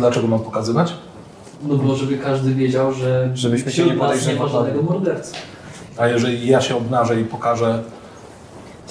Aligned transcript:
Dlaczego? 0.00 0.26
Mam 0.26 0.40
pokazywać? 0.40 0.92
No 1.62 1.74
bo 1.76 1.94
żeby 1.96 2.18
każdy 2.18 2.54
wiedział, 2.54 2.92
że 2.92 3.30
Żebyśmy 3.34 3.72
się 3.72 3.82
nie 3.84 3.90
nie 3.90 3.96
ma 3.96 4.04
podejrzewali. 4.04 4.52
żadnego 4.52 4.82
mordercy. 4.82 5.32
A 5.98 6.06
jeżeli 6.08 6.46
ja 6.48 6.60
się 6.60 6.76
obnażę 6.76 7.20
i 7.20 7.24
pokażę 7.24 7.82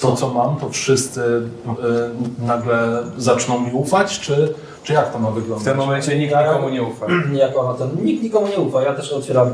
to, 0.00 0.16
co 0.16 0.28
mam, 0.34 0.56
to 0.56 0.70
wszyscy 0.70 1.20
y, 1.20 2.44
nagle 2.46 3.02
zaczną 3.18 3.60
mi 3.60 3.72
ufać, 3.72 4.20
czy, 4.20 4.54
czy 4.82 4.92
jak 4.92 5.12
to 5.12 5.18
ma 5.18 5.30
W 5.30 5.34
wyglądać? 5.34 5.64
tym 5.64 5.76
momencie 5.76 6.18
nikt 6.18 6.34
nikomu 6.36 6.68
nie 6.68 6.82
ufa. 6.82 7.06
Niejako 7.32 7.72
na 7.72 7.74
ten. 7.74 8.04
Nikt 8.04 8.22
nikomu 8.22 8.46
nie 8.48 8.58
ufa. 8.58 8.82
Ja 8.82 8.94
też 8.94 9.12
otwieram 9.12 9.50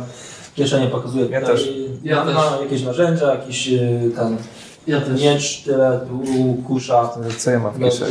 kieszenie, 0.54 0.86
pokazuję 0.86 1.26
Ja 1.30 1.40
też. 1.40 1.72
Ja 2.04 2.24
też. 2.24 2.34
jakieś 2.62 2.82
narzędzia, 2.82 3.34
jakiś 3.34 3.68
y, 3.68 4.10
ten 4.16 4.36
Ja 4.86 5.00
też. 5.00 5.22
miecz, 5.22 5.62
tyle, 5.62 6.00
kusza, 6.66 7.10
Co 7.38 7.50
ja 7.50 7.58
mam 7.58 7.72
w 7.72 7.78
kieszeni? 7.78 8.10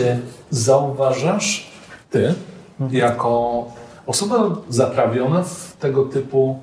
Zauważasz 0.49 1.67
ty, 2.11 2.33
Mhm. 2.79 2.99
jako 2.99 3.65
osoba 4.07 4.55
zaprawiona 4.69 5.43
w 5.43 5.77
tego 5.79 6.05
typu 6.05 6.59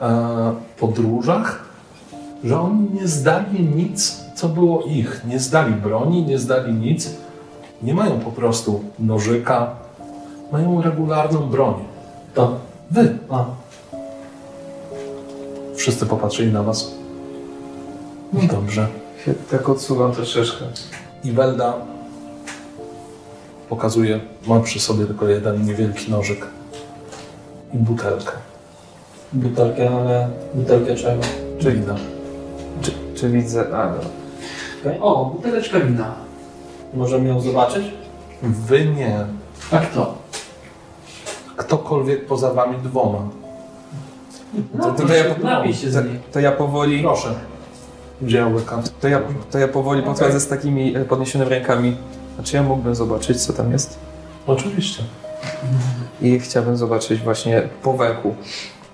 e, 0.00 0.54
podróżach, 0.78 1.64
że 2.44 2.60
oni 2.60 2.88
nie 3.00 3.08
zdali 3.08 3.60
nic, 3.60 4.20
co 4.34 4.48
było 4.48 4.82
ich. 4.82 5.22
Nie 5.28 5.38
zdali 5.38 5.74
broni, 5.74 6.22
nie 6.22 6.38
zdali 6.38 6.72
nic. 6.72 7.10
Nie 7.82 7.94
mają 7.94 8.20
po 8.20 8.30
prostu 8.30 8.84
nożyka, 8.98 9.70
mają 10.52 10.82
regularną 10.82 11.40
broń. 11.40 11.74
To. 12.34 12.58
Wy. 12.90 13.18
A. 13.30 13.44
Wszyscy 15.76 16.06
popatrzyli 16.06 16.52
na 16.52 16.62
was. 16.62 16.94
No 18.32 18.40
dobrze. 18.50 18.86
Tak 19.50 19.68
odsuwam 19.68 20.12
troszeczkę. 20.12 20.64
Iwelda 21.24 21.74
pokazuje, 23.72 24.20
ma 24.46 24.60
przy 24.60 24.80
sobie 24.80 25.06
tylko 25.06 25.28
jeden 25.28 25.66
niewielki 25.66 26.10
nożyk 26.10 26.46
i 27.74 27.78
butelkę. 27.78 28.32
Butelkę, 29.32 29.90
ale 29.90 30.28
butelkę 30.54 30.94
czego? 30.94 31.22
Czyli 31.58 31.80
da. 31.80 31.94
Czy, 32.82 32.92
czy 33.14 33.28
widzę... 33.28 33.76
A, 33.76 33.92
no. 34.84 34.92
O, 35.00 35.24
buteleczka 35.24 35.80
wina. 35.80 36.14
Możemy 36.94 37.28
ją 37.28 37.40
zobaczyć? 37.40 37.84
Wy 38.42 38.86
nie. 38.86 39.26
A 39.70 39.78
kto? 39.78 40.14
Ktokolwiek 41.56 42.26
poza 42.26 42.54
wami 42.54 42.78
dwoma. 42.78 43.18
To, 44.82 44.92
to, 44.92 45.06
to, 45.06 45.14
ja, 45.14 45.24
to, 45.24 46.00
to 46.32 46.40
ja 46.40 46.52
powoli... 46.52 47.02
Proszę. 47.02 47.34
Gdzie 48.22 48.46
łyka? 48.46 48.82
To 49.00 49.08
ja, 49.08 49.20
to 49.50 49.58
ja 49.58 49.68
powoli 49.68 50.02
podchodzę 50.02 50.40
z 50.40 50.48
takimi 50.48 50.96
e, 50.96 51.04
podniesionymi 51.04 51.50
rękami. 51.50 51.96
A 52.40 52.42
czy 52.42 52.56
ja 52.56 52.62
mógłbym 52.62 52.94
zobaczyć, 52.94 53.40
co 53.40 53.52
tam 53.52 53.72
jest? 53.72 53.98
Oczywiście. 54.46 55.02
I 56.22 56.38
chciałbym 56.38 56.76
zobaczyć 56.76 57.20
właśnie 57.20 57.68
po 57.82 57.92
węchu. 57.92 58.34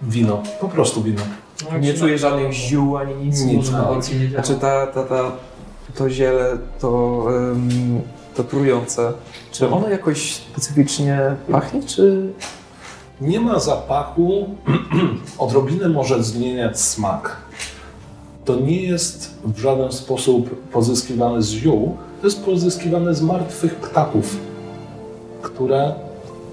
Wino. 0.03 0.43
Po 0.60 0.69
prostu 0.69 1.03
wino. 1.03 1.22
Nie 1.81 1.94
czuję 1.94 2.19
żadnych 2.19 2.53
ziół 2.53 2.97
ani 2.97 3.15
nic. 3.15 3.41
Nic. 3.41 3.69
Działa. 3.69 4.00
Znaczy 4.32 4.54
ta, 4.54 4.87
ta, 4.87 5.03
ta, 5.03 5.32
to 5.94 6.10
ziele, 6.10 6.59
to, 6.81 7.25
em, 7.28 8.00
to 8.34 8.44
trujące, 8.44 9.12
czy 9.53 9.70
ono 9.70 9.88
jakoś 9.88 10.34
specyficznie 10.34 11.37
pachnie, 11.53 11.82
czy... 11.82 12.32
Nie 13.20 13.41
ma 13.41 13.59
zapachu. 13.59 14.49
Odrobinę 15.38 15.88
może 15.88 16.25
zmieniać 16.25 16.81
smak. 16.81 17.37
To 18.49 18.57
nie 18.57 18.83
jest 18.83 19.31
w 19.45 19.59
żaden 19.59 19.93
sposób 19.93 20.71
pozyskiwane 20.71 21.43
z 21.43 21.49
ziół. 21.49 21.97
To 22.21 22.27
jest 22.27 22.45
pozyskiwane 22.45 23.15
z 23.15 23.23
martwych 23.23 23.75
ptaków, 23.75 24.37
które 25.43 25.95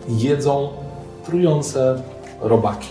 jedzą 0.10 0.70
trujące 1.26 2.02
robaki. 2.42 2.88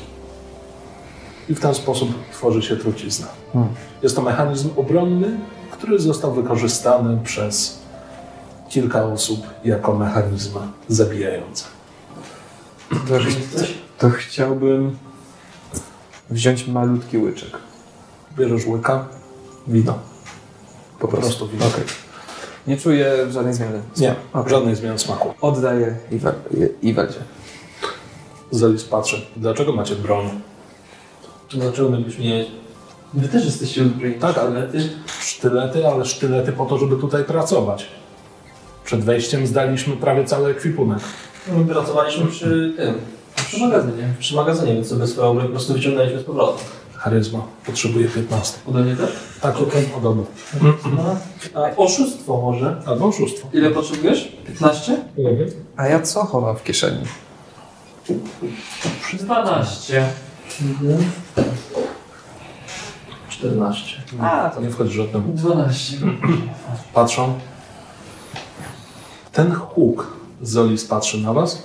I 1.49 1.55
w 1.55 1.61
ten 1.61 1.75
sposób 1.75 2.09
tworzy 2.33 2.63
się 2.63 2.77
trucizna. 2.77 3.27
Hmm. 3.53 3.75
Jest 4.03 4.17
to 4.17 4.23
mechanizm 4.23 4.69
obronny, 4.77 5.39
który 5.71 5.99
został 5.99 6.35
wykorzystany 6.35 7.19
przez 7.25 7.79
kilka 8.69 9.05
osób 9.05 9.47
jako 9.65 9.95
mechanizm 9.95 10.59
zabijający. 10.89 11.65
To, 12.91 13.15
to 13.99 14.11
chciałbym 14.11 14.97
wziąć 16.31 16.67
malutki 16.67 17.19
łyczek. 17.19 17.64
Bierzesz 18.39 18.67
łyka, 18.67 19.09
wino. 19.67 19.99
Po 20.99 21.09
Po 21.09 21.17
prostu 21.17 21.49
wino. 21.49 21.67
Okej. 21.67 21.85
Nie 22.67 22.77
czuję 22.77 23.13
żadnej 23.31 23.55
zmiany. 23.55 23.81
Nie, 23.97 24.15
Okej. 24.33 24.51
żadnej 24.53 24.77
zmiany 24.77 24.99
smaku. 24.99 25.35
Oddaję 25.41 25.97
Iwa, 26.11 26.33
Iweldzie. 26.83 27.19
Zelis 28.51 28.85
patrzy. 28.85 29.27
Dlaczego 29.37 29.73
macie 29.73 29.97
broń? 29.97 30.29
Dlaczego 31.51 31.91
mielibyśmy 31.91 32.25
nie 32.25 32.45
Wy 33.15 33.29
też 33.29 33.45
jesteście 33.45 33.83
uzbrojeni. 33.83 34.21
Tak, 34.21 34.39
ale- 34.39 34.51
sztylety. 34.69 34.91
Sztylety, 35.21 35.87
ale 35.89 36.05
sztylety 36.05 36.53
po 36.53 36.67
to, 36.67 36.79
żeby 36.79 36.97
tutaj 36.97 37.25
pracować. 37.25 37.87
Przed 38.85 39.01
wejściem 39.05 39.47
zdaliśmy 39.47 39.97
prawie 39.97 40.25
cały 40.25 40.51
ekwipunek. 40.51 40.99
My 41.53 41.65
pracowaliśmy 41.65 42.27
przy 42.27 42.73
tym, 42.77 42.95
Przy 43.37 43.61
magazynie. 43.61 44.15
przy 44.19 44.35
magazynie, 44.37 44.75
więc 44.75 44.89
sobie 44.89 45.07
swoją 45.07 45.35
broń 45.35 45.47
po 45.47 45.53
prostu 45.53 45.73
wyciągnęliśmy 45.73 46.21
z 46.21 46.25
powrotem. 46.25 46.65
Charyzma. 47.05 47.41
Potrzebuje 47.67 48.09
15. 48.09 48.59
Ode 48.67 48.83
mnie 48.83 48.97
też? 48.97 49.11
Tak, 49.41 49.61
okej, 49.61 49.85
podobno. 49.85 50.25
A 51.55 51.77
oszustwo 51.77 52.41
może? 52.41 52.83
Albo 52.87 53.07
oszustwo. 53.07 53.49
Ile 53.53 53.71
potrzebujesz? 53.71 54.37
15? 54.47 55.05
A 55.77 55.87
ja 55.87 56.01
co 56.01 56.25
chowam 56.25 56.57
w 56.57 56.63
kieszeni? 56.63 57.05
12. 59.13 60.05
14. 63.29 64.03
A, 64.21 64.51
to 64.55 64.61
nie 64.61 64.71
wchodzi 64.71 64.97
żadnemu. 64.97 65.33
12. 65.33 65.97
Patrzą. 66.95 67.39
Ten 69.33 69.53
huk 69.53 70.17
Zolis 70.43 70.85
patrzy 70.85 71.19
na 71.19 71.33
was. 71.33 71.63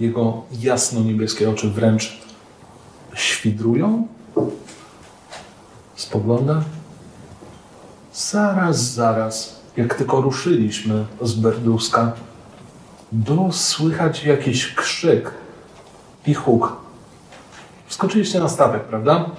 Jego 0.00 0.42
jasno-niebieskie 0.60 1.50
oczy 1.50 1.70
wręcz 1.70 2.20
świdrują. 3.20 4.06
Spogląda. 5.96 6.62
Zaraz, 8.12 8.76
zaraz, 8.92 9.60
jak 9.76 9.94
tylko 9.94 10.20
ruszyliśmy 10.20 11.06
z 11.22 11.34
Berduska, 11.34 12.12
było 13.12 13.52
słychać 13.52 14.24
jakiś 14.24 14.74
krzyk 14.74 15.30
i 16.26 16.34
huk. 16.34 16.76
Wskoczyliście 17.86 18.40
na 18.40 18.48
statek, 18.48 18.84
prawda? 18.84 19.30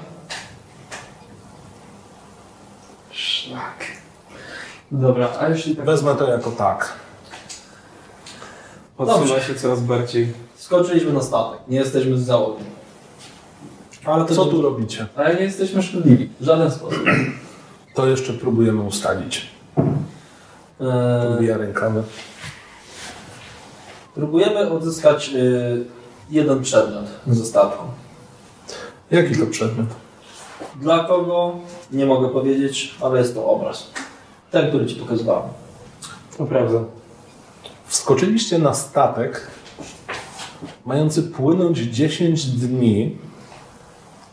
Szlak. 3.11 3.85
Dobra, 4.91 5.29
a 5.39 5.49
jeśli 5.49 5.75
tak... 5.75 5.85
Wezmę 5.85 6.15
to 6.15 6.27
jako 6.27 6.51
tak. 6.51 6.93
Odsuwa 8.97 9.19
Dobrze. 9.19 9.41
się 9.41 9.55
coraz 9.55 9.81
bardziej. 9.81 10.33
Skoczyliśmy 10.55 11.13
na 11.13 11.21
statek, 11.21 11.59
nie 11.67 11.77
jesteśmy 11.77 12.17
z 12.17 12.25
załogi. 12.25 12.63
Ale 14.05 14.25
to 14.25 14.35
Co 14.35 14.45
nie- 14.45 14.51
tu 14.51 14.61
robicie? 14.61 15.07
Ale 15.15 15.35
nie 15.35 15.41
jesteśmy 15.41 15.83
szkodliwi. 15.83 16.29
W 16.39 16.43
żaden 16.45 16.71
sposób. 16.71 17.03
To 17.95 18.07
jeszcze 18.07 18.33
próbujemy 18.33 18.81
ustalić. 18.81 19.47
Eee, 19.77 21.37
Wbija 21.37 21.57
rękawy. 21.57 22.03
próbujemy 24.15 24.71
odzyskać 24.71 25.29
y, 25.35 25.85
jeden 26.29 26.61
przedmiot 26.61 27.05
ze 27.27 27.45
statku. 27.45 27.83
Jaki 29.11 29.35
to 29.37 29.45
przedmiot? 29.47 29.87
Dla 30.81 31.03
kogo? 31.03 31.55
Nie 31.91 32.05
mogę 32.05 32.29
powiedzieć, 32.29 32.95
ale 33.01 33.19
jest 33.19 33.33
to 33.35 33.45
obraz. 33.45 33.87
Ten, 34.51 34.69
który 34.69 34.85
ci 34.85 34.95
pokazywałem. 34.95 35.49
To 36.37 36.45
prawda. 36.45 36.79
Wskoczyliście 37.87 38.59
na 38.59 38.73
statek 38.73 39.47
mający 40.85 41.23
płynąć 41.23 41.77
10 41.77 42.45
dni 42.45 43.17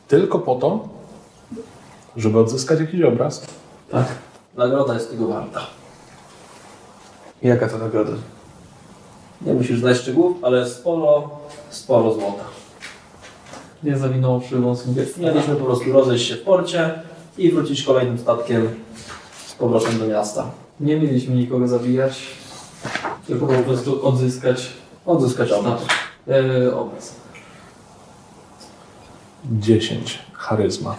tylko 0.08 0.38
po 0.38 0.55
to, 0.55 0.88
żeby 2.16 2.38
odzyskać 2.38 2.81
jakiś 2.81 3.02
obraz. 3.02 3.46
Tak. 3.90 4.06
Nagroda 4.56 4.94
jest 4.94 5.10
tego 5.10 5.26
warta. 5.26 5.66
Jaka 7.43 7.69
to 7.69 7.78
nagroda? 7.78 8.12
Nie 9.40 9.55
musisz 9.55 9.81
znać 9.81 9.96
szczegółów, 9.96 10.37
ale 10.43 10.69
sporo, 10.69 11.31
sporo 11.70 12.12
złota. 12.14 12.44
Nie 13.82 13.99
zawinął 13.99 14.40
wąską 14.52 14.94
Mieliśmy 15.19 15.56
po 15.56 15.64
prostu 15.64 15.93
rozejść 15.93 16.26
się 16.26 16.37
w 16.37 16.43
porcie 16.43 17.02
i 17.38 17.52
wrócić 17.52 17.82
kolejnym 17.82 18.19
statkiem 18.19 18.69
z 19.46 19.55
powrotem 19.55 19.99
do 19.99 20.06
miasta. 20.06 20.50
Nie 20.81 20.96
mieliśmy 20.96 21.34
nikogo 21.34 21.69
zabijać, 21.69 22.20
tylko 23.26 23.46
po 23.46 23.62
prostu 23.62 24.06
odzyskać 24.06 24.70
Odzyskać 25.08 25.52
obraz. 25.52 25.81
E, 26.28 26.76
obraz. 26.76 27.14
10 29.44 30.19
charyzma, 30.32 30.96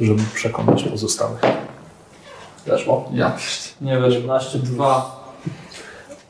żeby 0.00 0.22
przekonać 0.34 0.82
pozostałych. 0.82 1.40
Weszło. 2.66 3.08
Ja 3.12 3.36
nie 3.80 4.00
wiesz. 4.00 4.14
17 4.14 4.58
Dwa. 4.58 5.20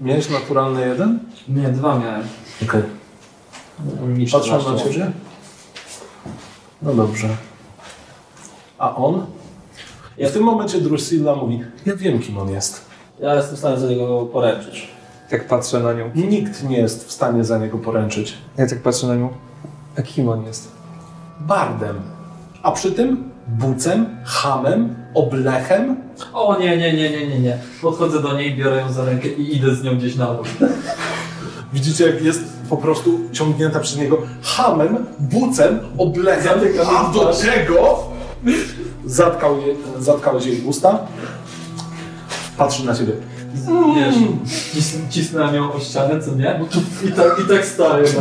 Miałeś 0.00 0.30
naturalny 0.30 0.88
jeden? 0.88 1.18
Nie, 1.48 1.68
dwa 1.68 1.98
miałem. 1.98 2.22
Okej. 2.62 2.82
Patrzą 4.32 4.58
14 4.58 4.70
na 4.70 4.92
ciebie? 4.92 5.10
No 6.82 6.94
dobrze. 6.94 7.28
A 8.78 8.96
on? 8.96 9.26
I 10.18 10.26
w 10.26 10.32
tym 10.32 10.42
momencie 10.42 10.80
Drusilla 10.80 11.34
mówi, 11.34 11.64
ja 11.86 11.96
wiem 11.96 12.18
kim 12.18 12.38
on 12.38 12.50
jest. 12.50 12.84
Ja 13.20 13.34
jestem 13.34 13.56
w 13.56 13.58
stanie 13.58 13.78
za 13.78 13.86
niego 13.86 14.26
poręczyć. 14.26 14.88
Tak 15.30 15.48
patrzę 15.48 15.80
na 15.80 15.92
nią. 15.92 16.10
Nikt 16.14 16.62
nie 16.68 16.78
jest 16.78 17.08
w 17.08 17.12
stanie 17.12 17.44
za 17.44 17.58
niego 17.58 17.78
poręczyć. 17.78 18.38
Ja 18.56 18.66
tak 18.66 18.82
patrzę 18.82 19.06
na 19.06 19.14
nią. 19.14 19.28
A 19.98 20.02
kim 20.02 20.28
on 20.28 20.44
jest? 20.44 20.79
Bardem. 21.40 22.00
A 22.62 22.72
przy 22.72 22.92
tym 22.92 23.30
bucem, 23.48 24.06
hamem, 24.24 24.94
oblechem. 25.14 25.96
O 26.32 26.58
nie, 26.60 26.76
nie, 26.76 26.92
nie, 26.92 27.10
nie, 27.10 27.26
nie, 27.26 27.40
nie. 27.40 27.58
Podchodzę 27.82 28.22
do 28.22 28.32
niej, 28.32 28.56
biorę 28.56 28.76
ją 28.76 28.92
za 28.92 29.04
rękę 29.04 29.28
i 29.28 29.56
idę 29.56 29.74
z 29.74 29.82
nią 29.82 29.96
gdzieś 29.98 30.16
na 30.16 30.26
dół. 30.26 30.44
Widzicie, 31.72 32.06
jak 32.06 32.22
jest 32.22 32.40
po 32.70 32.76
prostu 32.76 33.20
ciągnięta 33.32 33.80
przez 33.80 33.98
niego 33.98 34.18
hamem, 34.42 35.06
bucem, 35.18 35.80
oblechem, 35.98 36.60
a 36.86 37.12
do 37.12 37.32
czego 37.42 37.98
zatkał 39.06 39.60
je, 39.60 39.74
zatkałeś 39.98 40.46
jej 40.46 40.62
usta. 40.64 40.98
Patrzy 42.56 42.86
na 42.86 42.94
ciebie. 42.94 43.12
Wiesz, 43.96 44.14
cis, 44.72 44.96
cisnąłem 45.10 45.54
ją 45.54 45.72
o 45.72 45.80
ścianę, 45.80 46.20
co 46.22 46.34
nie? 46.34 46.60
I 47.08 47.12
tak, 47.12 47.40
i 47.44 47.48
tak 47.48 47.64
staję 47.66 48.04
nią. 48.04 48.20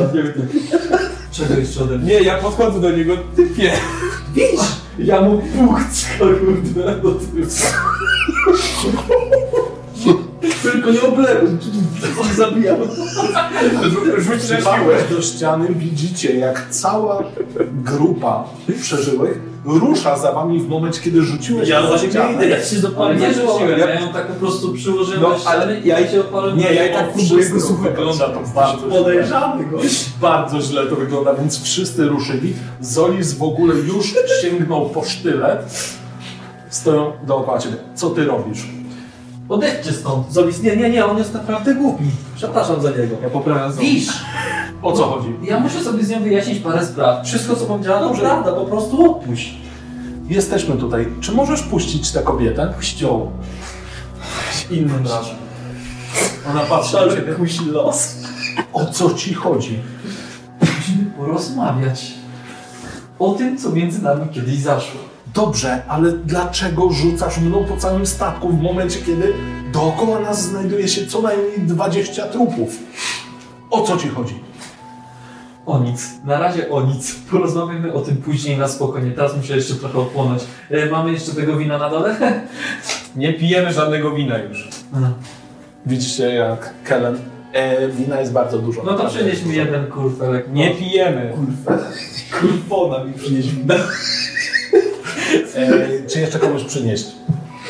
Czego 1.40 1.60
jeszcze 1.60 1.84
ode 1.84 1.98
mnie? 1.98 2.08
Nie, 2.08 2.20
ja 2.22 2.38
podchodzę 2.38 2.82
do 2.82 2.92
niego, 2.92 3.18
typie. 3.36 3.72
Ja 5.00 5.22
mu 5.22 5.38
puchcę, 5.42 6.08
kurde, 6.18 6.96
do. 6.96 7.20
Tylko 10.62 10.92
nie 10.92 11.02
oblewam, 11.02 11.58
zabijam. 12.36 12.78
Rzuć 14.18 14.50
na 14.50 14.62
siłę. 14.62 14.98
Do 15.10 15.22
ściany, 15.22 15.68
widzicie, 15.70 16.38
jak 16.38 16.70
cała 16.70 17.24
grupa 17.84 18.44
przeżyłych 18.82 19.49
rusza 19.66 20.18
za 20.18 20.32
wami 20.32 20.60
w 20.60 20.68
momencie, 20.70 21.02
kiedy 21.02 21.22
rzuciłeś 21.22 21.70
Ja 21.70 21.82
ścianę. 21.82 22.10
ścianę. 22.10 22.48
Ja 22.48 22.64
się 22.64 22.80
zapaliłem, 22.80 23.22
nie 23.22 23.34
rzuciłem, 23.34 23.80
ja- 23.80 24.00
ją 24.00 24.08
tak 24.14 24.28
po 24.28 24.34
prostu 24.34 24.74
przyłożyłem 24.74 25.22
No, 25.22 25.36
ale 25.46 25.80
i 25.80 25.88
ja- 25.88 26.00
ja 26.00 26.12
się 26.12 26.22
opaliłem. 26.22 26.58
Nie, 26.58 26.74
ja 26.74 26.88
i 26.88 26.94
tak 26.94 27.14
próbuję 27.14 27.50
go 27.50 27.62
słuchać. 27.62 27.92
Wygląda 27.92 28.30
to 28.30 28.40
bardzo 28.56 28.90
źle. 28.90 28.98
Podejrzany 29.00 29.66
gość. 29.66 30.06
Bardzo 30.22 30.62
źle 30.62 30.86
to 30.86 30.96
wygląda, 30.96 31.34
więc 31.34 31.64
wszyscy 31.64 32.06
ruszyli. 32.08 32.54
Zolis 32.82 33.34
w 33.34 33.44
ogóle 33.44 33.76
już 33.76 34.14
sięgnął 34.42 34.90
po 34.90 35.04
sztylet. 35.06 35.90
Stoją 36.70 37.12
dookoła 37.28 37.60
ciebie. 37.60 37.76
Co 37.96 38.10
ty 38.10 38.26
robisz? 38.26 38.60
Odejdźcie 39.50 39.92
stąd. 39.92 40.32
Zolis, 40.34 40.62
nie, 40.64 40.76
nie, 40.78 40.90
nie, 40.90 41.06
on 41.06 41.18
jest 41.18 41.34
naprawdę 41.34 41.76
głupi. 41.76 42.04
Przepraszam 42.36 42.82
za 42.82 42.90
niego. 42.90 43.16
Ja 43.24 43.30
poprawiam 43.30 43.72
znowu. 43.72 43.88
Wisz, 43.88 44.10
O 44.82 44.92
co 44.92 45.04
chodzi? 45.04 45.36
ja 45.44 45.60
muszę 45.60 45.84
sobie 45.84 46.04
z 46.04 46.10
nią 46.10 46.24
wyjaśnić 46.24 46.60
parę 46.60 46.86
spraw. 46.86 47.26
Wszystko, 47.28 47.56
co 47.56 47.66
powiedziała, 47.66 48.00
to 48.00 48.20
prawda, 48.20 48.52
po 48.52 48.66
prostu 48.66 49.12
odpuść. 49.12 49.54
Jesteśmy 50.30 50.76
tutaj. 50.76 51.08
Czy 51.22 51.32
możesz 51.32 51.62
puścić 51.62 52.12
tę 52.12 52.22
kobietę? 52.22 52.74
Puść 52.76 53.02
ją. 53.02 53.32
Innym 54.72 55.08
razem. 55.08 55.36
Ona 56.50 56.60
patrzy 56.60 56.96
na 56.96 57.16
ciebie. 57.16 57.34
kusi 57.34 57.66
los. 57.66 58.16
O 58.74 58.86
co 58.86 59.14
ci 59.14 59.34
chodzi? 59.34 59.80
Musimy 60.62 61.06
porozmawiać. 61.18 62.12
O 63.20 63.32
tym, 63.32 63.58
co 63.58 63.70
między 63.70 64.02
nami 64.02 64.30
kiedyś 64.30 64.60
zaszło. 64.60 65.00
Dobrze, 65.34 65.84
ale 65.88 66.12
dlaczego 66.12 66.90
rzucasz 66.92 67.38
mną 67.38 67.66
po 67.66 67.78
całym 67.78 68.06
statku 68.06 68.50
w 68.50 68.62
momencie, 68.62 69.00
kiedy 69.00 69.34
dookoła 69.74 70.20
nas 70.20 70.42
znajduje 70.42 70.88
się 70.88 71.08
co 71.08 71.22
najmniej 71.22 71.60
20 71.60 72.28
trupów? 72.28 72.70
O 73.72 73.82
co 73.82 73.98
ci 73.98 74.08
chodzi? 74.10 74.40
O 75.70 75.80
nic. 75.80 76.10
Na 76.26 76.40
razie 76.40 76.70
o 76.70 76.82
nic. 76.82 77.16
Porozmawiamy 77.32 77.94
o 77.94 78.02
tym 78.02 78.18
później 78.18 78.58
na 78.58 78.68
spokojnie. 78.68 79.12
Teraz 79.12 79.38
muszę 79.38 79.56
jeszcze 79.56 79.76
trochę 79.76 80.00
odpłonąć. 80.00 80.44
E, 80.72 80.86
mamy 80.86 81.12
jeszcze 81.12 81.32
tego 81.32 81.58
wina 81.58 81.78
na 81.78 81.90
dole? 81.90 82.16
Nie 83.16 83.34
pijemy 83.34 83.74
żadnego 83.74 84.12
wina 84.12 84.38
już. 84.38 84.70
Widzicie, 85.86 86.34
jak 86.34 86.74
Kellen. 86.84 87.18
E, 87.54 87.88
wina 87.90 88.20
jest 88.20 88.32
bardzo 88.32 88.60
dużo. 88.60 88.84
No 88.84 88.94
to 88.94 89.04
naprawdę 89.04 89.20
przynieś 89.20 89.46
mi 89.46 89.56
jeden 89.56 89.88
kurfelek. 89.88 90.46
Nie 90.54 90.72
pijemy. 90.72 91.34
Kurwona 92.40 93.04
mi 93.04 93.14
przynieś 93.14 93.48
winę. 93.48 93.76
E, 95.56 95.88
czy 96.08 96.20
jeszcze 96.20 96.40
komuś 96.40 96.64
przynieść? 96.64 97.06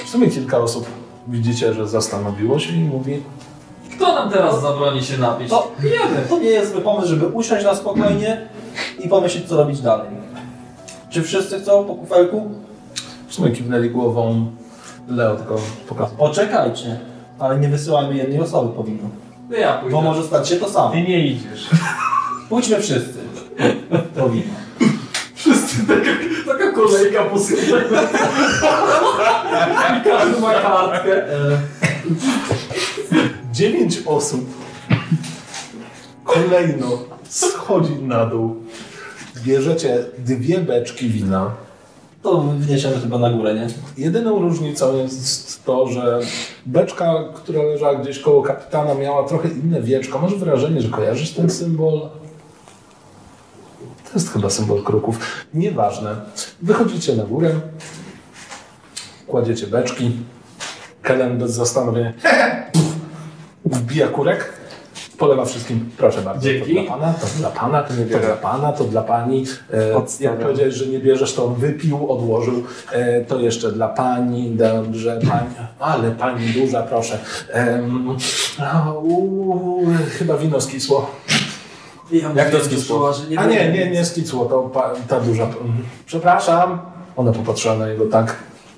W 0.05 0.09
sumie 0.09 0.27
kilka 0.27 0.57
osób 0.57 0.87
widzicie, 1.27 1.73
że 1.73 1.87
zastanowiło 1.87 2.59
się 2.59 2.73
i 2.73 2.79
mówi 2.79 3.23
Kto 3.99 4.13
nam 4.15 4.29
teraz 4.29 4.61
zabroni 4.61 5.03
się 5.03 5.17
napić? 5.17 5.49
To, 5.49 5.71
pijemy. 5.81 6.25
to 6.29 6.39
nie 6.39 6.49
jest 6.49 6.71
zły 6.71 6.81
pomysł, 6.81 7.07
żeby 7.07 7.27
usiąść 7.27 7.65
na 7.65 7.75
spokojnie 7.75 8.47
i 8.99 9.09
pomyśleć, 9.09 9.45
co 9.45 9.57
robić 9.57 9.81
dalej. 9.81 10.07
Czy 11.09 11.23
wszyscy 11.23 11.59
chcą 11.59 11.85
po 11.85 11.95
kufelku? 11.95 12.51
w 13.29 13.33
sumie 13.33 13.51
kiwnęli 13.51 13.89
głową 13.89 14.51
Leo, 15.07 15.35
tylko 15.35 15.55
pokazał. 15.89 16.17
Poczekajcie, 16.17 16.99
ale 17.39 17.59
nie 17.59 17.67
wysyłajmy 17.67 18.15
jednej 18.15 18.41
osoby 18.41 18.75
po 18.75 18.83
wino. 18.83 19.09
No 19.49 19.57
ja 19.57 19.73
pójdę. 19.73 19.95
Bo 19.95 20.01
może 20.01 20.23
stać 20.23 20.49
się 20.49 20.55
to 20.55 20.69
samo. 20.69 20.91
Ty 20.91 21.01
nie 21.01 21.27
idziesz. 21.27 21.69
Pójdźmy 22.49 22.79
wszyscy 22.81 23.19
po 24.19 24.29
wino. 24.29 24.53
Wszyscy 25.35 25.87
taka, 25.87 26.11
taka 26.47 26.71
kolejka 26.71 27.23
po 27.23 27.39
sklepie. 27.39 27.95
I 29.99 30.03
każdy 30.03 30.41
ma 30.41 30.53
kartkę. 30.53 31.33
E, 31.33 31.59
Dziewięć 33.59 34.01
osób 34.05 34.45
kolejno 36.23 36.87
schodzi 37.29 37.95
na 37.95 38.25
dół. 38.25 38.55
Bierzecie 39.43 40.05
dwie 40.17 40.59
beczki 40.59 41.09
wina. 41.09 41.51
to 42.21 42.41
wniesiemy 42.41 42.99
chyba 42.99 43.17
na 43.17 43.29
górę, 43.29 43.53
nie? 43.53 43.67
Jedyną 43.97 44.39
różnicą 44.39 44.97
jest 44.97 45.65
to, 45.65 45.87
że 45.87 46.19
beczka, 46.65 47.13
która 47.35 47.63
leżała 47.63 47.95
gdzieś 47.95 48.19
koło 48.19 48.43
kapitana, 48.43 48.95
miała 48.95 49.27
trochę 49.27 49.49
inne 49.49 49.81
wieczko. 49.81 50.19
Masz 50.19 50.35
wrażenie, 50.35 50.81
że 50.81 50.89
kojarzysz 50.89 51.31
ten 51.31 51.49
symbol? 51.49 51.99
To 54.03 54.13
jest 54.13 54.33
chyba 54.33 54.49
symbol 54.49 54.83
kruków. 54.83 55.19
Nieważne. 55.53 56.15
Wychodzicie 56.61 57.15
na 57.15 57.23
górę, 57.23 57.51
kładziecie 59.27 59.67
beczki. 59.67 60.11
Kellen 61.01 61.37
bez 61.37 61.51
zastanowienia 61.51 62.13
wbija 63.69 64.07
kurek, 64.07 64.53
polewa 65.17 65.45
wszystkim. 65.45 65.89
Proszę 65.97 66.21
bardzo, 66.21 66.43
Dzięki. 66.43 66.75
to 66.75 66.81
dla 66.81 66.91
pana, 66.91 67.13
to 67.13 67.27
dla 67.37 67.49
pana, 67.49 67.83
to 67.83 67.93
dla 67.93 68.35
pana, 68.35 68.71
to 68.73 68.83
dla 68.83 69.01
pani. 69.01 69.45
E, 69.73 70.23
jak 70.23 70.39
powiedziałeś, 70.39 70.75
że 70.75 70.87
nie 70.87 70.99
bierzesz, 70.99 71.33
to 71.33 71.45
on 71.45 71.55
wypił, 71.55 72.11
odłożył. 72.11 72.63
E, 72.91 73.25
to 73.25 73.39
jeszcze 73.39 73.71
dla 73.71 73.87
pani, 73.87 74.49
dobrze, 74.51 75.19
pani. 75.29 75.49
Ale 75.79 76.11
pani 76.11 76.49
duża, 76.49 76.83
proszę. 76.83 77.19
A, 78.59 78.91
u, 78.93 79.85
chyba 80.17 80.37
wino 80.37 80.61
skisło. 80.61 81.11
Ja 82.11 82.31
Jak 82.35 82.51
to 82.51 82.59
skisło? 82.59 83.13
A 83.37 83.45
nie, 83.45 83.71
nie, 83.71 83.91
nie 83.91 84.05
skisło, 84.05 84.45
to 84.45 84.61
pa, 84.61 84.93
ta 85.07 85.19
duża. 85.19 85.47
Przepraszam. 86.05 86.79
Ona 87.15 87.31
popatrzyła 87.31 87.75
na 87.75 87.87
niego 87.87 88.05
tak, 88.05 88.35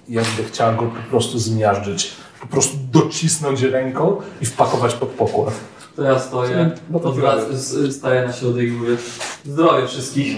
jakby 0.10 0.43
chciała 0.43 0.74
go 0.74 0.81
po 0.81 1.10
prostu 1.10 1.39
zmiażdżyć. 1.39 2.13
Po 2.41 2.48
prostu 2.48 2.77
docisnąć 2.91 3.62
ręką 3.62 4.15
i 4.41 4.45
wpakować 4.45 4.93
pod 4.93 5.10
pokład. 5.10 5.53
To 5.95 6.03
ja 6.03 6.19
stoję, 6.19 6.71
No 6.89 7.00
to 7.00 7.10
odwrac- 7.12 7.55
zdrowie. 7.55 7.88
s- 7.89 7.95
staję 7.95 8.27
na 8.27 8.33
środek 8.33 8.67
i 8.67 8.71
mówię 8.71 8.98
zdrowie 9.45 9.88
wszystkich. 9.88 10.38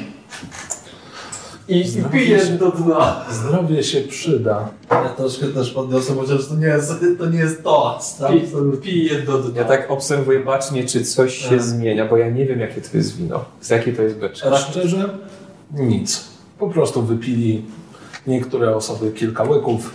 I, 1.67 1.87
Zdrowie 1.87 2.19
piję 2.19 2.39
się- 2.39 2.45
do 2.57 2.71
dna. 2.71 3.25
Zdrowie 3.31 3.83
się 3.83 4.01
przyda. 4.01 4.69
Ja 4.91 5.09
troszkę 5.09 5.45
też 5.47 5.71
podniosę, 5.71 6.15
chociaż 6.15 6.47
to 6.47 6.55
nie 6.55 6.65
jest 6.67 6.93
to, 7.19 7.25
nie 7.25 7.39
jest 7.39 7.63
toast. 7.63 8.19
tak? 8.19 8.31
Pi- 8.31 8.77
Piję 8.81 9.21
do 9.21 9.37
dna. 9.37 9.61
Ja 9.61 9.67
tak 9.67 9.91
obserwuję 9.91 10.39
bacznie, 10.39 10.83
czy 10.85 11.03
coś 11.03 11.37
się 11.37 11.49
Tak. 11.49 11.61
zmienia, 11.63 12.05
bo 12.05 12.17
ja 12.17 12.29
nie 12.29 12.45
wiem, 12.45 12.59
jakie 12.59 12.81
to 12.81 12.97
jest 12.97 13.17
wino. 13.17 13.45
Z 13.61 13.69
jakiej 13.69 13.95
to 13.95 14.01
jest 14.01 14.15
beczka. 14.15 14.49
A 14.51 14.57
szczerze, 14.57 15.09
nic. 15.73 16.23
Po 16.59 16.69
prostu 16.69 17.01
wypili 17.01 17.65
niektóre 18.27 18.75
osoby 18.75 19.11
kilka 19.11 19.43
łyków. 19.43 19.93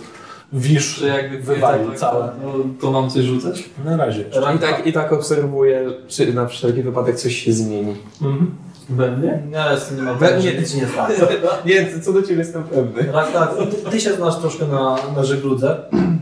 Wisz, 0.53 0.95
Że 0.95 1.07
jakby 1.07 1.37
wywalił 1.37 1.87
tak, 1.89 1.97
całe. 1.99 2.31
No, 2.43 2.53
to 2.81 2.91
mam 2.91 3.09
coś 3.09 3.23
rzucać? 3.25 3.69
Na 3.85 3.97
razie. 3.97 4.23
I 4.55 4.59
tak, 4.59 4.87
I 4.87 4.93
tak 4.93 5.13
obserwuję, 5.13 5.91
czy 6.07 6.33
na 6.33 6.47
wszelki 6.47 6.83
wypadek 6.83 7.15
coś 7.15 7.35
się 7.35 7.53
zmieni. 7.53 7.95
Mhm. 8.21 8.51
We 8.89 9.11
mnie? 9.11 9.43
Ja 9.51 9.71
jestem 9.71 9.97
nie 9.97 10.03
mam 10.03 10.17
We- 10.17 10.41
że 10.41 10.53
nie. 10.53 10.59
nic 10.59 10.75
nie 10.75 10.87
stanie. 10.87 11.15
Nie, 11.65 12.01
co 12.01 12.13
do 12.13 12.21
ciebie 12.21 12.35
jestem 12.37 12.63
pewny. 12.63 13.03
Tak, 13.03 13.33
tak. 13.33 13.55
Ty, 13.57 13.91
ty 13.91 14.01
się 14.01 14.13
znasz 14.13 14.35
troszkę 14.39 14.67
na, 14.67 14.95
na 15.15 15.23
żegludze. 15.23 15.81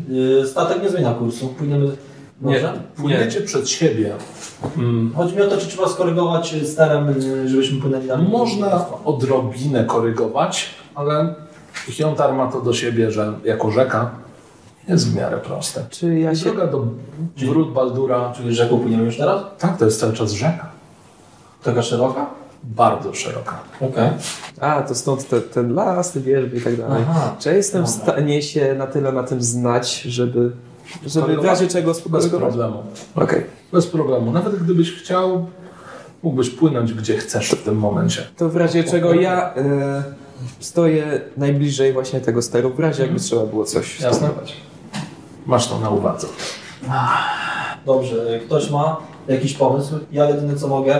Yy, 0.09 0.47
Statek 0.47 0.83
nie 0.83 0.89
zmienia 0.89 1.13
kursu. 1.13 1.47
Płyniemy. 1.47 1.91
Może? 2.41 2.73
Płyniecie 2.95 3.41
przed 3.41 3.69
siebie. 3.69 4.11
Mm. 4.77 5.13
Chodzi 5.15 5.35
mi 5.35 5.41
o 5.41 5.47
to, 5.47 5.57
czy 5.57 5.67
trzeba 5.67 5.87
skorygować 5.89 6.55
sterem, 6.65 7.07
yy, 7.07 7.49
żebyśmy 7.49 7.81
płynęli 7.81 8.07
na 8.07 8.17
Można 8.17 8.85
odrobinę 9.05 9.83
korygować, 9.85 10.69
ale 10.95 11.35
Hiontar 11.87 12.33
ma 12.33 12.47
to 12.51 12.61
do 12.61 12.73
siebie, 12.73 13.11
że 13.11 13.33
jako 13.43 13.71
rzeka 13.71 14.11
jest 14.87 15.11
w 15.11 15.15
miarę 15.15 15.37
proste. 15.37 15.85
Czy 15.89 16.19
ja 16.19 16.35
się... 16.35 16.43
Droga 16.45 16.67
do 16.67 16.85
wrót 17.37 17.73
Baldura, 17.73 18.33
Czyli 18.35 18.55
rzeką 18.55 18.79
płyniemy 18.79 19.03
już 19.03 19.17
teraz? 19.17 19.41
tak, 19.59 19.77
to 19.77 19.85
jest 19.85 19.99
cały 19.99 20.13
czas 20.13 20.31
rzeka. 20.31 20.69
Taka 21.63 21.81
szeroka? 21.81 22.25
Bardzo 22.63 23.13
szeroka. 23.13 23.59
Okej. 23.81 24.09
A, 24.61 24.81
to 24.81 24.95
stąd 24.95 25.27
te, 25.27 25.41
ten 25.41 25.73
las, 25.73 26.11
te 26.11 26.19
wierzby 26.19 26.57
i 26.57 26.61
tak 26.61 26.75
dalej. 26.75 27.03
Aha. 27.09 27.35
Czy 27.39 27.49
ja 27.49 27.55
jestem 27.55 27.85
w 27.85 27.89
stanie 27.89 28.41
się 28.41 28.75
na 28.77 28.87
tyle 28.87 29.11
na 29.11 29.23
tym 29.23 29.41
znać, 29.41 30.01
żeby, 30.01 30.51
żeby 31.05 31.37
w 31.37 31.45
razie 31.45 31.67
czego 31.67 31.87
Bez 31.91 31.97
skorygować? 31.97 32.39
problemu. 32.39 32.83
Okej. 33.15 33.43
Bez 33.73 33.87
problemu. 33.87 34.31
Nawet 34.31 34.63
gdybyś 34.63 34.93
chciał, 34.93 35.45
mógłbyś 36.23 36.49
płynąć 36.49 36.93
gdzie 36.93 37.17
chcesz 37.17 37.51
w 37.51 37.63
tym 37.63 37.75
momencie. 37.77 38.23
To 38.37 38.49
w 38.49 38.55
razie 38.55 38.83
czego 38.83 39.13
ja 39.13 39.53
e, 39.55 40.03
stoję 40.59 41.21
najbliżej 41.37 41.93
właśnie 41.93 42.21
tego 42.21 42.41
steru, 42.41 42.69
w 42.73 42.79
razie 42.79 43.03
jakby 43.03 43.19
trzeba 43.19 43.45
było 43.45 43.65
coś 43.65 43.99
Jasne. 43.99 44.27
stopować. 44.27 44.53
Masz 45.45 45.67
to 45.67 45.79
na 45.79 45.89
uwadze. 45.89 46.27
Dobrze, 47.85 48.39
ktoś 48.45 48.69
ma 48.69 48.97
jakiś 49.27 49.53
pomysł? 49.53 49.95
Ja 50.11 50.29
jedyne 50.29 50.55
co 50.55 50.67
mogę 50.67 50.99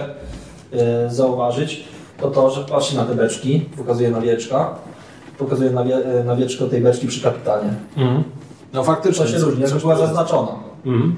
e, 0.72 1.10
zauważyć, 1.10 1.84
to 2.20 2.30
to, 2.30 2.50
że 2.50 2.64
patrzy 2.64 2.96
na 2.96 3.04
te 3.04 3.14
beczki, 3.14 3.60
pokazuje 3.76 4.10
na 4.10 4.20
wieczka, 4.20 4.74
pokazuje 5.38 5.70
na, 5.70 5.84
wie, 5.84 6.20
e, 6.20 6.24
na 6.24 6.36
wieczko 6.36 6.66
tej 6.66 6.80
beczki 6.80 7.06
przy 7.06 7.22
kapitanie. 7.22 7.74
No 8.72 8.84
faktycznie. 8.84 9.24
To 9.24 9.30
się 9.32 9.38
różni, 9.38 9.62
jakby 9.62 9.80
była 9.80 9.96
zaznaczona. 9.96 10.52
Mhm. 10.86 11.16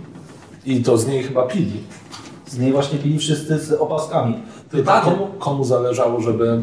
I 0.66 0.82
to 0.82 0.98
z 0.98 1.06
niej 1.06 1.22
chyba 1.22 1.42
pili. 1.42 1.80
Z 2.46 2.58
niej 2.58 2.72
właśnie 2.72 2.98
pili 2.98 3.18
wszyscy 3.18 3.58
z 3.58 3.72
opaskami. 3.72 4.34
Tylko 4.70 4.92
Pytanie, 4.92 5.16
komu, 5.16 5.26
komu 5.38 5.64
zależało, 5.64 6.20
żeby... 6.20 6.62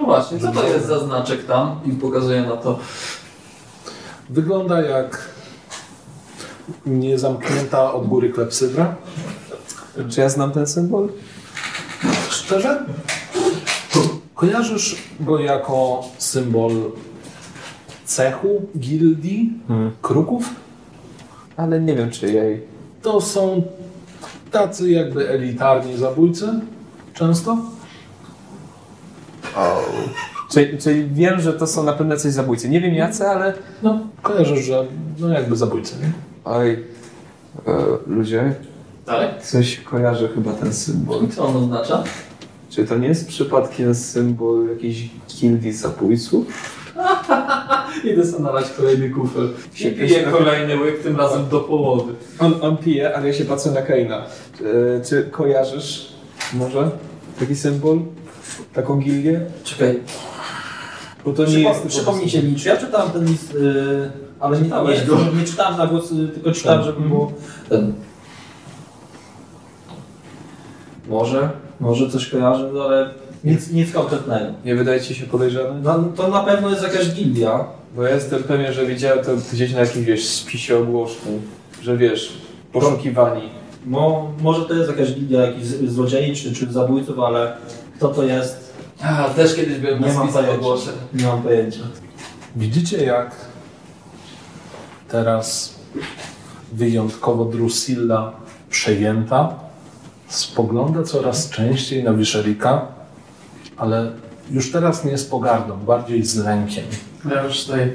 No 0.00 0.06
właśnie, 0.06 0.38
co 0.38 0.52
to 0.52 0.66
jest 0.66 0.86
za 0.86 0.98
znaczek 0.98 1.46
tam? 1.46 1.80
I 1.84 1.90
pokazuje 1.92 2.42
na 2.42 2.56
to. 2.56 2.78
Wygląda 4.30 4.82
jak 4.82 5.28
niezamknięta 6.86 7.92
od 7.92 8.06
góry 8.06 8.30
klepsydra. 8.30 8.94
Czy 10.08 10.20
ja 10.20 10.28
znam 10.28 10.52
ten 10.52 10.66
symbol? 10.66 11.08
Szczerze? 12.30 12.84
Kojarzysz 14.34 14.96
go 15.20 15.38
jako 15.38 16.04
symbol 16.18 16.72
cechu, 18.04 18.62
gildii, 18.78 19.52
kruków? 20.02 20.44
Ale 21.56 21.80
nie 21.80 21.94
wiem, 21.94 22.10
czy 22.10 22.32
jej. 22.32 22.62
To 23.02 23.20
są 23.20 23.62
tacy 24.50 24.90
jakby 24.90 25.28
elitarni 25.28 25.96
zabójcy 25.96 26.60
często. 27.14 27.58
Czyli, 30.50 30.78
czyli 30.78 31.08
wiem, 31.08 31.40
że 31.40 31.52
to 31.52 31.66
są 31.66 31.84
na 31.84 31.92
pewno 31.92 32.16
coś 32.16 32.32
zabójcy. 32.32 32.68
Nie 32.68 32.80
wiem 32.80 32.94
jacy, 32.94 33.26
ale... 33.28 33.54
No, 33.82 34.00
kojarzysz, 34.22 34.64
że 34.64 34.86
no 35.18 35.28
jakby 35.28 35.56
zabójcy, 35.56 35.94
nie? 36.02 36.12
Oj, 36.44 36.70
e, 37.66 37.72
ludzie, 38.06 38.54
Tak? 39.06 39.42
coś 39.42 39.76
kojarzy 39.80 40.28
chyba 40.34 40.52
ten 40.52 40.72
symbol. 40.72 41.28
Co 41.28 41.46
on 41.46 41.56
oznacza? 41.56 42.04
Czy 42.70 42.84
to 42.84 42.96
nie 42.96 43.08
jest 43.08 43.28
przypadkiem 43.28 43.94
symbol 43.94 44.68
jakiejś 44.68 45.10
gildii 45.40 45.72
zabójców? 45.72 46.46
Idę 48.12 48.26
sobie 48.26 48.42
nalać 48.44 48.70
kolejny 48.76 49.10
kufel. 49.10 49.48
I 49.80 49.92
piję 49.92 50.22
kolejny 50.22 50.80
łyk, 50.80 51.02
tym 51.02 51.16
razem 51.16 51.48
do 51.48 51.60
połowy. 51.60 52.12
On, 52.38 52.54
on 52.60 52.76
pije, 52.76 53.16
ale 53.16 53.26
ja 53.26 53.32
się 53.32 53.44
patrzę 53.44 53.70
na 53.70 53.82
Keina. 53.82 54.16
E, 54.18 55.04
czy 55.04 55.22
kojarzysz 55.30 56.12
może 56.54 56.90
taki 57.40 57.56
symbol? 57.56 57.98
Taką 58.74 58.96
gildię? 58.96 59.40
czekaj, 59.64 60.00
Bo 61.24 61.32
to 61.32 61.42
nie 61.42 61.48
przypo, 61.48 61.68
jest... 61.68 61.86
przypomnijcie 61.86 62.42
mi, 62.42 62.56
czy 62.56 62.68
ja 62.68 62.76
czytałem 62.76 63.10
ten 63.10 63.24
list, 63.24 63.54
y, 63.54 64.10
ale 64.40 64.56
nie, 64.56 64.62
nie, 64.62 64.68
Czytałeś 64.68 65.04
go? 65.06 65.16
nie 65.38 65.44
czytałem 65.46 65.78
na 65.78 65.86
głos, 65.86 66.12
y, 66.12 66.28
tylko 66.28 66.52
czytałem, 66.52 66.82
żeby 66.84 67.00
było 67.08 67.32
ten... 67.68 67.92
Może, 71.08 71.50
może 71.80 72.10
coś 72.10 72.26
kojarzę, 72.28 72.70
no 72.74 72.84
ale 72.84 73.10
nic, 73.44 73.70
nic 73.72 73.92
konkretnego. 73.92 74.46
Nie 74.64 74.74
wydaje 74.74 75.00
ci 75.00 75.14
się 75.14 75.26
podejrzany? 75.26 75.80
No, 75.82 76.04
to 76.16 76.28
na 76.28 76.40
pewno 76.42 76.70
jest 76.70 76.82
jakaś 76.82 77.10
gildia. 77.14 77.64
Bo 77.96 78.02
ja 78.02 78.14
jestem 78.14 78.42
pewien, 78.42 78.72
że 78.72 78.86
widziałem 78.86 79.24
to 79.24 79.30
gdzieś 79.52 79.72
na 79.72 79.80
jakimś 79.80 80.06
wiesz, 80.06 80.26
spisie 80.28 80.78
ogłoszeń, 80.78 81.40
że 81.82 81.96
wiesz, 81.96 82.32
poszukiwani. 82.72 83.42
No, 83.86 84.30
może 84.42 84.62
to 84.64 84.74
jest 84.74 84.90
jakaś 84.90 85.12
gildia 85.12 85.46
jakichś 85.46 85.66
z- 85.66 85.92
złodziei 85.92 86.36
czy, 86.36 86.54
czy 86.54 86.72
zabójców, 86.72 87.18
ale 87.18 87.56
kto 88.00 88.08
to 88.08 88.22
jest, 88.22 88.74
A, 89.02 89.24
też 89.24 89.54
kiedyś 89.56 89.78
byłem 89.78 90.00
Nie 90.00 90.06
na 90.06 90.14
mam 90.14 90.22
spisach 90.26 90.44
pojęcia. 90.44 90.66
ogłoszeń. 90.66 90.94
nie 91.14 91.26
mam 91.26 91.42
pojęcia. 91.42 91.80
Widzicie, 92.56 93.04
jak 93.04 93.30
teraz 95.08 95.74
wyjątkowo 96.72 97.44
Drusilla 97.44 98.32
przejęta 98.70 99.54
spogląda 100.28 101.02
coraz 101.02 101.50
częściej 101.50 102.04
na 102.04 102.12
Wiszelika, 102.14 102.86
ale 103.76 104.12
już 104.50 104.72
teraz 104.72 105.04
nie 105.04 105.18
z 105.18 105.24
pogardą, 105.24 105.76
bardziej 105.76 106.24
z 106.24 106.36
lękiem. 106.36 106.84
Ja 107.30 107.42
już 107.44 107.64
tutaj 107.64 107.92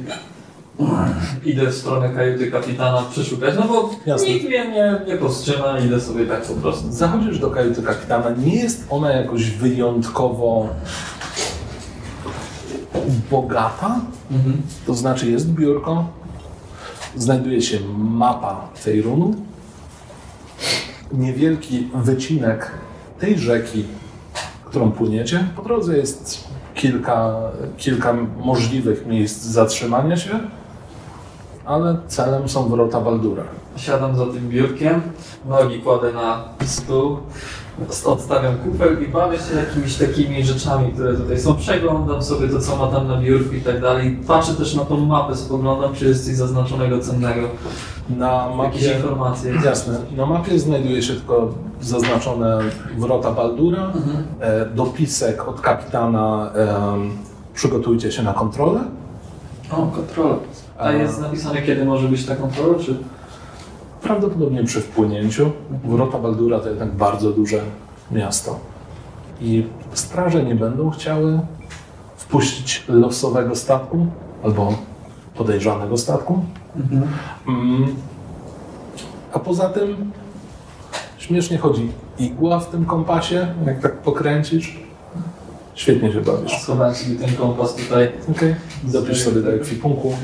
idę 1.45 1.67
w 1.67 1.73
stronę 1.75 2.09
kajuty 2.09 2.51
kapitana 2.51 3.01
przeszukać, 3.11 3.55
no 3.59 3.67
bo 3.67 3.89
Jasne. 4.05 4.27
nikt 4.27 4.45
mnie 4.45 4.71
nie, 4.71 4.99
nie 5.07 5.15
powstrzyma, 5.17 5.79
idę 5.79 6.01
sobie 6.01 6.25
tak 6.25 6.41
po 6.41 6.53
prostu. 6.53 6.91
Zachodzisz 6.91 7.39
do 7.39 7.49
kajuty 7.51 7.83
kapitana, 7.83 8.29
nie 8.29 8.55
jest 8.55 8.85
ona 8.89 9.11
jakoś 9.11 9.51
wyjątkowo 9.51 10.69
bogata, 13.31 13.99
Mhm. 14.31 14.61
to 14.87 14.93
znaczy 14.93 15.31
jest 15.31 15.49
biurko, 15.49 16.05
znajduje 17.15 17.61
się 17.61 17.79
mapa 17.97 18.67
Fejrunu, 18.79 19.35
niewielki 21.11 21.87
wycinek 21.95 22.71
tej 23.19 23.39
rzeki, 23.39 23.85
którą 24.65 24.91
płyniecie. 24.91 25.47
Po 25.55 25.61
drodze 25.61 25.97
jest 25.97 26.43
kilka, 26.75 27.35
kilka 27.77 28.13
możliwych 28.43 29.05
miejsc 29.05 29.43
zatrzymania 29.43 30.17
się, 30.17 30.39
ale 31.65 31.97
celem 32.07 32.49
są 32.49 32.69
wrota 32.69 33.01
Baldura. 33.01 33.43
Siadam 33.75 34.15
za 34.17 34.25
tym 34.25 34.49
biurkiem, 34.49 35.01
nogi 35.49 35.79
kładę 35.79 36.13
na 36.13 36.43
stół, 36.65 37.17
odstawiam 38.05 38.55
kufel 38.57 39.03
i 39.03 39.07
bawię 39.07 39.37
się 39.37 39.55
jakimiś 39.55 39.95
takimi 39.95 40.43
rzeczami, 40.43 40.91
które 40.93 41.13
tutaj 41.13 41.39
są. 41.39 41.55
Przeglądam 41.55 42.23
sobie 42.23 42.49
to, 42.49 42.59
co 42.59 42.75
ma 42.75 42.87
tam 42.87 43.07
na 43.07 43.17
biurku 43.17 43.55
i 43.55 43.61
tak 43.61 43.81
dalej. 43.81 44.19
Patrzę 44.27 44.53
też 44.53 44.75
na 44.75 44.85
tą 44.85 44.97
mapę, 45.05 45.35
spoglądam, 45.35 45.93
czy 45.93 46.05
jest 46.05 46.25
coś 46.25 46.35
zaznaczonego 46.35 46.99
cennego, 46.99 47.47
Na 48.17 48.47
jakieś 48.63 48.81
mapie, 48.83 48.95
informacje. 48.97 49.53
jasne, 49.65 49.97
na 50.17 50.25
mapie 50.25 50.59
znajduje 50.59 51.01
się 51.01 51.13
tylko 51.13 51.53
zaznaczone 51.81 52.59
wrota 52.97 53.31
Baldura, 53.31 53.85
Mhm. 53.85 54.23
e, 54.39 54.65
dopisek 54.65 55.47
od 55.47 55.61
kapitana 55.61 56.51
em, 56.53 57.11
przygotujcie 57.53 58.11
się 58.11 58.23
na 58.23 58.33
kontrolę. 58.33 58.79
O, 59.71 59.75
kontrola. 59.75 60.35
A 60.77 60.91
jest 60.91 61.21
napisane, 61.21 61.61
kiedy 61.61 61.85
może 61.85 62.07
być 62.07 62.25
ta 62.25 62.35
kontrola, 62.35 62.79
czy... 62.79 62.97
Prawdopodobnie 64.01 64.63
przy 64.63 64.81
wpłynięciu. 64.81 65.51
Wrota 65.83 66.19
Baldura 66.19 66.59
to 66.59 66.69
jednak 66.69 66.91
bardzo 66.91 67.31
duże 67.31 67.61
miasto. 68.11 68.59
I 69.41 69.65
straże 69.93 70.43
nie 70.43 70.55
będą 70.55 70.89
chciały 70.89 71.39
wpuścić 72.17 72.83
losowego 72.87 73.55
statku 73.55 74.07
albo 74.43 74.73
podejrzanego 75.35 75.97
statku. 75.97 76.45
Mm. 77.47 77.95
A 79.33 79.39
poza 79.39 79.69
tym 79.69 80.11
śmiesznie 81.17 81.57
chodzi 81.57 81.91
igła 82.19 82.59
w 82.59 82.69
tym 82.69 82.85
kompasie, 82.85 83.47
jak 83.65 83.79
tak 83.79 83.97
pokręcisz. 83.97 84.79
Świetnie 85.75 86.13
się 86.13 86.21
bawisz. 86.21 86.61
Schowałem 86.61 86.95
sobie 86.95 87.15
ten 87.15 87.35
kompas 87.35 87.75
tutaj. 87.75 88.11
Okay. 88.31 88.55
Zapisz 88.87 89.23
sobie 89.23 89.41
do 89.41 89.53
ekwipunku. 89.53 90.15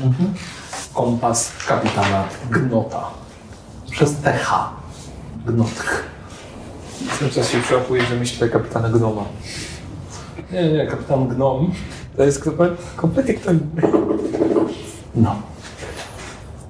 Kompas 0.94 1.52
kapitana 1.68 2.24
Gnota. 2.50 3.10
Przez 3.90 4.14
TH. 4.14 4.68
Gnotch. 5.46 6.04
Cały 7.18 7.30
czas 7.30 7.50
się 7.50 7.60
przełapuje, 7.60 8.02
że 8.06 8.16
myślę 8.16 8.48
kapitana 8.48 8.88
Gnoma. 8.88 9.24
Nie, 10.52 10.72
nie, 10.72 10.86
kapitan 10.86 11.28
Gnom. 11.28 11.72
To 12.16 12.24
jest 12.24 12.44
komple- 12.44 12.76
kompletnie 12.96 13.34
kto 13.34 13.52
inny. 13.52 13.82
No. 15.14 15.36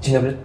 Dzień 0.01 0.15
dobry. 0.15 0.37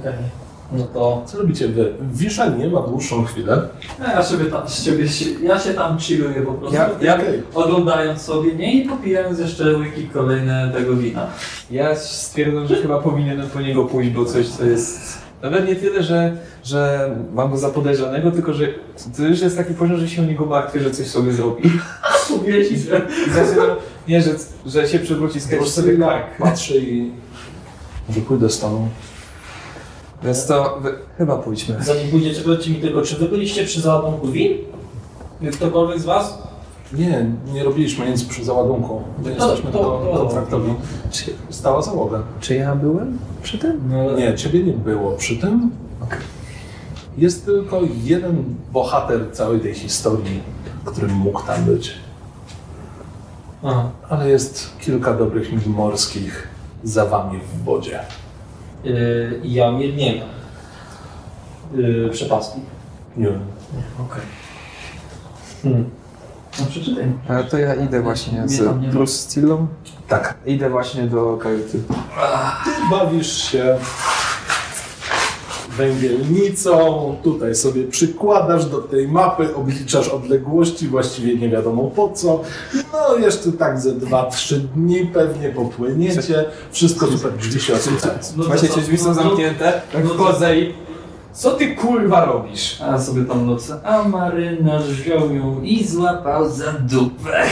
Okej. 0.00 0.43
No 0.78 0.84
to 0.84 1.22
Co 1.26 1.38
robicie 1.38 1.68
wy? 1.68 1.92
Wisza 2.12 2.48
nie 2.48 2.68
ma 2.68 2.80
dłuższą 2.80 3.24
chwilę. 3.24 3.62
A 4.06 4.10
ja 4.12 4.22
sobie 4.22 4.44
tam, 4.44 4.68
z 4.68 4.82
ciebie, 4.84 5.08
się- 5.08 5.24
ja 5.42 5.58
się 5.58 5.74
tam 5.74 5.98
chilluję 5.98 6.42
po 6.42 6.52
prostu. 6.52 6.76
Ja- 6.76 6.90
ja- 7.02 7.18
oglądając 7.54 8.20
sobie, 8.22 8.54
nie? 8.54 8.74
I 8.74 8.88
popijając 8.88 9.38
jeszcze 9.38 9.76
łyki 9.76 10.08
kolejne 10.08 10.72
tego 10.74 10.94
wina. 10.96 11.26
Ja 11.70 11.96
stwierdzam, 11.96 12.66
że 12.66 12.76
chyba 12.76 12.98
powinienem 12.98 13.46
po 13.50 13.60
niego 13.60 13.84
pójść, 13.84 14.10
bo 14.10 14.24
coś, 14.24 14.48
co 14.48 14.64
jest... 14.64 15.18
Nawet 15.42 15.68
nie 15.68 15.76
tyle, 15.76 16.02
że, 16.02 16.36
że 16.64 17.10
mam 17.34 17.50
go 17.50 17.56
za 17.56 17.70
podejrzanego, 17.70 18.30
tylko 18.30 18.54
że 18.54 18.66
to 19.16 19.22
już 19.22 19.40
jest 19.40 19.56
taki 19.56 19.74
poziom, 19.74 19.96
że 19.98 20.08
się 20.08 20.22
o 20.22 20.24
niego 20.24 20.46
martwię, 20.46 20.80
że 20.80 20.90
coś 20.90 21.06
sobie 21.06 21.32
zrobi. 21.32 21.62
I 22.70 22.76
zaczynam, 23.34 23.76
nie, 24.08 24.22
że, 24.22 24.30
że 24.66 24.88
się 24.88 24.98
przewróci, 24.98 25.40
skręci 25.40 25.70
sobie 25.70 25.96
kark. 25.98 26.26
patrzy 26.38 26.78
i 26.78 27.10
Może 28.08 28.20
pójdę 28.20 28.50
z 28.50 28.60
tobą. 28.60 28.88
Więc 30.24 30.46
to 30.46 30.78
wy, 30.82 30.94
chyba 31.18 31.36
pójdźmy. 31.36 31.76
Zanim 31.84 32.10
pójdziecie, 32.10 32.40
powiedzcie 32.42 32.70
mi 32.70 32.76
tylko, 32.76 33.02
czy 33.02 33.16
wy 33.16 33.28
byliście 33.28 33.64
przy 33.64 33.80
załadunku 33.80 34.28
win? 34.28 34.52
Ktokolwiek 35.52 36.00
z 36.00 36.04
was? 36.04 36.38
Nie, 36.92 37.26
nie 37.52 37.64
robiliśmy 37.64 38.10
nic 38.10 38.24
przy 38.24 38.44
załadunku. 38.44 39.02
My 39.18 39.24
To- 39.24 39.30
jesteśmy 39.30 39.72
to- 39.72 39.78
tylko 39.78 40.12
to- 40.12 40.18
kontraktowi. 40.18 40.74
Stała 41.50 41.82
załoga. 41.82 42.22
Czy 42.40 42.54
ja 42.54 42.74
byłem 42.76 43.18
przy 43.42 43.58
tym? 43.58 43.80
Nie, 44.16 44.34
ciebie 44.34 44.62
nie 44.62 44.72
było 44.72 45.10
przy 45.12 45.36
tym. 45.36 45.70
Jest 47.18 47.44
tylko 47.44 47.80
jeden 48.04 48.44
bohater 48.72 49.20
całej 49.32 49.60
tej 49.60 49.74
historii, 49.74 50.40
który 50.84 51.08
mógł 51.08 51.42
tam 51.46 51.64
być. 51.64 51.92
Aha. 53.64 53.90
Ale 54.08 54.28
jest 54.30 54.70
kilka 54.80 55.14
dobrych 55.14 55.52
mil 55.52 55.74
morskich 55.74 56.48
za 56.84 57.04
wami 57.06 57.40
w 57.40 57.64
wodzie. 57.64 58.00
Yy, 58.84 59.40
ja 59.44 59.72
mnie 59.72 59.92
nie 59.92 60.14
ma. 60.14 60.24
Yy, 61.80 62.10
przepaski. 62.12 62.60
Nie. 63.16 63.28
Okej. 64.00 64.22
Hmm. 65.62 65.90
No 66.60 66.66
przeczytaj. 66.66 67.04
A 67.28 67.42
to 67.42 67.58
ja 67.58 67.74
idę 67.74 68.02
właśnie 68.02 68.40
Nie, 68.40 68.48
z 68.48 68.80
nie. 68.82 68.88
Bruce 68.88 69.12
Stillą. 69.12 69.66
Tak. 70.08 70.34
Idę 70.46 70.70
właśnie 70.70 71.02
do 71.02 71.36
kajuty. 71.36 71.78
Ty 72.64 72.70
bawisz 72.90 73.42
się 73.42 73.76
węgielnicą, 75.76 77.16
tutaj 77.22 77.54
sobie 77.54 77.84
przykładasz 77.84 78.66
do 78.66 78.78
tej 78.78 79.08
mapy, 79.08 79.54
obliczasz 79.54 80.08
odległości, 80.08 80.88
właściwie 80.88 81.36
nie 81.36 81.48
wiadomo 81.48 81.82
po 81.82 82.08
co. 82.08 82.42
No 82.92 83.16
jeszcze 83.18 83.52
tak 83.52 83.80
ze 83.80 83.92
2-3 83.92 84.56
dni 84.58 85.06
pewnie 85.06 85.48
popłyniecie, 85.48 86.44
wszystko 86.70 87.06
super, 87.06 87.32
drzwi 87.32 87.60
się 87.60 87.74
otwierają. 87.74 88.18
No 88.36 88.44
Właśnie 88.44 88.68
to 88.68 88.74
te 88.74 88.80
co? 88.80 88.86
drzwi 88.86 88.98
są 88.98 89.08
No 89.08 89.14
zamknięte, 89.14 89.82
tak 89.92 90.04
no 90.04 90.14
wchodzę 90.14 90.58
i... 90.58 90.74
Co 91.32 91.50
ty 91.50 91.76
kurwa 91.76 92.24
robisz? 92.24 92.80
A 92.82 92.98
sobie 93.00 93.24
tam 93.24 93.46
nocy. 93.46 93.72
A 93.84 94.02
marynarz 94.02 94.84
wziął 94.84 95.34
ją 95.34 95.62
i 95.62 95.84
złapał 95.84 96.50
za 96.50 96.72
dupę. 96.72 97.44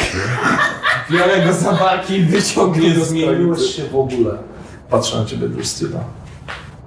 Biorę 1.11 1.47
go 1.47 1.53
za 1.53 1.73
barki 1.73 2.15
i 2.15 2.23
wyciągnie 2.25 2.89
Nie 2.89 2.95
do 2.95 3.05
zmieniłeś 3.05 3.77
się 3.77 3.83
w 3.85 3.97
ogóle. 3.97 4.31
Patrzę 4.91 5.19
na 5.19 5.25
ciebie, 5.25 5.49
Drustyna. 5.49 5.99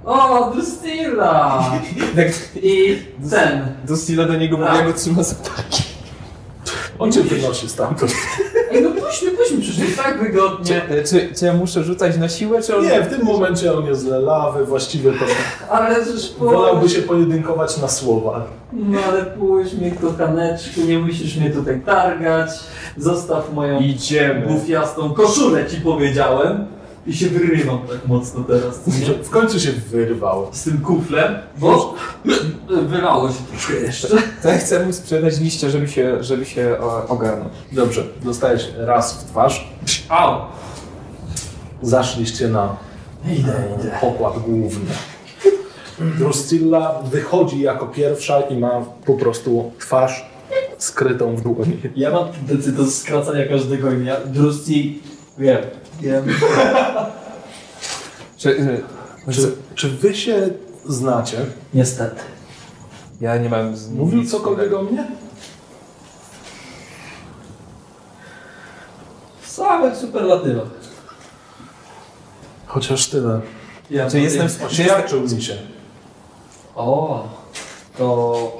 O, 0.06 0.50
Drustilla! 0.54 1.62
Tak, 2.16 2.26
I 2.62 2.98
ten. 3.30 3.66
do 3.88 3.96
Stilla 3.96 4.24
do 4.24 4.34
niego 4.36 4.56
mówię, 4.56 4.68
Tak. 4.68 4.78
ja 4.80 4.86
go 4.86 4.92
trzyma 4.92 5.22
za 5.22 5.34
barki. 5.34 5.82
On 6.98 7.12
cię 7.12 7.22
wynosi 7.22 7.68
stamtąd. 7.68 8.12
Ej, 8.72 8.82
no 8.82 8.90
puśćmy, 8.90 9.30
puśćmy, 9.30 9.60
przecież 9.60 9.78
jest 9.78 9.96
tak 10.02 10.22
wygodnie. 10.22 10.82
Czy, 10.88 11.04
czy, 11.10 11.34
czy 11.34 11.44
ja 11.44 11.52
muszę 11.52 11.84
rzucać 11.84 12.16
na 12.16 12.28
siłę, 12.28 12.62
czy 12.62 12.76
on... 12.76 12.84
Nie, 12.84 13.02
w 13.02 13.06
tym 13.16 13.24
momencie 13.24 13.78
on 13.78 13.86
jest 13.86 14.06
lelawy, 14.06 14.64
właściwie 14.66 15.12
to 15.12 15.24
Ale 15.70 15.96
też 15.96 16.34
wolałby 16.38 16.88
się 16.88 17.02
pojedynkować 17.02 17.78
na 17.78 17.88
słowa. 17.88 18.44
No 18.72 18.98
ale 19.12 19.22
puść 19.26 19.74
mnie 19.74 19.90
kochaneczku, 19.90 20.80
nie 20.80 20.98
musisz 20.98 21.36
mnie 21.36 21.50
tutaj 21.50 21.80
targać. 21.80 22.50
Zostaw 22.96 23.52
moją 23.54 23.80
Idziemy. 23.80 24.46
bufiastą 24.46 25.14
koszulę 25.14 25.66
ci 25.66 25.76
powiedziałem. 25.80 26.66
I 27.06 27.14
się 27.14 27.28
wyrywam 27.28 27.78
tak 27.78 28.06
mocno 28.08 28.44
teraz? 28.44 28.80
W 29.22 29.30
końcu 29.30 29.60
się 29.60 29.72
wyrwał. 29.72 30.48
Z 30.52 30.64
tym 30.64 30.78
kuflem, 30.78 31.34
bo 31.58 31.94
wylało 32.68 33.28
się 33.28 33.38
troszkę 33.50 33.74
jeszcze. 33.74 34.08
To 34.42 34.48
ja 34.48 34.58
chcę 34.58 34.86
mu 34.86 34.92
sprzedać 34.92 35.40
liście, 35.40 35.70
żeby 35.70 35.88
się, 35.88 36.24
żeby 36.24 36.44
się 36.44 36.76
o, 36.80 37.08
ogarnął. 37.08 37.48
Dobrze, 37.72 38.04
dostajesz 38.24 38.72
raz 38.78 39.12
w 39.14 39.30
twarz. 39.30 39.68
Au! 40.08 40.40
Zaszliście 41.82 42.48
na 42.48 42.76
Idę, 43.38 43.52
e, 43.58 43.80
idę. 43.80 43.98
pokład 44.00 44.38
główny. 44.38 44.90
Druscilla 46.18 47.02
wychodzi 47.12 47.60
jako 47.60 47.86
pierwsza 47.86 48.40
i 48.40 48.58
ma 48.58 48.80
po 49.04 49.14
prostu 49.14 49.72
twarz 49.78 50.26
skrytą 50.78 51.36
w 51.36 51.40
dłoni. 51.42 51.76
Ja 51.96 52.10
mam 52.10 52.28
tendencję 52.32 52.72
do 52.72 52.86
skracania 52.86 53.46
każdego 53.48 53.90
imienia. 53.92 54.16
Drusti, 54.26 55.02
wiem. 55.38 55.58
Wiem. 56.00 56.26
Czy, 58.36 58.50
y, 58.50 58.82
Czy, 59.32 59.56
czy 59.74 59.88
wy 59.88 60.14
się 60.14 60.48
znacie? 60.84 61.38
Niestety. 61.74 62.20
ja 63.20 63.36
nie 63.36 63.48
mam 63.48 63.76
z 63.76 63.90
Mówił 63.90 64.26
cokolwiek 64.26 64.72
o 64.72 64.82
mnie? 64.82 65.06
W 69.42 69.48
samych 69.50 69.96
superlatywach. 69.96 70.66
Chociaż 72.66 73.06
tyle. 73.06 73.40
Ja 73.90 74.10
Czy 74.10 74.20
jestem, 74.20 74.48
czy 74.48 74.52
jestem, 74.52 74.66
Oświadczył 74.66 75.20
mi 75.20 75.42
się. 75.42 75.56
O, 76.74 77.28
to 77.98 78.52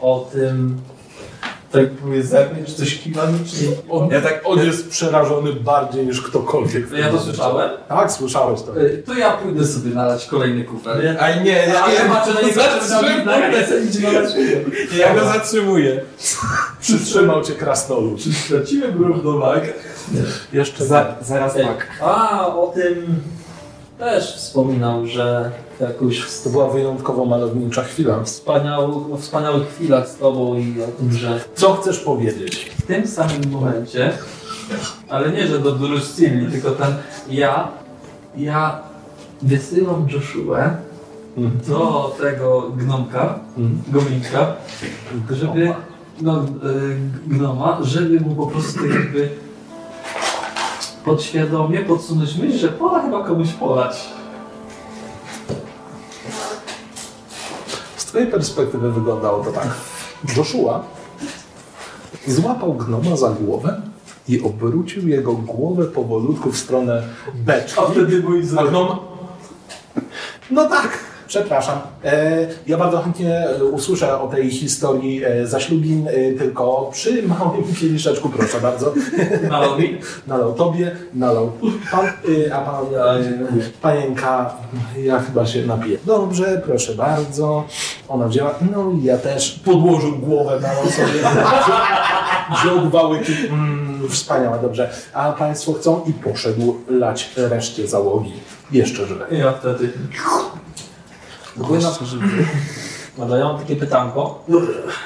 o 0.00 0.28
tym... 0.32 0.80
Tak 1.72 1.90
próbuję 1.90 2.22
zerknąć, 2.22 2.66
czy 2.68 2.74
coś 2.74 2.98
kiwamy, 2.98 3.38
czy 3.46 3.62
nie? 3.64 3.70
On, 3.90 4.10
Ja 4.10 4.20
tak- 4.20 4.40
on 4.44 4.58
jest 4.58 4.88
przerażony 4.90 5.52
bardziej 5.52 6.06
niż 6.06 6.22
ktokolwiek. 6.22 6.92
Ja 6.92 7.08
to 7.10 7.20
słyszałem. 7.20 7.70
Tak, 7.88 8.12
słyszałeś 8.12 8.62
to. 8.62 8.80
Y, 8.80 9.02
To 9.06 9.14
ja 9.14 9.30
pójdę 9.32 9.66
sobie 9.66 9.90
nalać 9.94 10.26
kolejny 10.26 10.64
kufel. 10.64 11.16
A 11.20 11.30
nie, 11.32 11.50
ja, 11.52 11.64
Ja, 11.66 11.72
ja, 11.88 12.04
ja 12.04 12.14
patrzę 12.14 12.34
na 12.34 12.40
niego, 12.40 12.60
zatrzymuję. 12.62 13.24
ja 14.98 15.06
ja 15.08 15.14
go 15.14 15.24
zatrzymuję. 15.24 16.00
Przytrzymał 16.80 17.42
cię 17.44 17.52
krasnolud. 17.52 18.20
Straciłem 18.46 19.04
równowagę. 19.04 19.68
Jeszcze 20.52 20.86
Za, 20.86 21.14
zaraz 21.22 21.54
tak. 21.54 21.86
A, 22.00 22.46
o 22.56 22.72
tym 22.74 23.20
też 23.98 24.36
wspominał, 24.36 25.06
że 25.06 25.50
jakoś 25.80 26.40
To 26.44 26.50
była 26.50 26.68
wyjątkowo 26.70 27.24
malownicza 27.24 27.82
chwila. 27.82 28.22
wspaniałych, 28.24 29.12
o 29.12 29.16
wspaniałych 29.16 29.68
chwilach 29.68 30.08
z 30.08 30.16
tobą 30.16 30.54
i 30.58 30.74
o 30.82 30.86
tym, 30.86 31.12
że 31.12 31.40
Co 31.54 31.74
chcesz 31.74 31.98
powiedzieć? 32.00 32.70
w 32.78 32.86
tym 32.86 33.06
samym 33.06 33.50
momencie, 33.50 34.12
ale 35.08 35.32
nie, 35.32 35.46
że 35.46 35.58
do 35.58 35.72
Drustilli, 35.72 36.52
tylko 36.52 36.70
ten 36.70 36.94
ja, 37.30 37.68
ja 38.36 38.82
wysyłam 39.42 40.06
Joshua 40.12 40.70
do 41.68 42.16
tego 42.20 42.70
gnomka, 42.76 43.38
Mhm. 43.58 43.82
goblinka, 43.88 44.56
żeby, 45.30 45.74
no, 46.20 46.42
y, 46.44 46.46
gnoma, 47.26 47.78
żeby 47.82 48.20
mu 48.20 48.34
po 48.34 48.46
prostu 48.46 48.86
jakby 48.86 49.28
podświadomie 51.08 51.78
podsunąć 51.78 52.36
myśl, 52.36 52.58
że 52.58 52.68
pora 52.68 53.02
chyba 53.02 53.24
komuś 53.24 53.48
polać. 53.48 54.08
Z 57.96 58.04
twojej 58.04 58.26
perspektywy 58.26 58.92
wyglądało 58.92 59.44
to 59.44 59.52
tak. 59.52 59.68
Joshua 60.36 60.84
złapał 62.26 62.74
gnoma 62.74 63.16
za 63.16 63.30
głowę 63.30 63.82
i 64.28 64.42
obrócił 64.42 65.08
jego 65.08 65.32
głowę 65.32 65.84
powolutku 65.84 66.52
w 66.52 66.58
stronę 66.58 67.02
beczki. 67.34 67.80
A 67.80 67.82
wtedy 67.82 68.22
mój 68.22 68.42
A 68.56 68.64
gnom... 68.64 68.98
No 70.50 70.68
tak, 70.68 70.98
przepraszam. 71.28 71.78
E, 72.04 72.46
ja 72.66 72.76
bardzo 72.76 72.98
chętnie 72.98 73.48
e, 73.48 73.64
usłyszę 73.64 74.20
o 74.20 74.28
tej 74.28 74.50
historii 74.50 75.24
e, 75.24 75.46
zaślubin, 75.46 76.08
tylko 76.38 76.90
przy 76.92 77.22
małym 77.22 77.64
kieliszeczku, 77.80 78.28
proszę 78.28 78.60
bardzo. 78.60 78.94
nalał 79.50 79.78
mi. 79.78 79.98
Nalał 80.26 80.54
tobie, 80.54 80.96
nalał 81.14 81.52
pan, 81.90 82.06
a 82.52 82.60
pan, 82.60 82.84
panienka, 83.82 84.54
ja 85.02 85.18
chyba 85.18 85.46
się 85.46 85.66
napiję. 85.66 85.98
Dobrze, 86.04 86.62
proszę 86.66 86.94
bardzo. 86.94 87.64
Ona 88.08 88.28
wzięła, 88.28 88.54
no 88.72 88.90
i 88.90 89.04
ja 89.04 89.18
też 89.18 89.60
podłożył 89.64 90.18
głowę, 90.18 90.60
nalał 90.62 90.86
sobie, 90.86 91.20
wziął 92.62 92.86
dwa 92.86 93.02
łyki, 93.02 93.32
mm, 93.50 94.08
wspaniałe, 94.10 94.58
dobrze. 94.62 94.90
A 95.12 95.32
państwo 95.32 95.72
chcą 95.72 96.00
i 96.06 96.12
poszedł 96.12 96.76
lać 96.88 97.30
reszcie 97.36 97.88
załogi. 97.88 98.32
Jeszcze 98.72 99.06
żywe. 99.06 99.26
Ja 99.30 99.52
wtedy. 99.52 99.92
Dobra, 103.18 103.36
ja 103.36 103.44
mam 103.44 103.58
takie 103.58 103.76
pytanko. 103.76 104.44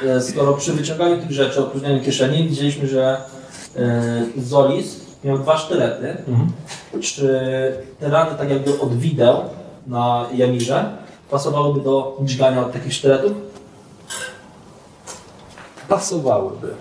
E, 0.06 0.20
Skoro 0.20 0.52
przy 0.52 0.72
wyciąganiu 0.72 1.18
tych 1.18 1.32
rzeczy, 1.32 1.60
opróżnianiu 1.60 2.04
kieszeni 2.04 2.48
widzieliśmy, 2.48 2.88
że 2.88 3.16
e, 3.76 4.24
Zolis 4.36 5.00
miał 5.24 5.38
dwa 5.38 5.58
sztylety. 5.58 6.16
Mhm. 6.28 6.52
Czy 7.02 7.26
te 8.00 8.08
rany 8.10 8.38
tak 8.38 8.50
jakby 8.50 8.80
od 8.80 8.98
wideł 8.98 9.36
na 9.86 10.26
Jamirze 10.34 10.96
pasowałyby 11.30 11.80
do 11.80 12.18
dźgania 12.22 12.60
od 12.60 12.72
takich 12.72 12.92
sztyletów? 12.94 13.32
Pasowałyby. 15.88 16.74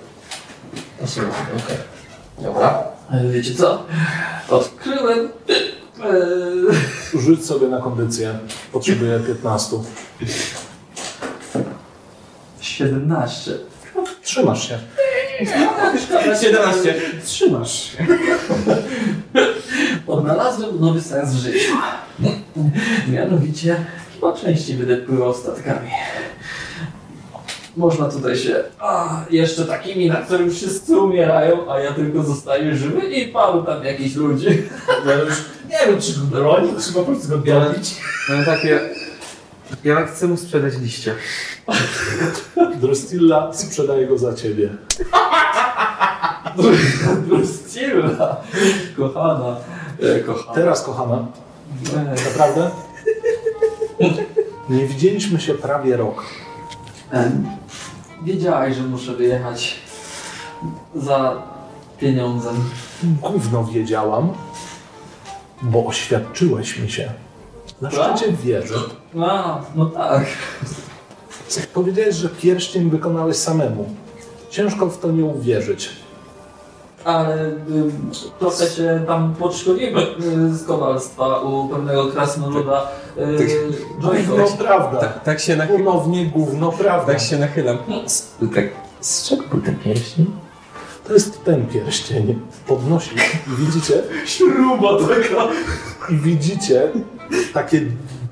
Pasowałyby, 1.02 1.64
okej. 1.66 1.78
Dobra. 2.44 2.84
Ale 3.12 3.28
wiecie 3.28 3.56
co? 3.56 3.84
Odkryłem. 4.50 5.30
Eee, 6.04 7.22
Rzuć 7.22 7.46
sobie 7.46 7.68
na 7.68 7.82
kondycję. 7.82 8.40
Potrzebuję 8.72 9.20
15. 9.28 9.76
17. 12.62 13.52
Trzymasz 14.24 14.70
się. 14.70 14.80
17. 16.42 16.96
Trzymasz 17.26 17.74
się. 17.84 18.06
odnalazłem 20.08 20.82
nowy 20.82 21.02
sens 21.02 21.30
w 21.34 21.38
życiu. 21.38 21.74
Mianowicie, 23.08 23.86
chyba 24.14 24.34
częściej 24.34 24.76
będę 24.78 24.98
pływał 24.98 25.34
statkami. 25.34 25.90
Można 27.78 28.10
tutaj 28.10 28.38
się, 28.38 28.64
a 28.80 29.22
jeszcze 29.30 29.66
takimi, 29.66 30.08
na 30.10 30.16
którym 30.16 30.52
wszyscy 30.52 30.98
umierają, 31.00 31.72
a 31.72 31.80
ja 31.80 31.92
tylko 31.92 32.24
zostaję 32.24 32.76
żywy 32.76 33.10
i 33.10 33.28
paru 33.28 33.64
tam 33.64 33.84
jakichś 33.84 34.16
ludzi. 34.16 34.64
Ja 35.08 35.14
już 35.16 35.34
nie 35.70 35.92
wiem, 35.92 36.02
czy 36.02 36.20
go 36.20 36.26
bronić, 36.26 36.86
czy 36.86 36.94
po 36.94 37.04
prostu 37.04 37.30
go 37.30 37.38
bić. 37.38 37.96
No 38.30 38.46
takie... 38.46 38.80
Ja 39.84 40.06
chcę 40.06 40.28
mu 40.28 40.38
sprzedać 40.38 40.74
liście. 40.82 41.16
Drostilla 42.82 43.54
sprzedaje 43.54 44.08
go 44.08 44.18
za 44.18 44.34
ciebie. 44.34 44.70
Drustilla, 47.28 48.38
kochana, 48.98 49.56
e, 50.02 50.20
kochana. 50.20 50.54
Teraz, 50.56 50.84
kochana, 50.84 51.28
E, 51.96 52.16
naprawdę? 52.30 52.70
Nie 54.70 54.88
widzieliśmy 54.88 55.40
się 55.42 55.54
prawie 55.54 55.98
rok. 55.98 56.24
Wiedziałaś, 58.24 58.76
że 58.76 58.84
muszę 58.84 59.14
wyjechać 59.14 59.76
za 60.96 61.42
pieniądzem. 62.00 62.56
Gówno 63.04 63.64
wiedziałam, 63.64 64.34
bo 65.62 65.86
oświadczyłeś 65.86 66.80
mi 66.80 66.92
się. 66.92 67.12
Na 67.82 67.92
szczycie 67.92 68.32
wieży. 68.32 68.76
A, 69.20 69.62
no 69.76 69.86
tak. 69.86 70.26
Powiedziałeś, 71.74 72.16
że 72.16 72.30
pierścień 72.30 72.90
wykonałeś 72.90 73.38
samemu. 73.38 73.96
Ciężko 74.50 74.88
w 74.90 75.00
to 75.00 75.12
nie 75.12 75.26
uwierzyć. 75.26 75.90
Ale 77.04 77.48
y, 77.48 77.54
trochę 78.40 78.66
się 78.68 79.04
tam 79.08 79.36
podszkoliłem 79.40 80.04
y, 80.52 80.56
z 80.58 80.64
kowalstwa 80.64 81.40
u 81.40 81.70
pewnego 81.70 82.08
krasnoluda 82.08 82.88
y, 83.18 83.22
Gówno 84.02 84.14
Joyko. 84.38 84.58
prawda. 84.58 85.00
Tak, 85.00 85.24
tak 85.24 85.40
się 85.40 85.56
nachylam. 85.56 85.84
Ponownie 85.84 86.26
gówno 86.26 86.72
prawda. 86.72 87.14
Tak 87.14 87.22
się 87.22 87.38
nachylam. 87.38 87.78
Z, 88.06 88.32
tak, 88.56 88.66
z 89.02 89.30
czego 89.30 89.44
był 89.52 89.62
ten 89.62 89.76
pierścień? 89.76 90.26
To 91.08 91.14
jest 91.14 91.44
ten 91.44 91.68
pierścień. 91.68 92.40
Podnosi. 92.68 93.10
I 93.48 93.66
widzicie? 93.66 94.04
Śruba 94.26 94.98
taka. 95.00 95.48
I 96.10 96.16
widzicie 96.18 96.82
takie 97.54 97.82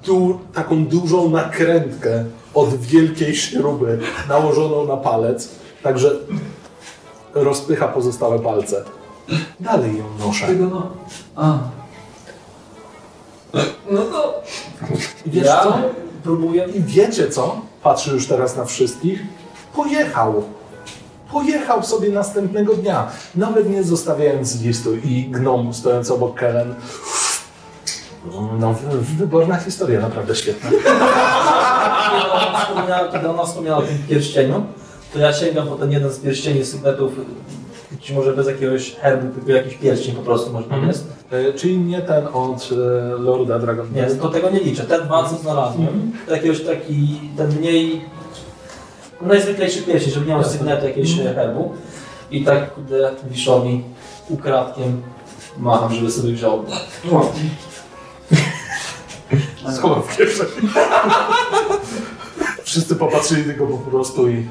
du, 0.06 0.40
taką 0.54 0.86
dużą 0.86 1.30
nakrętkę 1.30 2.26
od 2.54 2.76
wielkiej 2.76 3.36
śruby 3.36 4.00
nałożoną 4.30 4.88
na 4.88 4.98
palec. 4.98 5.50
Także 5.84 6.12
rozpycha 7.34 7.88
pozostałe 7.88 8.40
palce. 8.40 8.84
Dalej 9.60 9.98
ją 9.98 10.04
noszę. 10.28 10.48
Tego 10.48 10.66
no. 10.66 10.88
A. 11.36 11.58
No 13.92 14.02
to. 14.02 14.44
Wiesz 15.26 15.46
Ja 15.46 15.64
co? 15.64 15.78
próbuję. 16.24 16.66
I 16.76 16.82
wiecie 16.84 17.30
co? 17.30 17.62
Patrzę 17.84 18.12
już 18.12 18.28
teraz 18.28 18.56
na 18.58 18.66
wszystkich. 18.66 19.22
Pojechał. 19.76 20.44
Pojechał 21.32 21.84
sobie 21.84 22.10
następnego 22.10 22.74
dnia. 22.74 23.08
Nawet 23.36 23.70
nie 23.70 23.84
zostawiając 23.84 24.62
listu. 24.62 24.96
I 24.96 25.24
gnom 25.32 25.74
stojący 25.74 26.14
obok 26.14 26.36
Kellen. 26.40 26.76
No, 28.60 28.74
wy- 28.74 29.02
wyborna 29.18 29.58
historia, 29.58 30.00
naprawdę 30.00 30.36
świetna. 30.36 30.70
Kiedy 33.12 33.30
ona 33.30 33.46
wspomniała 33.46 33.78
o 33.78 33.82
tym 33.82 33.98
pierścieniu, 34.10 34.66
to 35.14 35.20
ja 35.20 35.34
sięgam 35.34 35.68
po 35.68 35.76
ten 35.76 35.92
jeden 35.92 36.12
z 36.12 36.20
pierścieni 36.20 36.66
sygnetów, 36.66 37.12
być 37.92 38.12
może 38.12 38.34
bez 38.34 38.48
jakiegoś 38.48 38.96
herbu, 38.96 39.36
tylko 39.36 39.52
jakiś 39.52 39.76
pierścień 39.76 40.16
po 40.16 40.22
prostu 40.22 40.54
może 40.54 40.68
tam 40.68 40.88
jest. 40.88 41.08
E, 41.32 41.54
Czyli 41.54 41.78
nie 41.78 42.02
ten 42.02 42.28
od 42.34 42.70
e, 42.72 42.76
Lorda 43.22 43.60
Dragon. 43.60 43.88
Nie, 43.94 44.06
do 44.06 44.30
tego 44.30 44.50
nie 44.50 44.60
liczę. 44.60 44.84
Te 44.84 45.02
dwa, 45.02 45.30
co 45.30 45.36
znalazłem, 45.36 46.12
to 46.28 46.36
jakiegoś 46.36 46.62
taki, 46.62 47.20
ten 47.38 47.56
mniej, 47.58 48.02
najzwyklejszy 49.22 49.82
pierścień, 49.82 50.14
żeby 50.14 50.26
nie 50.26 50.32
miał 50.34 50.44
sygnetu 50.44 50.86
jakiegoś 50.88 51.16
herbu. 51.36 51.74
I 52.32 52.44
tak, 52.44 52.74
kurde, 52.74 53.12
Wiszowi 53.30 53.84
ukradkiem 54.30 55.02
macham, 55.58 55.94
żeby 55.94 56.12
sobie 56.12 56.34
wziął. 56.34 56.66
Schowam 59.76 60.04
w 60.04 60.18
kieszeni. 60.18 60.50
Wszyscy 62.64 62.96
popatrzyli 62.96 63.44
tylko 63.44 63.68
po 63.68 63.78
prostu 63.78 64.30
i... 64.30 64.46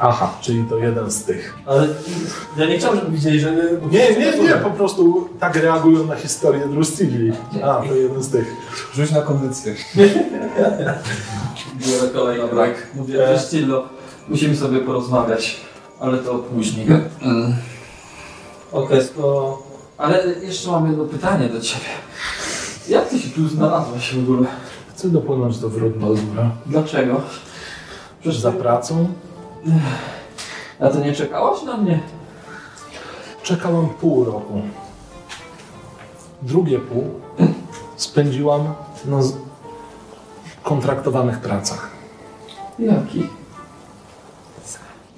Aha, 0.00 0.32
czyli 0.40 0.64
to 0.64 0.78
jeden 0.78 1.10
z 1.10 1.24
tych. 1.24 1.58
Ale 1.66 1.88
ja 2.56 2.66
nie 2.66 2.78
chciałem, 2.78 2.98
żeby 2.98 3.10
widzieli, 3.10 3.40
że... 3.40 3.54
Nie, 3.90 4.10
nie, 4.10 4.38
nie, 4.38 4.52
po 4.54 4.70
prostu 4.70 5.28
tak 5.40 5.56
reagują 5.56 6.06
na 6.06 6.16
historię 6.16 6.68
Drustilli. 6.68 7.32
A, 7.62 7.74
to 7.88 7.94
jeden 7.94 8.22
z 8.22 8.28
tych. 8.28 8.54
Rzuć 8.94 9.10
na 9.10 9.22
kondycję. 9.22 9.74
Biorę 11.86 12.08
kolejny 12.14 12.48
brak. 12.48 12.86
Mówię, 12.94 13.26
że 13.26 13.38
Stillo, 13.38 13.84
musimy 14.28 14.56
sobie 14.56 14.78
porozmawiać. 14.80 15.60
Ale 16.00 16.18
to 16.18 16.34
później. 16.38 16.86
Okej, 18.72 19.04
skoro... 19.04 19.62
Ale 19.98 20.24
jeszcze 20.42 20.70
mam 20.70 20.86
jedno 20.86 21.04
pytanie 21.04 21.48
do 21.48 21.60
ciebie. 21.60 21.84
Jak 22.88 23.08
ty 23.08 23.18
się 23.18 23.30
tu 23.30 23.48
znalazłeś 23.48 24.14
w 24.14 24.18
ogóle? 24.18 24.48
Chcę 24.94 25.08
dopłynąć 25.08 25.58
do 25.58 25.68
wrót 25.68 25.98
Baldura. 25.98 26.50
Dlaczego? 26.66 27.20
Przecież 28.20 28.40
za 28.40 28.52
pracą 28.52 29.06
A 30.80 30.88
to 30.90 31.00
nie 31.00 31.12
czekałaś 31.12 31.62
na 31.62 31.76
mnie? 31.76 32.00
czekałam 33.42 33.88
pół 33.88 34.24
roku. 34.24 34.60
Drugie 36.42 36.78
pół 36.78 37.04
spędziłam 37.96 38.74
na 39.06 39.22
z- 39.22 39.32
kontraktowanych 40.62 41.38
pracach. 41.40 41.90
Jaki? 42.78 43.26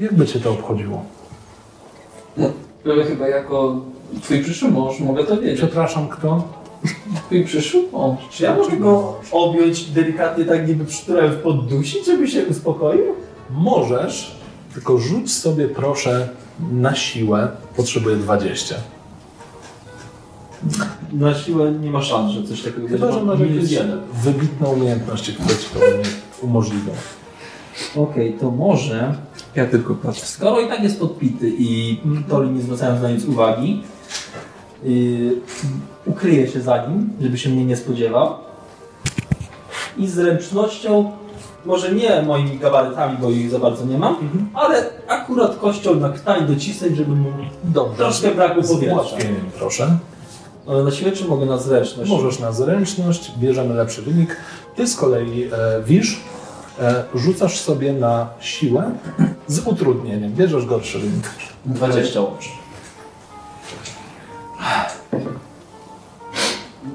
Jakby 0.00 0.26
cię 0.26 0.40
to 0.40 0.50
obchodziło? 0.50 1.02
Ale 2.84 3.04
chyba 3.04 3.28
jako 3.28 3.76
twój 4.22 4.42
przyszły 4.42 4.70
mąż 4.70 5.00
mogę 5.00 5.24
to 5.24 5.36
wiedzieć. 5.36 5.56
Przepraszam, 5.58 6.08
kto? 6.08 6.42
Twój 7.26 7.44
przyszły 7.44 7.82
mąż. 7.92 8.18
Czy 8.30 8.44
ja 8.44 8.56
mogę 8.56 8.76
go 8.76 9.14
objąć 9.32 9.84
delikatnie, 9.84 10.44
tak 10.44 10.68
niby 10.68 10.84
przytulając 10.84 11.42
poddusić, 11.42 12.06
żeby 12.06 12.28
się 12.28 12.44
uspokoił? 12.46 13.04
Możesz, 13.50 14.35
tylko 14.76 14.98
rzuć 14.98 15.32
sobie 15.34 15.68
proszę 15.68 16.28
na 16.72 16.94
siłę. 16.94 17.48
Potrzebuję 17.76 18.16
20. 18.16 18.74
Na 21.12 21.34
siłę 21.34 21.72
nie 21.72 21.90
ma 21.90 22.02
szans, 22.02 22.32
że 22.32 22.42
coś 22.42 22.62
takiego 22.62 22.88
Chyba, 22.88 23.12
że 23.12 23.22
masz 23.22 23.38
Minus 23.40 23.54
jakieś 23.56 23.70
jeden. 23.72 24.00
wybitne 24.12 24.68
umiejętności, 24.68 25.32
które 25.32 25.48
ci 25.48 25.66
to 25.74 25.80
umożliwią. 26.46 26.92
Okej, 27.96 28.32
to 28.40 28.50
może, 28.50 29.14
Ja 29.54 29.66
tylko 29.66 29.94
patrzę. 29.94 30.26
skoro 30.26 30.60
i 30.60 30.68
tak 30.68 30.82
jest 30.82 31.00
podpity 31.00 31.52
i 31.58 32.00
Tori 32.28 32.50
nie 32.50 32.62
zwracając 32.62 33.02
na 33.02 33.10
nic 33.10 33.24
uwagi, 33.24 33.82
yy, 34.84 35.40
ukryje 36.06 36.48
się 36.48 36.60
za 36.60 36.86
nim, 36.86 37.10
żeby 37.20 37.38
się 37.38 37.50
mnie 37.50 37.64
nie 37.64 37.76
spodziewał 37.76 38.34
i 39.98 40.06
zręcznością, 40.08 41.12
może 41.66 41.92
nie 41.92 42.22
moimi 42.22 42.58
gabarytami, 42.58 43.16
bo 43.20 43.30
ich 43.30 43.50
za 43.50 43.58
bardzo 43.58 43.84
nie 43.84 43.98
mam, 43.98 44.16
ale 44.54 44.84
akurat 45.08 45.56
kością 45.56 45.94
na 45.94 46.08
ktań 46.08 46.46
docisnąć, 46.46 46.96
żeby 46.96 47.16
mu 47.16 47.32
Dobrze. 47.64 47.96
troszkę 47.96 48.34
brakło 48.34 48.62
Z 48.62 48.72
powietrza. 48.72 48.94
ułatwieniem, 48.94 49.50
proszę. 49.58 49.98
Ale 50.68 50.84
na 50.84 50.90
siłę 50.90 51.12
czy 51.12 51.24
mogę 51.24 51.46
na 51.46 51.58
zręczność? 51.58 52.10
Możesz 52.10 52.38
na 52.38 52.52
zręczność, 52.52 53.32
bierzemy 53.38 53.74
lepszy 53.74 54.02
wynik. 54.02 54.36
Ty 54.76 54.86
z 54.86 54.96
kolei, 54.96 55.44
e, 55.44 55.48
Wisz, 55.84 56.20
e, 56.80 57.04
rzucasz 57.14 57.60
sobie 57.60 57.92
na 57.92 58.26
siłę 58.40 58.90
z 59.46 59.66
utrudnieniem. 59.66 60.32
Bierzesz 60.32 60.66
gorszy 60.66 60.98
wynik. 60.98 61.30
20 61.66 62.20
łącznie. 62.20 62.52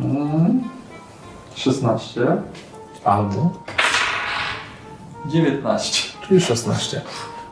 Mm. 0.02 0.64
16. 1.56 2.22
Albo, 3.04 3.52
19. 5.26 6.10
czyli 6.28 6.42
16. 6.42 7.02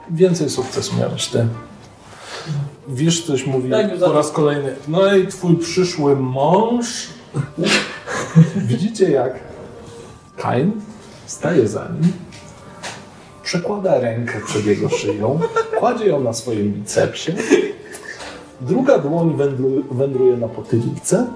Więcej 0.10 0.50
sukcesu 0.50 0.96
miałeś 1.00 1.28
ty. 1.28 1.48
Wisz, 2.88 3.26
coś 3.26 3.46
mówi 3.46 3.70
Tak, 3.70 4.00
po 4.00 4.14
raz 4.14 4.32
kolejny. 4.32 4.76
No 4.88 5.16
i 5.16 5.28
twój 5.28 5.58
przyszły 5.58 6.16
mąż. 6.16 7.08
Widzicie 8.56 9.12
jak 9.12 9.40
Kain 10.38 10.72
staje 11.26 11.68
za 11.68 11.88
nim, 12.02 12.14
przekłada 13.44 14.00
rękę 14.00 14.34
przed 14.46 14.66
jego 14.66 14.90
szyją, 14.90 15.40
kładzie 15.80 16.06
ją 16.06 16.20
na 16.20 16.34
swoim 16.34 16.74
bicepsie, 16.74 17.32
druga 18.62 18.98
dłoń 18.98 19.38
wędru, 19.38 19.84
wędruje 19.92 20.38
na 20.38 20.48
potylicę 20.48 21.28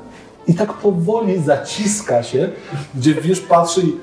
i 0.48 0.54
tak 0.54 0.74
powoli 0.74 1.44
zaciska 1.44 2.24
się, 2.24 2.50
gdzie 2.96 3.14
wiesz, 3.14 3.40
patrzy 3.40 3.82
i 3.82 3.94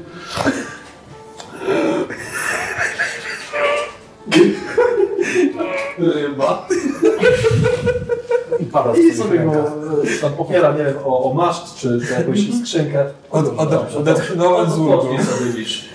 pada. 8.72 8.96
I 8.96 9.14
sobie 9.14 9.38
go 9.38 9.52
e, 9.52 10.20
tam 10.20 10.32
opiera, 10.38 10.72
nie 10.72 10.84
wiem, 10.84 10.94
o, 11.04 11.30
o 11.30 11.34
maszt 11.34 11.74
czy, 11.76 12.00
czy 12.06 12.12
jakąś 12.12 12.38
skrzynkę. 12.60 13.04
Od, 13.30 13.58
od, 13.58 13.96
odetchnąłem 13.96 14.70
z 14.70 14.78
ulgą. 14.78 15.02
Sobie 15.02 15.52
wisz. 15.56 15.88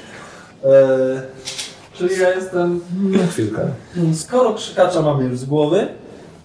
E, 0.63 1.35
Czyli 1.93 2.19
ja 2.19 2.29
jestem... 2.29 2.81
Na 2.97 3.27
chwilkę. 3.27 3.67
Skoro 4.13 4.53
krzykacza 4.53 5.01
mamy 5.01 5.23
już 5.23 5.37
z 5.37 5.45
głowy, 5.45 5.87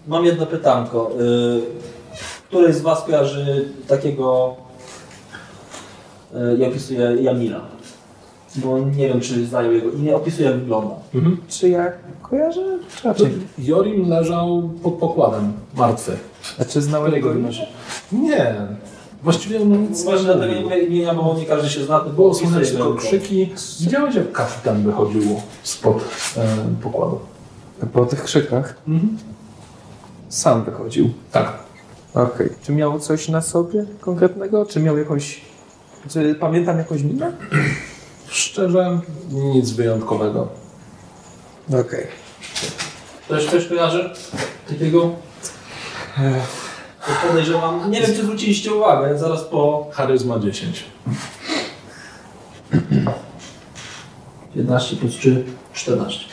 mam 0.07 0.25
jedno 0.25 0.47
pytanko. 0.47 1.11
Której 2.49 2.73
z 2.73 2.81
Was 2.81 3.05
kojarzy 3.05 3.69
takiego, 3.89 4.57
y, 6.35 6.59
jak 6.59 6.71
opisuje 6.71 7.17
Jamila? 7.21 7.61
Bo 8.57 8.79
nie 8.79 9.09
wiem, 9.09 9.21
czy 9.21 9.47
znają 9.47 9.71
jego 9.71 9.91
imię, 9.91 10.17
opisuje 10.17 10.49
jak 10.49 10.59
wygląda. 10.59 10.95
Mhm. 11.15 11.37
Czy 11.49 11.69
ja 11.69 11.93
kojarzę? 12.31 12.79
Czy 12.97 13.03
To 13.03 13.09
raczej? 13.09 13.39
Jorim 13.59 14.09
leżał 14.09 14.71
pod 14.83 14.95
pokładem, 14.95 15.53
martwy. 15.77 16.17
A 16.61 16.65
czy 16.65 16.83
znałem 16.83 17.13
jego 17.13 17.33
imię? 17.35 17.49
Nie. 18.13 18.55
Właściwie 19.23 19.63
on 19.63 19.83
nic 19.89 20.05
Właśnie 20.05 20.29
nie 20.29 20.35
dlatego 20.35 20.61
mówię 20.61 20.79
imienia, 20.83 21.15
bo 21.15 21.35
nie 21.39 21.47
każdy 21.47 21.69
się 21.71 21.85
zna, 21.85 22.01
Było 22.01 22.35
słychać 22.35 22.71
tylko 22.71 22.95
krzyki. 22.95 23.53
Widziałeś, 23.81 24.15
jak 24.15 24.33
kapitan 24.33 24.83
wychodził 24.83 25.23
spod 25.63 26.05
e, 26.37 26.47
pokładu. 26.83 27.19
Po 27.93 28.07
tych 28.07 28.25
krzykach 28.25 28.75
Mhm. 28.89 29.19
sam 30.29 30.65
wychodził. 30.65 31.11
Tak. 31.33 31.53
Okej. 32.15 32.51
Czy 32.63 32.73
miał 32.73 32.99
coś 33.01 33.29
na 33.29 33.41
sobie 33.41 33.85
konkretnego? 34.01 34.67
Czy 34.67 34.81
miał 34.81 34.99
jakąś... 34.99 35.41
Czy 36.09 36.35
pamiętam 36.35 36.79
jakąś 36.79 37.03
minę? 37.03 37.33
Szczerze, 38.29 39.01
nic 39.31 39.71
wyjątkowego. 39.71 40.49
Okej. 41.73 42.07
Ktoś 43.25 43.47
coś 43.47 43.67
kojarzy 43.67 44.11
takiego? 44.69 45.11
To 47.07 47.29
podejrzewam. 47.29 47.91
Nie 47.91 48.01
wiem, 48.01 48.15
czy 48.15 48.23
zwróciliście 48.23 48.75
uwagę, 48.75 49.19
zaraz 49.19 49.45
po 49.45 49.87
Charyzma 49.93 50.39
10. 50.39 50.85
15 54.55 54.97
plus 54.97 55.13
3, 55.15 55.45
14. 55.73 56.25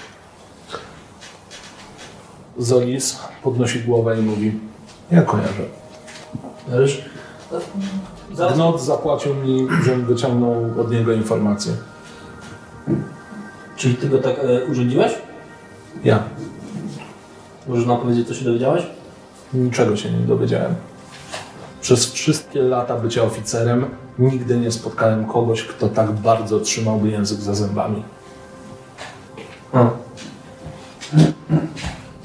Zolis 2.57 3.17
podnosi 3.43 3.79
głowę 3.79 4.19
i 4.19 4.21
mówi 4.21 4.59
ja 5.11 5.21
kojarzę. 5.21 5.63
Wiesz? 6.67 7.05
Zaraz 8.33 8.53
Gnot 8.55 8.81
zapłacił 8.81 9.35
mi, 9.35 9.67
żebym 9.85 10.05
wyciągnął 10.05 10.81
od 10.81 10.91
niego 10.91 11.13
informacje. 11.13 11.73
Czyli 13.75 13.95
ty 13.95 14.09
go 14.09 14.17
tak 14.17 14.35
e, 14.39 14.65
urządziłeś? 14.65 15.11
Ja. 16.03 16.23
Możesz 17.67 17.85
nam 17.85 17.97
powiedzieć, 17.97 18.27
co 18.27 18.33
się 18.33 18.45
dowiedziałeś? 18.45 18.83
Niczego 19.53 19.97
się 19.97 20.11
nie 20.11 20.25
dowiedziałem. 20.25 20.75
Przez 21.81 22.11
wszystkie 22.11 22.61
lata 22.61 22.95
bycia 22.95 23.23
oficerem 23.23 23.85
nigdy 24.19 24.57
nie 24.57 24.71
spotkałem 24.71 25.25
kogoś, 25.25 25.63
kto 25.63 25.89
tak 25.89 26.11
bardzo 26.11 26.59
trzymałby 26.59 27.09
język 27.09 27.39
za 27.39 27.55
zębami. 27.55 28.03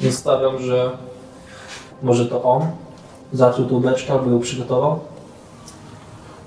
Zostawiam, 0.00 0.58
że 0.58 0.90
może 2.02 2.26
to 2.26 2.42
on 2.42 2.66
zaczął 3.32 3.64
tą 3.64 3.80
beczkę 3.80 4.12
albo 4.12 4.30
ją 4.30 4.40
przygotował. 4.40 5.00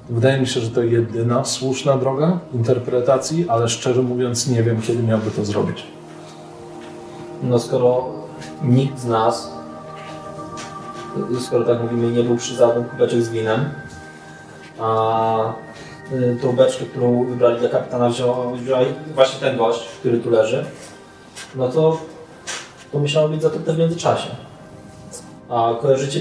Wydaje 0.09 0.39
mi 0.39 0.47
się, 0.47 0.59
że 0.59 0.69
to 0.69 0.83
jedyna 0.83 1.45
słuszna 1.45 1.97
droga 1.97 2.39
interpretacji, 2.53 3.49
ale 3.49 3.69
szczerze 3.69 4.01
mówiąc 4.01 4.47
nie 4.47 4.63
wiem, 4.63 4.81
kiedy 4.81 5.03
miałby 5.03 5.31
to 5.31 5.45
zrobić. 5.45 5.83
No 7.49 7.59
skoro 7.59 8.05
nikt 8.63 8.99
z 8.99 9.05
nas, 9.05 9.51
skoro 11.39 11.65
tak 11.65 11.81
mówimy, 11.81 12.11
nie 12.11 12.23
był 12.23 12.37
przy 12.37 12.55
żadnym 12.55 12.85
kubeczek 12.85 13.21
z 13.21 13.29
winem, 13.29 13.69
a 14.79 15.53
y, 16.11 16.37
tą 16.41 16.55
beczkę, 16.55 16.85
którą 16.85 17.25
wybrali 17.25 17.59
dla 17.59 17.69
kapitana 17.69 18.09
wziął, 18.09 18.55
wziął 18.55 18.79
właśnie 19.15 19.39
ten 19.39 19.57
gość, 19.57 19.87
który 19.99 20.19
tu 20.19 20.29
leży, 20.29 20.65
no 21.55 21.67
to 21.69 21.97
to 22.91 22.99
musiało 22.99 23.29
być 23.29 23.41
zatarte 23.41 23.73
w 23.73 23.79
międzyczasie. 23.79 24.29
A 25.49 25.73
kojarzycie, 25.81 26.19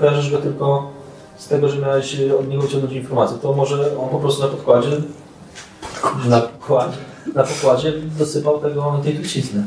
kojarzysz 0.00 0.30
go 0.30 0.38
tylko 0.38 0.90
z 1.36 1.48
tego, 1.48 1.68
że 1.68 1.78
miałeś 1.78 2.16
od 2.40 2.48
niego 2.48 2.62
wyciągnąć 2.62 2.94
informację. 2.94 3.38
To 3.42 3.52
może 3.52 3.98
on 3.98 4.08
po 4.08 4.18
prostu 4.18 4.42
na 4.42 4.48
podkładzie, 4.48 4.90
na 6.28 6.42
na 7.34 7.42
pokładzie 7.42 7.92
dosypał 8.18 8.58
tego, 8.58 9.00
tej 9.04 9.14
trucizny. 9.14 9.62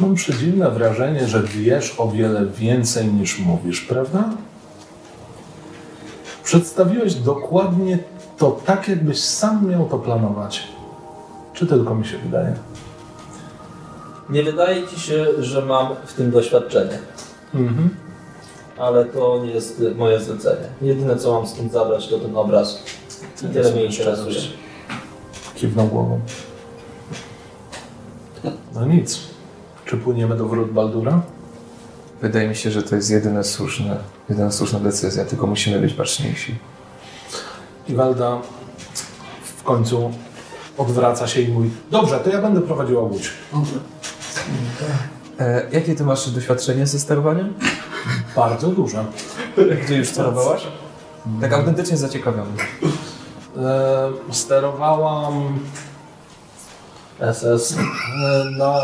Mam 0.00 0.14
przedziwne 0.14 0.70
wrażenie, 0.70 1.28
że 1.28 1.42
wiesz 1.42 1.94
o 2.00 2.08
wiele 2.08 2.46
więcej 2.46 3.06
niż 3.06 3.38
mówisz, 3.38 3.80
prawda? 3.80 4.24
Przedstawiłeś 6.44 7.14
dokładnie 7.14 7.98
to 8.38 8.60
tak, 8.66 8.88
jakbyś 8.88 9.20
sam 9.20 9.68
miał 9.70 9.88
to 9.88 9.98
planować. 9.98 10.62
Czy 11.54 11.66
tylko 11.66 11.94
mi 11.94 12.06
się 12.06 12.18
wydaje? 12.18 12.54
Nie 14.30 14.42
wydaje 14.42 14.88
ci 14.88 15.00
się, 15.00 15.26
że 15.38 15.62
mam 15.62 15.88
w 16.06 16.12
tym 16.14 16.30
doświadczenie, 16.30 16.98
Mhm. 17.54 17.90
ale 18.78 19.04
to 19.04 19.40
nie 19.44 19.50
jest 19.50 19.82
moje 19.96 20.20
zlecenie. 20.20 20.66
Jedyne 20.82 21.16
co 21.16 21.32
mam 21.32 21.46
z 21.46 21.52
tym 21.52 21.70
zabrać 21.70 22.08
to 22.08 22.18
ten 22.18 22.36
obraz. 22.36 22.82
I 23.42 23.54
tyle 23.54 23.72
mnie 23.72 23.84
interesuje. 23.84 24.40
Kiwnął 25.54 25.86
głową. 25.86 26.20
No 28.74 28.86
nic. 28.86 29.29
Czy 29.90 29.96
płyniemy 29.96 30.36
do 30.36 30.48
wrót 30.48 30.72
Baldura? 30.72 31.22
Wydaje 32.22 32.48
mi 32.48 32.56
się, 32.56 32.70
że 32.70 32.82
to 32.82 32.96
jest 32.96 33.10
jedyne 33.10 33.44
słuszne, 33.44 33.96
jedyna 34.28 34.52
słuszna 34.52 34.80
decyzja, 34.80 35.24
tylko 35.24 35.46
musimy 35.46 35.80
być 35.80 35.94
baczniejsi. 35.94 36.58
Iwalda 37.88 38.38
w 39.58 39.62
końcu 39.62 40.10
odwraca 40.78 41.26
się 41.26 41.40
i 41.40 41.48
mówi 41.48 41.70
Dobrze, 41.90 42.20
to 42.20 42.30
ja 42.30 42.42
będę 42.42 42.60
prowadziła 42.60 43.02
łódź. 43.02 43.30
E, 45.38 45.66
jakie 45.72 45.94
ty 45.94 46.04
masz 46.04 46.30
doświadczenie 46.30 46.86
ze 46.86 46.98
sterowaniem? 46.98 47.54
Bardzo 48.36 48.68
duże. 48.68 49.04
Gdzie 49.84 49.96
już 49.96 50.08
sterowałaś? 50.08 50.66
Tak 51.40 51.52
autentycznie 51.52 51.96
zaciekawiony. 51.96 52.52
E, 53.56 54.10
sterowałam 54.30 55.58
SS. 57.32 57.76
e, 57.76 58.50
na 58.58 58.74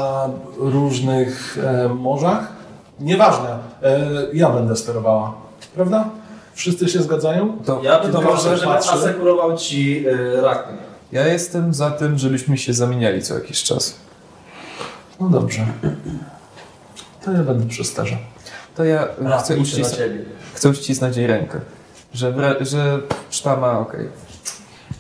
różnych 0.59 1.59
e, 1.65 1.89
morzach. 1.89 2.53
Nieważne, 3.01 3.59
e, 3.83 4.01
ja 4.33 4.51
będę 4.51 4.77
sterowała. 4.77 5.35
Prawda? 5.75 6.11
Wszyscy 6.55 6.89
się 6.89 7.03
zgadzają? 7.03 7.59
To, 7.65 7.81
Ja 7.83 8.01
bym 8.01 8.25
może, 8.25 8.69
asekurował 8.79 9.57
ci 9.57 10.09
y, 10.09 10.41
Rakn. 10.41 10.71
ja 11.13 11.27
jestem 11.27 11.75
za 11.75 11.91
tym, 11.91 12.19
żebyśmy 12.19 12.59
się 12.59 12.73
zamieniali 12.75 13.23
co 13.23 13.35
jakiś 13.35 13.63
czas. 13.63 13.97
No 15.21 15.29
dobrze. 15.29 15.67
To 17.25 17.33
ja 17.33 17.39
będę 17.43 17.67
przy 17.67 17.85
sterze. 17.85 18.17
To 18.77 18.85
ja 18.85 19.03
e, 19.03 19.39
chcę 19.39 19.57
uścisnąć, 19.57 20.03
chcę 20.55 20.69
uścisnąć 20.69 21.17
jej 21.17 21.27
rękę. 21.27 21.61
Że, 22.15 22.35
że 22.61 22.99
sztama, 23.31 23.79
okej. 23.79 24.09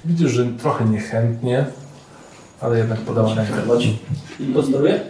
Widzisz, 0.04 0.30
że 0.30 0.44
trochę 0.46 0.84
niechętnie, 0.84 1.66
ale 2.60 2.78
jednak 2.78 3.00
podała 3.00 3.34
rękę. 3.34 3.52
I 4.40 4.44
posteruję? 4.44 5.00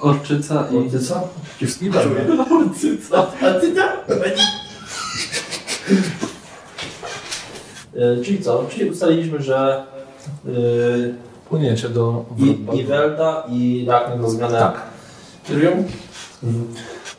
Orczyca 0.00 0.68
i... 0.70 0.96
I 0.96 1.00
co? 1.00 1.28
I 1.82 1.90
będę. 1.90 2.44
Orczyca. 2.50 3.26
A 3.42 3.60
ty 3.60 3.72
tam? 3.74 3.88
Y, 7.96 8.24
Czyli 8.24 8.42
co? 8.42 8.66
Czyli 8.70 8.90
ustaliliśmy, 8.90 9.42
że 9.42 9.84
y, 10.46 11.14
Płyniecie 11.48 11.88
do 11.88 12.24
i, 12.38 12.44
Baldura. 12.44 12.78
Iwelda 12.78 13.44
i 13.50 13.86
Rakn 13.88 14.22
do 14.22 14.30
zmiany 14.30 14.58
Tak. 14.58 14.82
kierują. 15.48 15.70
Mhm. 16.42 16.66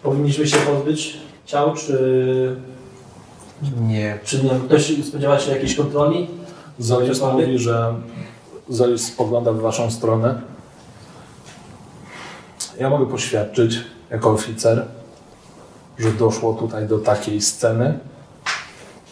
Powinniśmy 0.04 0.48
się 0.48 0.58
pozbyć 0.58 1.17
ciał, 1.45 1.74
czy, 1.74 2.56
Nie. 3.82 4.19
czy 4.24 4.43
nie 4.43 4.50
ktoś 4.50 5.06
spodziewa 5.08 5.39
się 5.39 5.52
jakiejś 5.52 5.76
kontroli? 5.76 6.28
Cokolwiek? 7.19 7.48
mówi, 7.48 7.60
że 7.60 7.93
Zolis 8.69 9.08
spogląda 9.08 9.51
w 9.51 9.60
waszą 9.60 9.91
stronę. 9.91 10.41
Ja 12.80 12.89
mogę 12.89 13.06
poświadczyć 13.06 13.78
jako 14.10 14.32
oficer, 14.32 14.86
że 15.97 16.12
doszło 16.12 16.54
tutaj 16.54 16.88
do 16.88 16.99
takiej 16.99 17.41
sceny. 17.41 17.99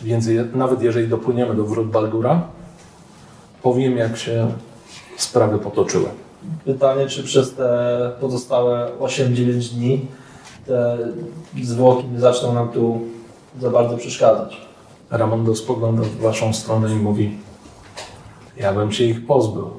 Więc 0.02 0.26
je, 0.26 0.46
nawet 0.54 0.82
jeżeli 0.82 1.08
dopłyniemy 1.08 1.56
do 1.56 1.64
wrót 1.64 1.92
Baldura, 1.92 2.42
powiem 3.62 3.98
jak 3.98 4.18
się 4.18 4.52
sprawy 5.18 5.60
potoczyły. 5.60 6.06
Pytanie, 6.66 7.08
czy 7.08 7.24
przez 7.24 7.56
te 7.56 8.12
pozostałe 8.22 8.92
8-9 9.00 9.74
dni 9.74 10.08
te 10.66 10.98
zwłoki 11.64 12.08
nie 12.08 12.20
zaczną 12.20 12.54
nam 12.54 12.70
tu 12.70 13.02
za 13.62 13.70
bardzo 13.70 13.98
przeszkadzać. 13.98 14.62
Ramondo 15.10 15.56
spogląda 15.56 16.04
w 16.04 16.18
waszą 16.18 16.54
stronę 16.54 16.92
i 16.92 16.96
mówi 16.96 17.38
ja 18.58 18.74
bym 18.74 18.92
się 18.92 19.04
ich 19.04 19.26
pozbył. 19.26 19.70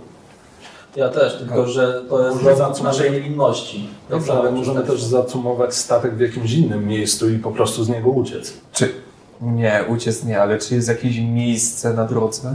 Ja 0.97 1.09
też, 1.09 1.39
tylko 1.39 1.67
że 1.67 2.03
to 2.09 2.29
jest 2.29 2.45
dowód 2.45 2.83
naszej 2.83 3.13
niewinności. 3.13 3.89
Dobrze, 4.11 4.33
ale 4.33 4.53
możemy 4.53 4.83
też 4.83 5.03
zacumować 5.03 5.75
statek 5.75 6.17
w 6.17 6.21
jakimś 6.21 6.53
innym 6.53 6.87
miejscu 6.87 7.31
i 7.31 7.39
po 7.39 7.51
prostu 7.51 7.85
z 7.85 7.89
niego 7.89 8.11
uciec. 8.11 8.55
Czy... 8.73 9.05
Nie, 9.41 9.85
uciec 9.89 10.25
nie, 10.25 10.41
ale 10.41 10.59
czy 10.59 10.75
jest 10.75 10.89
jakieś 10.89 11.19
miejsce 11.19 11.95
na 11.95 12.05
drodze, 12.05 12.55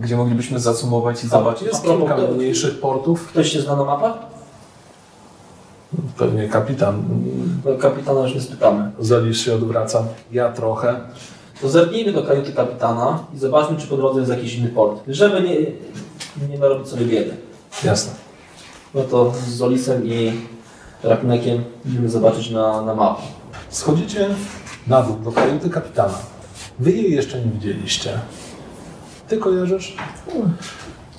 gdzie 0.00 0.16
moglibyśmy 0.16 0.60
zacumować 0.60 1.24
i 1.24 1.28
zobaczyć? 1.28 1.66
Jest 1.66 1.84
A 1.84 1.88
kilka 1.88 2.16
mniejszych 2.16 2.80
portów. 2.80 3.28
Ktoś 3.28 3.52
się 3.52 3.60
zna 3.60 3.76
na 3.76 3.84
mapach? 3.84 4.12
Pewnie 6.18 6.48
kapitan. 6.48 7.02
No, 7.64 7.76
Kapitana 7.78 8.20
już 8.20 8.34
nie 8.34 8.40
spytamy. 8.40 8.90
Zalis 8.98 9.36
się 9.38 9.54
odwraca. 9.54 10.04
Ja 10.32 10.52
trochę. 10.52 11.00
To 11.60 11.68
zerknijmy 11.68 12.12
do 12.12 12.22
kajuty 12.22 12.52
kapitana 12.52 13.24
i 13.34 13.38
zobaczmy, 13.38 13.76
czy 13.76 13.86
po 13.86 13.96
drodze 13.96 14.20
jest 14.20 14.32
jakiś 14.32 14.54
inny 14.54 14.68
port. 14.68 15.02
Żeby 15.08 15.40
nie, 15.40 15.56
nie 16.48 16.58
narobić 16.58 16.88
sobie 16.88 17.06
biedy. 17.06 17.36
Jasne. 17.84 18.12
No 18.94 19.02
to 19.02 19.32
z 19.46 19.48
Zolisem 19.48 20.06
i 20.06 20.32
Raknekiem 21.02 21.64
idziemy 21.86 22.08
zobaczyć 22.08 22.50
na, 22.50 22.82
na 22.82 22.94
mapie. 22.94 23.22
Schodzicie 23.68 24.28
na 24.86 25.02
dół 25.02 25.16
do 25.16 25.32
kajuty 25.32 25.70
kapitana. 25.70 26.18
Wy 26.78 26.92
jej 26.92 27.12
jeszcze 27.12 27.40
nie 27.40 27.52
widzieliście. 27.52 28.18
Ty 29.28 29.36
kojarzysz? 29.38 29.96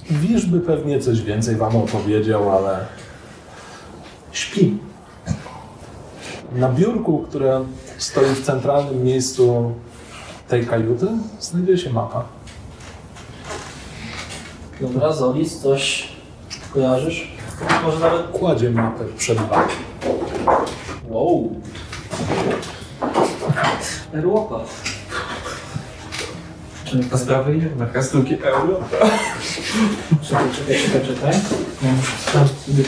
Wisz, 0.10 0.46
by 0.46 0.60
pewnie 0.60 1.00
coś 1.00 1.22
więcej 1.22 1.56
wam 1.56 1.76
opowiedział, 1.76 2.58
ale 2.58 2.86
śpi. 4.32 4.78
Na 6.56 6.70
biurku, 6.70 7.26
które 7.30 7.66
stoi 7.98 8.26
w 8.26 8.46
centralnym 8.46 9.04
miejscu 9.04 9.72
tej 10.48 10.66
kajuty, 10.68 11.08
znajduje 11.40 11.78
się 11.78 11.90
mapa. 11.94 12.24
Dobra, 14.82 15.14
Zolis, 15.14 15.60
coś 15.62 16.08
kojarzysz? 16.74 17.32
Może 17.84 18.00
nawet... 18.00 18.28
Kładzie 18.28 18.70
mapę 18.72 19.04
przed 19.18 19.38
wami. 19.38 19.72
Wow! 21.10 21.52
Erłopa. 24.14 24.60
Na 27.12 27.18
sprawę 27.18 27.56
idzie? 27.56 27.70
Na 27.78 27.86
kastelki 27.86 28.36
euro? 28.44 28.80
Czekaj, 30.22 30.46
czekaj, 30.56 30.76
czekaj, 30.86 31.16
czekaj. 31.16 31.34
Ja 31.84 31.92
muszę 31.94 32.12
sprawdzić 32.28 32.58
sobie... 32.66 32.84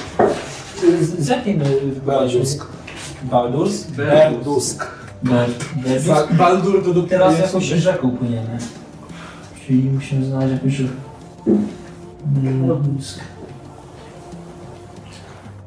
Z- 1.01 1.19
Zerknijmy 1.25 1.65
w 1.65 1.99
Baldusk. 2.05 2.65
Berdusk. 5.23 5.75
Berdusk. 5.83 6.33
Baldur 6.33 6.83
to 6.83 6.93
do 6.93 7.03
Teraz 7.03 7.39
jakąś 7.39 7.63
rzeką 7.63 8.11
płyniemy. 8.11 8.57
Czyli 9.65 9.89
musimy 9.89 10.25
znaleźć 10.25 10.53
jakąś 10.53 10.73
rzekę. 10.73 10.93
Berdusk. 12.25 13.19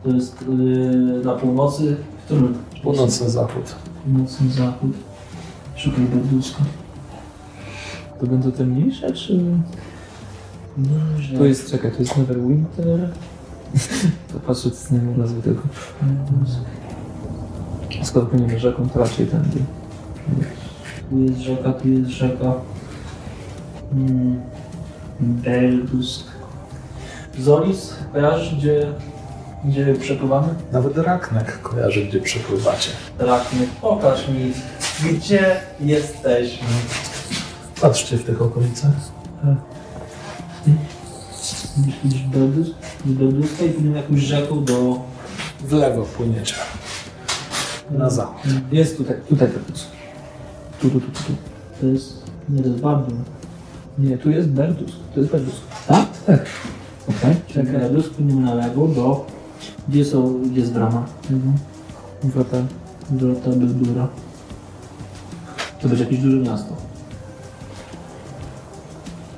To 0.03 0.11
jest 0.11 0.45
yy, 0.49 1.25
na 1.25 1.33
północy. 1.35 1.97
Który? 2.25 2.49
Północny 2.83 3.31
zachód. 3.31 3.75
Północny 4.05 4.51
zachód. 4.51 4.93
Szukaj 5.77 6.05
Berduska. 6.05 6.65
To 8.21 8.27
będą 8.27 8.53
te 8.53 8.65
mniejsze, 8.65 9.13
czy... 9.13 9.35
Nie, 10.79 11.39
To 11.39 11.45
jest, 11.45 11.71
czekaj, 11.71 11.93
to 11.93 11.99
jest 11.99 12.17
Neverwinter? 12.17 13.11
To 14.33 14.41
patrzę, 14.47 14.71
co 14.71 14.89
znajdę 14.89 15.17
nazwy 15.17 15.43
tego. 15.43 15.61
Skoro 18.03 18.27
płyniemy 18.27 18.59
rzeką, 18.59 18.89
to 18.89 18.99
raczej 18.99 19.27
tędy. 19.27 19.59
Tu 21.11 21.19
jest 21.19 21.39
rzeka, 21.39 21.73
tu 21.73 21.89
jest 21.89 22.11
rzeka. 22.11 22.53
Hmm. 23.91 24.41
Berdusk. 25.21 26.27
Zolis, 27.39 27.95
kojarzysz 28.13 28.55
gdzie, 28.55 28.87
gdzie 29.65 29.95
przepływamy? 29.95 30.49
Nawet 30.73 30.99
Raknek 30.99 31.63
kojarzy, 31.63 32.05
gdzie 32.05 32.21
przepływacie. 32.21 32.91
Rakny, 33.19 33.67
pokaż 33.81 34.29
mi, 34.29 34.53
gdzie 35.13 35.57
jesteśmy. 35.81 36.69
Patrzcie 37.81 38.17
w 38.17 38.25
tych 38.25 38.43
okolicach. 38.43 38.91
Z 41.45 42.31
Berduska 43.05 43.65
i 43.65 43.69
pójdziemy 43.69 43.97
jakąś 43.97 44.21
rzeką 44.21 44.65
do... 44.65 45.01
W 45.61 45.73
lewo 45.73 46.03
płyniecie. 46.03 46.55
Na 47.99 48.11
zachód. 48.11 48.51
Jest 48.73 48.97
tutaj, 48.97 49.17
tutaj 49.29 49.49
Berdusk. 49.49 49.87
Tu, 50.81 50.91
tu, 50.91 51.01
tu, 51.01 51.07
tu, 51.07 51.23
tu. 51.23 51.33
To 51.81 51.87
jest... 51.87 52.23
Nie, 52.49 52.63
to 52.63 52.69
jest 52.69 52.81
Bardur. 52.81 53.15
Nie, 53.99 54.19
tu 54.19 54.31
jest 54.31 54.49
Berdusk. 54.49 54.97
To 55.15 55.21
jest 55.21 55.33
Berdusk. 55.33 55.61
Tak? 55.89 56.07
Tak. 56.27 56.47
Okej. 57.09 57.37
Czekaj, 57.47 57.73
Berdusk, 57.73 58.11
płyniemy 58.11 58.41
na 58.41 58.55
lewo 58.55 58.89
do... 58.89 59.27
Gdzie 59.89 60.05
są, 60.05 60.43
gdzie 60.43 60.61
jest 60.61 60.73
brama? 60.73 61.07
Mhm. 61.31 61.55
Wrota. 62.23 62.57
Dorota 63.11 63.51
Berdura. 63.51 64.09
To 65.81 65.89
będzie 65.89 66.05
jakieś 66.05 66.19
duże 66.19 66.37
miasto. 66.37 66.77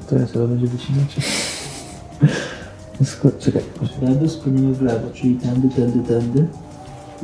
To 0.09 0.19
ja 0.19 0.27
trzeba 0.27 0.47
będzie 0.47 0.67
wycinać. 0.67 1.17
Czekaj, 3.39 3.63
proszę. 3.75 3.93
Wtedy 3.97 4.29
spłyniemy 4.29 4.75
w 4.75 4.83
lewo, 4.83 5.11
czyli 5.15 5.35
tędy, 5.35 5.69
tędy, 5.69 6.09
tędy. 6.09 6.47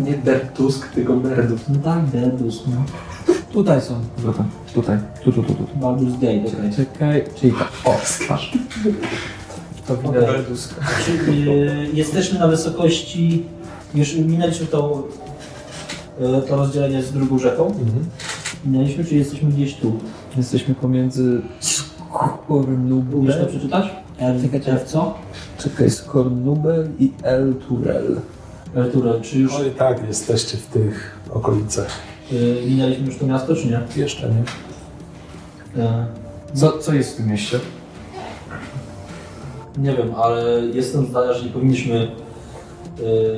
Nie 0.04 0.12
Bertusk, 0.12 0.88
tylko 0.88 1.14
Berdus. 1.16 1.60
No 1.68 1.78
tak, 1.84 2.04
Berdus, 2.04 2.62
no. 2.66 2.84
Tutaj 3.52 3.80
są. 3.80 3.94
Wrota. 4.18 4.44
Tutaj. 4.74 4.98
Tu, 5.24 5.32
tu, 5.32 5.42
tu, 5.42 5.54
tu. 5.54 5.64
Baldur's 5.80 6.12
Gate, 6.12 6.56
okej. 6.58 6.72
Czekaj, 6.76 7.24
czyli 7.34 7.52
tak. 7.52 7.68
O, 7.84 8.00
patrz. 8.28 8.58
To 9.86 9.96
widać 9.96 10.24
Okej. 10.24 10.44
Czyli 11.04 11.50
y, 11.50 11.88
jesteśmy 11.94 12.38
na 12.38 12.48
wysokości, 12.48 13.44
już 13.94 14.14
minęliśmy 14.16 14.66
tą, 14.66 15.02
y, 16.38 16.48
to 16.48 16.56
rozdzielenie 16.56 17.02
z 17.02 17.12
drugą 17.12 17.38
rzeką. 17.38 17.66
Mhm. 17.66 18.06
Minęliśmy, 18.64 19.04
czy 19.04 19.14
jesteśmy 19.14 19.50
gdzieś 19.50 19.74
tu? 19.74 19.92
Jesteśmy 20.36 20.74
pomiędzy 20.74 21.22
Umiesz 21.22 21.46
to 21.60 22.42
Skornubel. 22.44 23.46
przeczytać? 23.48 23.84
R, 24.18 24.36
Czekaj, 24.42 24.60
F 24.74 24.84
co? 24.84 25.14
Czekaj, 25.58 25.90
Skornubel 25.90 26.88
i 26.98 27.12
El 27.22 27.54
Turel. 27.54 28.16
Ertural, 28.74 29.20
czy 29.20 29.38
już 29.38 29.54
Oj 29.54 29.70
tak, 29.70 30.08
jesteście 30.08 30.56
w 30.56 30.66
tych 30.66 31.18
okolicach. 31.30 31.88
y, 32.32 32.62
minęliśmy 32.66 33.06
już 33.06 33.18
to 33.18 33.26
miasto, 33.26 33.56
czy 33.56 33.66
nie? 33.66 33.80
Jeszcze 33.96 34.28
nie. 34.28 34.40
Y, 35.82 35.86
Co, 36.54 36.78
co 36.78 36.94
jest 36.94 37.12
w 37.12 37.16
tym 37.16 37.28
mieście? 37.28 37.60
Nie 39.78 39.94
wiem, 39.94 40.14
ale 40.14 40.60
jestem 40.60 41.06
zdania, 41.06 41.32
że 41.32 41.44
nie 41.44 41.50
powinniśmy 41.50 41.94
y, 42.02 42.08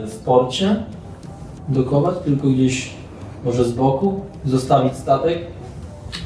w 0.07 0.19
porcie 0.25 0.85
dokować, 1.69 2.15
tylko 2.25 2.49
gdzieś 2.49 2.91
może 3.45 3.65
z 3.65 3.73
boku, 3.73 4.21
zostawić 4.47 4.97
statek. 4.97 5.39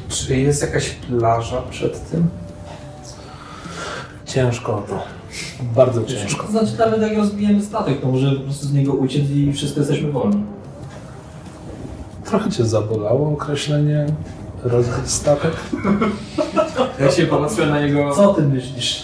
Czy 0.08 0.36
jest 0.36 0.62
jakaś 0.62 0.88
plaża 0.90 1.62
przed 1.70 2.10
tym? 2.10 2.28
Ciężko 4.26 4.76
o 4.78 4.80
to. 4.82 5.15
Bardzo 5.60 6.04
ciężko. 6.04 6.46
Znaczy 6.46 6.78
nawet 6.78 7.02
jak 7.02 7.16
rozbijemy 7.16 7.62
statek, 7.62 8.00
to 8.00 8.08
może 8.08 8.32
po 8.32 8.40
prostu 8.40 8.66
z 8.66 8.72
niego 8.72 8.92
uciec 8.92 9.30
i 9.30 9.52
wszyscy 9.52 9.80
jesteśmy 9.80 10.12
wolni. 10.12 10.44
Trochę 12.24 12.50
cię 12.50 12.64
zabolało 12.64 13.32
określenie 13.32 14.06
rozbić 14.64 15.10
statek? 15.10 15.52
Ja 17.00 17.10
się 17.10 17.26
popatrzyłem 17.26 17.70
na 17.70 17.80
niego. 17.80 18.14
Co 18.16 18.34
ty 18.34 18.42
myślisz? 18.42 19.02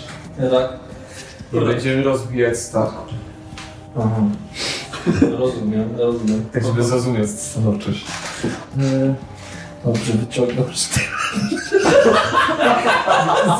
Tak. 0.50 0.68
Nie 1.52 1.60
będziemy 1.60 2.02
rozbijać 2.02 2.58
statku. 2.58 3.14
Aha. 3.98 4.22
Rozumiem, 5.38 5.88
rozumiem. 5.98 6.44
Tak, 6.52 6.64
żeby 6.64 6.84
zrozumieć 6.84 7.30
stanowczość. 7.30 8.04
Dobrze, 9.84 10.12
wyciągnął 10.12 10.64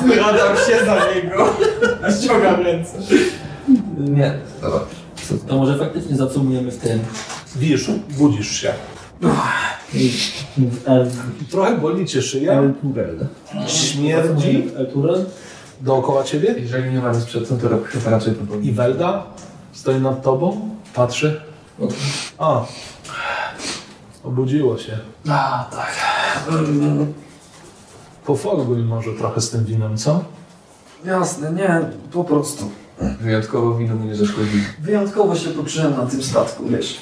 Zgadzam 0.04 0.56
się 0.56 0.86
za 0.86 1.14
niego. 1.14 1.54
Ściągam 2.22 2.60
ręce. 2.60 2.98
Nie. 3.98 4.38
To 5.48 5.56
może 5.56 5.78
faktycznie 5.78 6.16
zacumujemy 6.16 6.70
w 6.70 6.76
tym. 6.78 7.00
Wisz, 7.56 7.90
budzisz 8.18 8.50
się. 8.50 8.72
Trochę 11.50 11.78
boli 11.78 12.06
cię 12.06 12.22
szyja, 12.22 12.52
El 12.52 12.74
Turel. 12.82 13.26
śmierdzi 13.66 14.68
Elturel? 14.76 15.26
dookoła 15.80 16.24
ciebie 16.24 16.54
Jeżeli 16.58 16.92
nie 16.92 17.00
ma 17.00 17.12
nic 17.12 17.24
przed 17.24 17.48
tym, 17.48 17.58
to 17.58 17.68
raczej 18.10 18.34
to 18.34 18.56
i 18.62 18.72
Welda 18.72 19.26
stoi 19.72 20.00
nad 20.00 20.22
tobą, 20.22 20.70
patrzy. 20.94 21.40
A, 22.38 22.64
obudziło 24.24 24.78
się. 24.78 24.98
A, 25.28 25.68
tak. 25.70 25.94
Pofolguj 28.26 28.78
może 28.78 29.12
trochę 29.12 29.40
z 29.40 29.50
tym 29.50 29.64
winem, 29.64 29.96
co? 29.96 30.24
Jasne, 31.04 31.52
nie, 31.52 31.80
po 32.12 32.24
prostu. 32.24 32.70
Wyjątkowo 33.20 33.74
wino 33.74 33.94
nie 33.94 34.14
zaszkodzi. 34.14 34.64
Wyjątkowo 34.80 35.36
się 35.36 35.50
poczułem 35.50 35.96
na 35.96 36.06
tym 36.06 36.22
statku, 36.22 36.64
wiesz. 36.66 36.98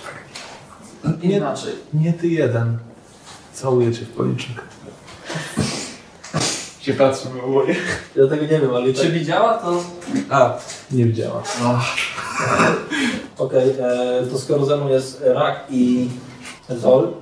Inaczej. 1.22 1.72
Nie 1.94 2.12
ty 2.12 2.28
jeden. 2.28 2.78
Całuję 3.54 3.92
cię 3.92 4.04
w 4.04 4.08
policzek. 4.08 4.56
Się 6.80 6.94
patrzymy 6.94 7.42
oboje. 7.42 7.74
Ja 8.16 8.26
tego 8.26 8.42
nie 8.42 8.60
wiem, 8.60 8.74
ale 8.74 8.92
Czy 8.92 9.10
widziała 9.12 9.54
to? 9.54 9.84
A, 10.30 10.58
Nie 10.90 11.04
widziała. 11.04 11.42
Okej, 13.38 13.70
e, 13.70 14.26
to 14.30 14.38
skoro 14.38 14.66
ze 14.66 14.76
mną 14.76 14.88
jest 14.88 15.22
rak 15.26 15.64
i 15.70 16.08
Zol, 16.68 17.12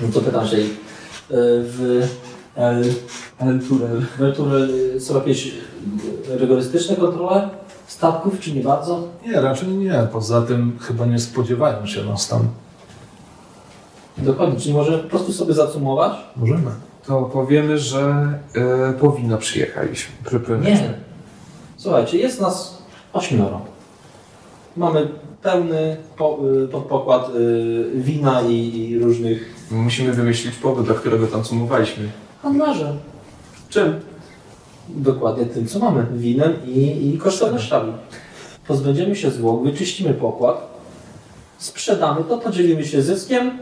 no 0.00 0.08
to 0.14 0.20
pytam 0.20 0.48
się, 0.48 0.56
e, 0.56 0.62
w 1.30 2.08
El, 3.42 3.48
El 3.48 3.60
Turel. 3.60 4.02
w 4.18 4.22
El 4.22 4.34
Turel 4.34 4.70
są 5.00 5.14
jakieś 5.14 5.54
rygorystyczne 6.28 6.96
kontrole 6.96 7.48
statków, 7.86 8.40
czy 8.40 8.52
nie 8.54 8.62
bardzo? 8.62 9.08
Nie, 9.26 9.40
raczej 9.40 9.68
nie. 9.68 10.06
Poza 10.12 10.42
tym 10.42 10.78
chyba 10.80 11.06
nie 11.06 11.18
spodziewają 11.18 11.86
się 11.86 12.04
nas 12.04 12.28
tam. 12.28 12.40
Dokładnie, 14.18 14.60
czyli 14.60 14.74
może 14.74 14.98
po 14.98 15.08
prostu 15.08 15.32
sobie 15.32 15.54
zacumować? 15.54 16.12
Możemy. 16.36 16.70
To 17.06 17.22
powiemy, 17.22 17.78
że 17.78 18.28
e, 18.54 18.92
powinno 18.92 19.38
przyjechaliśmy. 19.38 20.14
Nie. 20.62 20.94
Słuchajcie, 21.76 22.18
jest 22.18 22.40
nas 22.40 22.82
ośmioro. 23.12 23.60
Mamy 24.76 25.08
pełny 25.42 25.96
po, 26.16 26.38
y, 26.64 26.68
podpokład 26.68 27.28
y, 27.34 27.90
wina 27.94 28.42
i, 28.42 28.78
i 28.90 28.98
różnych 28.98 29.54
Musimy 29.70 30.12
wymyślić 30.12 30.54
powód, 30.54 30.84
dla 30.86 30.94
którego 30.94 31.26
tam 31.26 31.44
sumowaliśmy. 31.44 32.04
handlarzy. 32.42 32.96
Czym? 33.72 34.00
Dokładnie 34.88 35.46
tym, 35.46 35.66
co 35.66 35.78
mamy. 35.78 36.06
Winem 36.14 36.52
i, 36.66 37.08
i 37.14 37.18
kosztownościami. 37.18 37.92
Pozbędziemy 38.68 39.16
się 39.16 39.30
zwłok, 39.30 39.64
wyczyścimy 39.64 40.14
pokład, 40.14 40.70
sprzedamy 41.58 42.24
to, 42.24 42.38
podzielimy 42.38 42.84
się 42.84 43.02
zyskiem 43.02 43.58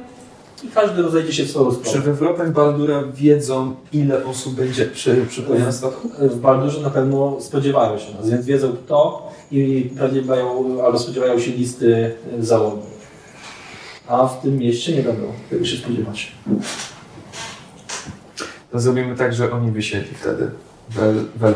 i 0.64 0.68
każdy 0.68 1.02
rozejdzie 1.02 1.32
się 1.32 1.44
w 1.44 1.50
swoją 1.50 1.70
Czy 1.70 1.76
stronę. 1.76 2.00
we 2.00 2.14
wrotach 2.14 2.52
Baldura 2.52 3.02
wiedzą, 3.14 3.74
ile 3.92 4.24
osób 4.24 4.54
będzie 4.54 4.86
przy 4.86 5.26
na 5.58 5.72
statku? 5.72 6.08
W 6.18 6.40
Baldurze 6.40 6.80
na 6.80 6.90
pewno 6.90 7.36
spodziewają 7.40 7.98
się 7.98 8.14
nas, 8.14 8.30
więc 8.30 8.46
wiedzą 8.46 8.72
kto 8.72 9.28
i 9.50 9.90
pewnie 9.98 10.22
mają, 10.22 10.78
albo 10.84 10.98
spodziewają 10.98 11.40
się 11.40 11.50
listy 11.50 12.12
załogi. 12.40 12.82
A 14.08 14.26
w 14.26 14.42
tym 14.42 14.58
mieście 14.58 14.96
nie 14.96 15.02
będą 15.02 15.26
tego 15.50 15.64
się 15.64 15.76
spodziewać. 15.76 16.32
To 18.72 18.80
zrobimy 18.80 19.16
tak, 19.16 19.34
że 19.34 19.52
oni 19.52 19.70
wysiedli 19.70 20.14
wtedy. 20.14 20.50
w. 20.90 21.54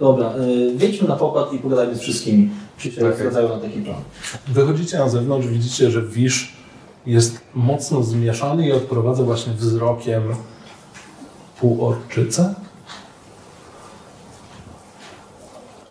Dobra, 0.00 0.32
y, 0.36 0.72
wyjdźmy 0.76 1.08
na 1.08 1.16
pokład 1.16 1.52
i 1.52 1.58
pogadajmy 1.58 1.94
z 1.94 2.00
wszystkimi. 2.00 2.50
Się 2.78 2.90
Okej. 2.90 3.16
zgadzają 3.18 3.48
na 3.48 3.58
taki 3.58 3.80
plan. 3.80 4.00
Wychodzicie 4.48 4.98
na 4.98 5.08
zewnątrz, 5.08 5.46
widzicie, 5.48 5.90
że 5.90 6.02
Wisz 6.02 6.52
jest 7.06 7.40
mocno 7.54 8.02
zmieszany 8.02 8.66
i 8.68 8.72
odprowadza 8.72 9.22
właśnie 9.22 9.52
wzrokiem 9.52 10.22
półorczycę. 11.60 12.54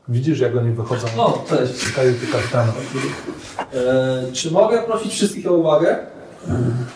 Widzisz, 0.10 0.40
jak 0.40 0.56
oni 0.58 0.72
wychodzą 0.72 1.08
No, 1.18 1.44
cześć. 1.50 1.74
z 1.74 1.92
kajuty 1.92 2.28
kapitana. 2.28 2.74
E, 3.74 4.32
czy 4.34 4.52
mogę 4.52 4.82
prosić 4.84 5.14
wszystkich 5.14 5.48
o 5.48 5.54
uwagę? 5.54 5.98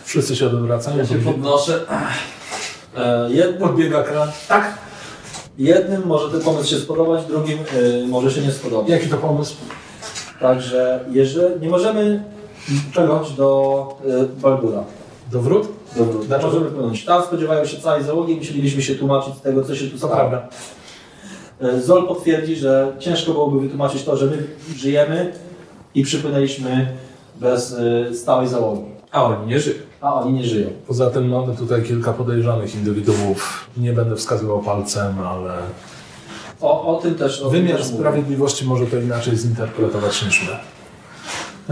Wszyscy 0.04 0.36
się 0.36 0.46
odwracają. 0.46 0.96
Ja 0.96 1.06
się 1.06 1.18
podnoszę. 1.18 1.86
E, 2.96 3.30
jednym, 3.32 3.68
Podbiega 3.68 4.02
kran. 4.02 4.28
Tak. 4.48 4.78
jednym 5.58 6.06
może 6.06 6.30
ten 6.30 6.40
pomysł 6.40 6.70
się 6.70 6.76
spodobać, 6.76 7.24
drugim 7.24 7.58
e, 7.58 8.06
może 8.06 8.30
się 8.30 8.40
nie 8.40 8.52
spodobać. 8.52 8.88
Jaki 8.88 9.08
to 9.08 9.16
pomysł? 9.16 9.54
Także 10.40 11.00
jeżeli 11.10 11.60
nie 11.60 11.68
możemy 11.68 12.24
czegoś 12.92 13.30
do 13.30 13.88
e, 14.06 14.40
Baldura. 14.40 14.84
Dowrót? 15.32 15.68
Dobra, 15.96 16.20
nie 16.20 16.26
Dlaczego? 16.26 16.52
możemy 16.52 16.70
płynąć. 16.70 17.04
Tam 17.04 17.22
spodziewają 17.22 17.64
się 17.64 17.80
całej 17.80 18.04
załogi 18.04 18.32
i 18.32 18.36
musielibyśmy 18.36 18.82
się 18.82 18.94
tłumaczyć 18.94 19.34
z 19.34 19.40
tego, 19.40 19.64
co 19.64 19.74
się 19.76 19.86
tu 19.86 19.98
stało. 19.98 20.12
prawda. 20.14 20.48
Zol 21.80 22.08
potwierdzi, 22.08 22.56
że 22.56 22.92
ciężko 22.98 23.32
byłoby 23.32 23.60
wytłumaczyć 23.60 24.02
to, 24.02 24.16
że 24.16 24.26
my 24.26 24.46
żyjemy 24.76 25.32
i 25.94 26.02
przypłynęliśmy 26.02 26.86
bez 27.40 27.72
e, 28.10 28.14
stałej 28.14 28.48
załogi. 28.48 28.93
A 29.14 29.24
oni 29.24 29.46
nie 29.46 29.60
żyją. 29.60 29.76
A 30.00 30.14
oni 30.14 30.32
nie 30.32 30.44
żyją. 30.44 30.68
Poza 30.86 31.10
tym 31.10 31.28
mamy 31.28 31.56
tutaj 31.56 31.82
kilka 31.82 32.12
podejrzanych 32.12 32.74
indywiduów. 32.74 33.68
Nie 33.76 33.92
będę 33.92 34.16
wskazywał 34.16 34.62
palcem, 34.62 35.18
ale 35.18 35.52
O, 36.60 36.96
o 36.96 37.02
tym 37.02 37.14
też 37.14 37.40
o 37.42 37.50
tym 37.50 37.60
wymiar 37.62 37.76
też 37.78 37.86
mówię. 37.86 37.98
sprawiedliwości 37.98 38.64
może 38.64 38.86
to 38.86 38.96
inaczej 38.98 39.36
zinterpretować 39.36 40.24
niż 40.24 40.48
my. 40.48 40.56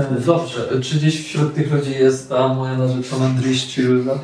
E, 0.04 0.20
Dobrze, 0.20 0.68
czy 0.82 0.96
gdzieś 0.96 1.24
wśród 1.26 1.54
tych 1.54 1.72
ludzi 1.72 1.90
jest 1.92 2.28
ta 2.28 2.48
moja 2.48 2.78
narzeczona 2.78 3.28
Drishchilda? 3.28 4.14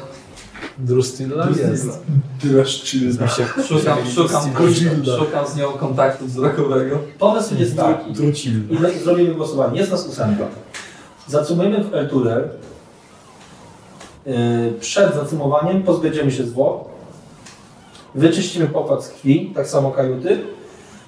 Drustilla 0.78 1.48
jest. 1.70 1.88
Szukam, 3.68 3.98
szukam, 4.14 4.52
Godzilla. 4.52 5.18
szukam 5.18 5.46
z 5.46 5.56
nią 5.56 5.72
kontaktu 5.72 6.26
wzrokowego. 6.26 6.98
Pomysł 7.18 7.54
jest 7.58 7.76
taki. 7.76 8.14
Trucilny. 8.14 8.64
I 8.96 8.98
zrobimy 9.04 9.34
głosowanie. 9.34 9.78
Jest 9.78 9.90
nas 9.92 10.06
ósemka. 10.06 10.44
Zacumujemy 11.28 11.84
w 11.84 11.94
El 11.94 12.08
Turel. 12.08 12.40
Yy, 12.42 12.67
Przed 14.80 15.14
zacumowaniem 15.14 15.82
pozbędziemy 15.82 16.32
się 16.32 16.44
zwłok. 16.44 16.84
Wyczyścimy 18.14 18.66
pokład 18.66 19.04
z 19.04 19.08
krwi, 19.08 19.52
tak 19.54 19.68
samo 19.68 19.90
kajuty. 19.90 20.38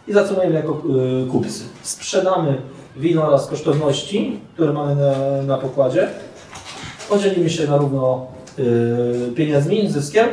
I 0.08 0.12
zacumujemy 0.12 0.54
jako 0.54 0.82
yy, 0.88 1.26
kupcy. 1.30 1.64
Sprzedamy 1.82 2.62
wino 2.96 3.26
oraz 3.26 3.46
kosztowności, 3.46 4.40
które 4.54 4.72
mamy 4.72 4.94
na, 4.94 5.42
na 5.42 5.58
pokładzie. 5.58 6.08
Podzielimy 7.08 7.50
się 7.50 7.66
na 7.66 7.76
równo 7.76 8.26
yy, 8.58 9.32
pieniędzmi, 9.34 9.88
zyskiem. 9.88 10.28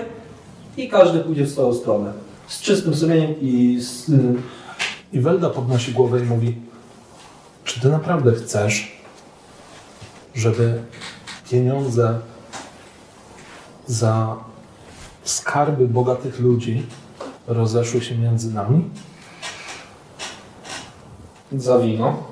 I 0.77 0.89
każdy 0.89 1.19
pójdzie 1.19 1.43
w 1.43 1.51
swoją 1.51 1.73
stronę. 1.73 2.13
Z 2.47 2.61
czystym 2.61 2.95
sumieniem 2.95 3.41
i 3.41 3.79
z, 3.81 4.11
I 5.13 5.19
Welda 5.19 5.49
podnosi 5.49 5.91
głowę 5.91 6.19
i 6.19 6.23
mówi: 6.23 6.55
Czy 7.63 7.81
ty 7.81 7.89
naprawdę 7.89 8.31
chcesz, 8.31 9.01
żeby 10.35 10.73
pieniądze 11.49 12.19
za 13.87 14.35
skarby 15.23 15.87
bogatych 15.87 16.39
ludzi 16.39 16.85
rozeszły 17.47 18.01
się 18.01 18.17
między 18.17 18.53
nami? 18.53 18.89
za 21.51 21.79
wino. 21.79 22.23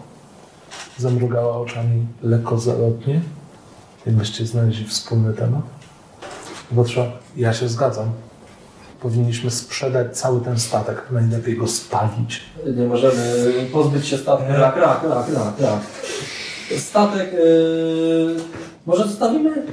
Zamrugała 0.98 1.58
oczami 1.58 2.06
lekko 2.24 2.58
zalotnie, 2.58 3.22
jakbyście 4.06 4.46
znaleźli 4.46 4.86
wspólny 4.86 5.34
temat. 5.34 5.62
Bo 6.72 6.84
trzeba, 6.84 7.08
ja 7.38 7.54
się 7.54 7.70
zgadzam. 7.70 8.10
Powinniśmy 9.02 9.52
sprzedać 9.52 10.18
cały 10.18 10.42
ten 10.42 10.60
statek, 10.60 11.04
najlepiej 11.12 11.58
go 11.58 11.68
spalić. 11.68 12.42
Nie 12.78 12.88
możemy 12.88 13.46
pozbyć 13.74 14.08
się 14.08 14.18
statku. 14.18 14.46
Rak, 14.50 14.76
rak, 14.76 15.04
rak, 15.04 15.30
rak, 15.34 15.60
rak. 15.60 15.80
Statek 16.78 17.34
yy, 17.34 18.36
może 18.86 19.08
zostawimy 19.08 19.66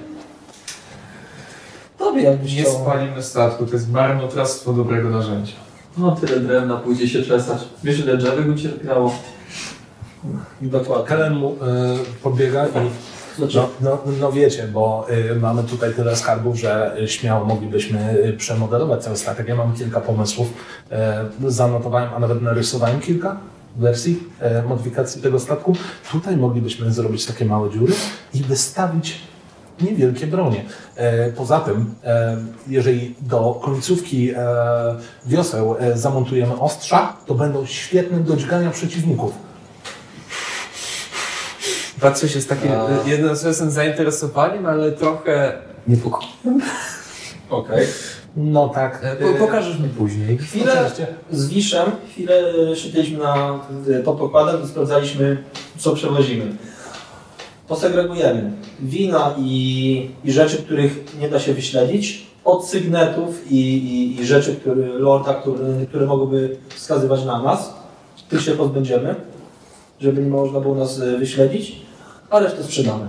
tobie 2.03 2.23
jakbyś 2.23 2.57
Nie 2.57 2.63
chciał. 2.63 2.75
spalimy 2.83 3.23
statku, 3.23 3.67
to 3.67 3.73
jest 3.73 3.91
marnotrawstwo 3.91 4.73
dobrego 4.73 5.11
narzędzia. 5.11 5.53
No 5.99 6.17
tyle 6.17 6.41
drewna 6.41 6.77
pójdzie 6.77 7.09
się 7.09 7.23
czesać. 7.23 7.59
Wiesz 7.85 7.99
ile 7.99 8.17
drzewek 8.17 8.49
ucierpiało? 8.49 9.15
Dokładnie. 10.63 11.07
Kellen 11.07 11.35
mu 11.35 11.53
y, 11.53 11.57
podbiega 12.23 12.67
i 12.67 12.71
Znaczy, 13.39 13.59
No, 13.59 13.69
no, 13.81 13.99
no 14.21 14.33
wiecie, 14.33 14.69
bo 14.73 15.07
y, 15.33 15.37
mamy 15.37 15.63
tutaj 15.63 15.95
tyle 15.95 16.17
skarbów, 16.17 16.57
że 16.57 16.97
y, 17.03 17.09
śmiało 17.09 17.45
moglibyśmy 17.45 18.19
y, 18.29 18.33
przemodelować 18.33 19.05
cały 19.05 19.17
statek. 19.17 19.49
Ja 19.49 19.55
mam 19.55 19.73
kilka 19.75 20.01
pomysłów. 20.01 20.49
Y, 21.45 21.51
zanotowałem, 21.51 22.09
a 22.17 22.19
nawet 22.19 22.43
narysowałem 22.43 23.01
kilka 23.01 23.37
wersji 23.77 24.23
y, 24.65 24.69
modyfikacji 24.69 25.23
tego 25.23 25.41
statku. 25.41 25.77
Tutaj 26.13 26.37
moglibyśmy 26.37 26.93
zrobić 26.93 27.27
takie 27.27 27.45
małe 27.45 27.71
dziury 27.71 27.93
i 28.35 28.43
wystawić 28.43 29.21
niewielkie 29.83 30.27
bronie. 30.27 30.65
E, 30.97 31.33
Poza 31.33 31.61
tym, 31.61 31.95
e, 32.05 32.37
jeżeli 32.69 33.15
do 33.21 33.61
końcówki 33.65 34.31
e, 34.31 34.37
wioseł 35.27 35.77
zamontujemy 35.95 36.61
ostrza, 36.61 37.17
to 37.27 37.35
będą 37.35 37.67
świetne 37.67 38.21
do 38.21 38.37
dźgania 38.37 38.71
przeciwników. 38.71 39.33
Patrzę 42.01 42.29
się 42.29 42.41
z 42.41 42.47
takim 42.47 42.73
A. 42.73 43.09
jednym 43.09 43.37
sensem 43.37 43.71
zainteresowaniem, 43.71 44.67
ale 44.67 44.93
trochę 44.93 45.53
niepokojem. 45.89 46.61
okej. 47.51 47.87
No 48.37 48.69
tak. 48.69 49.03
Po, 49.21 49.47
pokażesz 49.47 49.79
mi 49.79 49.89
później. 49.89 50.39
Chwilę 50.39 50.73
Oczywiście. 50.73 51.07
z 51.31 51.49
Wiszem, 51.49 51.91
chwilę 52.11 52.43
siedzieliśmy 52.75 53.19
na, 53.19 53.61
pod 54.05 54.19
pokładem 54.19 54.63
i 54.65 54.69
sprawdzaliśmy, 54.69 55.43
co 55.79 55.95
przewozimy. 55.95 56.57
Posegregujemy 57.73 58.53
wina 58.81 59.35
i, 59.39 60.11
i 60.25 60.33
rzeczy, 60.33 60.57
których 60.57 61.19
nie 61.21 61.29
da 61.29 61.41
się 61.41 61.55
wyśledzić, 61.55 62.27
od 62.45 62.67
sygnetów 62.67 63.53
i, 63.53 63.57
i, 63.57 64.21
i 64.21 64.27
rzeczy, 64.27 64.57
które, 64.57 64.87
lorda, 64.87 65.35
które, 65.35 65.87
które 65.89 66.07
mogłyby 66.07 66.57
wskazywać 66.69 67.25
na 67.25 67.43
nas. 67.43 67.75
Tych 68.29 68.43
się 68.43 68.53
pozbędziemy, 68.53 69.15
żeby 70.01 70.23
nie 70.23 70.31
można 70.31 70.61
było 70.61 70.75
nas 70.75 71.01
e, 71.01 71.19
wyśledzić, 71.19 71.77
a 72.31 72.39
resztę 72.39 72.63
sprzedamy. 72.63 73.09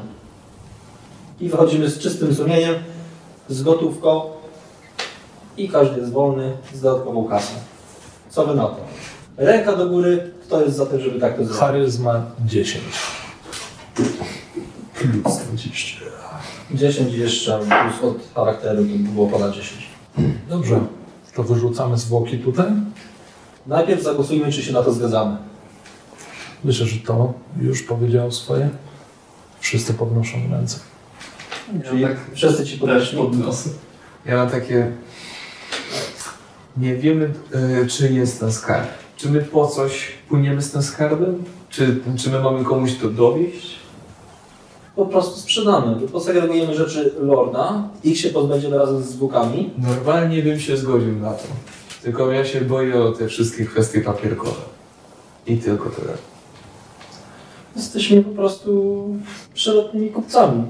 I 1.39 1.49
wychodzimy 1.49 1.89
z 1.89 1.99
czystym 1.99 2.36
sumieniem, 2.36 2.76
z 3.49 3.64
gotówką 3.64 4.22
i 5.57 5.70
każdy 5.70 5.99
jest 5.99 6.11
wolny 6.11 6.51
z 6.74 6.82
dodatkową 6.82 7.26
kasą. 7.26 7.53
Co 8.30 8.45
wy 8.45 8.55
na 8.55 8.64
to? 8.64 8.78
Ręka 9.38 9.76
do 9.76 9.89
góry, 9.89 10.32
kto 10.43 10.61
jest 10.61 10.76
za 10.76 10.86
tym, 10.86 11.01
żeby 11.01 11.20
tak 11.20 11.38
to 11.38 11.43
zrobić? 11.43 11.59
Charyzma 11.59 12.26
10. 12.45 12.84
Plus 15.08 15.38
20. 15.38 15.99
10 16.72 17.14
jeszcze 17.14 17.60
plus 17.60 18.04
od 18.12 18.34
charakteru 18.36 18.84
to 18.84 18.89
by 18.89 18.97
było 18.97 19.28
ponad 19.28 19.51
10. 19.56 19.88
Dobrze, 20.49 20.80
to 21.36 21.43
wyrzucamy 21.43 21.97
zwłoki 21.97 22.38
tutaj. 22.38 22.72
Najpierw 23.68 24.04
zagłosujmy, 24.04 24.51
czy 24.51 24.64
się 24.64 24.74
na 24.74 24.84
to 24.84 24.93
zgadzamy. 24.93 25.38
Myślę, 26.64 26.86
że 26.86 26.99
to 26.99 27.34
już 27.62 27.84
powiedział 27.84 28.32
swoje. 28.32 28.70
Wszyscy 29.60 29.93
podnoszą 29.93 30.38
ręce. 30.51 30.80
Czyli 31.89 32.04
tak 32.04 32.18
wszyscy 32.34 32.66
ci 32.66 32.78
podeszli. 32.78 33.18
podniosę. 33.18 33.70
Ja 34.26 34.36
mam 34.36 34.49
takie... 34.49 34.91
Nie 36.78 36.95
wiemy, 36.95 37.34
e, 37.82 37.86
czy 37.86 38.14
jest 38.14 38.39
ten 38.39 38.51
skarb. 38.51 38.88
Czy 39.18 39.30
my 39.30 39.41
po 39.41 39.68
coś 39.68 40.12
płyniemy 40.30 40.62
z 40.62 40.72
tym 40.72 40.84
skarbem? 40.84 41.43
Czy, 41.70 41.99
czy 42.18 42.30
my 42.30 42.39
mamy 42.39 42.66
komuś 42.66 42.95
to 42.95 43.10
dowieść? 43.10 43.82
Po 44.96 45.06
prostu 45.06 45.39
sprzedamy. 45.39 46.08
Posegregujemy 46.08 46.76
rzeczy 46.76 47.14
Lorda, 47.20 47.89
ich 48.04 48.20
się 48.20 48.30
pozbędziemy 48.30 48.78
razem 48.78 49.04
z 49.04 49.06
zwłokami. 49.06 49.70
Normalnie 49.78 50.41
bym 50.41 50.60
się 50.60 50.78
zgodził 50.78 51.20
na 51.20 51.34
to. 51.34 51.44
Tylko 52.04 52.32
ja 52.32 52.46
się 52.46 52.62
boję 52.62 53.04
o 53.04 53.12
te 53.12 53.28
wszystkie 53.28 53.66
kwestie 53.66 54.02
papierkowe. 54.02 54.62
I 55.48 55.58
tylko 55.58 55.89
tyle. 55.89 56.14
Jesteśmy 57.76 58.24
po 58.24 58.30
prostu 58.30 59.06
przelotnymi 59.54 60.10
kupcami. 60.10 60.64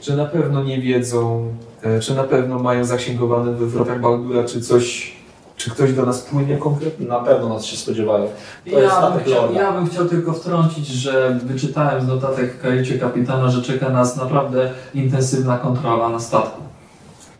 Czy 0.00 0.16
na 0.16 0.24
pewno 0.24 0.64
nie 0.64 0.80
wiedzą, 0.80 1.54
e, 1.82 2.00
czy 2.00 2.14
na 2.14 2.24
pewno 2.24 2.58
mają 2.58 2.84
zasięgowane 2.84 3.52
we 3.52 3.66
wrotach 3.66 4.00
Baldura, 4.00 4.44
czy 4.44 4.60
coś, 4.60 5.16
czy 5.62 5.70
ktoś 5.70 5.92
do 5.92 6.06
nas 6.06 6.20
płynie 6.20 6.56
konkretnie? 6.56 7.06
Na 7.06 7.20
pewno 7.20 7.48
nas 7.48 7.64
się 7.64 7.76
spodziewają. 7.76 8.26
To 8.70 8.80
jest 8.80 8.94
Ja 8.94 9.10
bym, 9.10 9.24
chciał, 9.24 9.52
ja 9.52 9.72
bym 9.72 9.86
chciał 9.86 10.08
tylko 10.08 10.32
wtrącić, 10.32 10.86
że 10.86 11.38
wyczytałem 11.44 12.02
z 12.02 12.06
notatek 12.06 12.54
w 12.54 12.62
kajucie 12.62 12.98
kapitana, 12.98 13.50
że 13.50 13.62
czeka 13.62 13.88
nas 13.88 14.16
naprawdę 14.16 14.70
intensywna 14.94 15.58
kontrola 15.58 16.08
na 16.08 16.20
statku. 16.20 16.62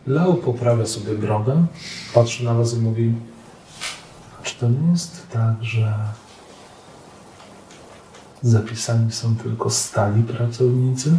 Leo 0.07 0.33
poprawia 0.33 0.85
sobie 0.85 1.13
brodę, 1.13 1.65
patrzy 2.13 2.45
na 2.45 2.53
was 2.53 2.73
i 2.73 2.77
mówi 2.77 3.13
czy 4.43 4.55
to 4.55 4.69
nie 4.69 4.91
jest 4.91 5.27
tak, 5.31 5.53
że 5.61 5.93
zapisani 8.41 9.11
są 9.11 9.35
tylko 9.35 9.69
stali 9.69 10.23
pracownicy, 10.23 11.11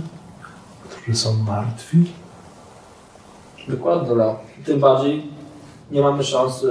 którzy 0.90 1.18
są 1.18 1.34
martwi? 1.34 2.12
Dokładnie, 3.68 4.14
Leo. 4.14 4.38
Tym 4.64 4.80
bardziej 4.80 5.33
nie 5.90 6.00
mamy 6.00 6.24
szans 6.24 6.62
yy, 6.62 6.70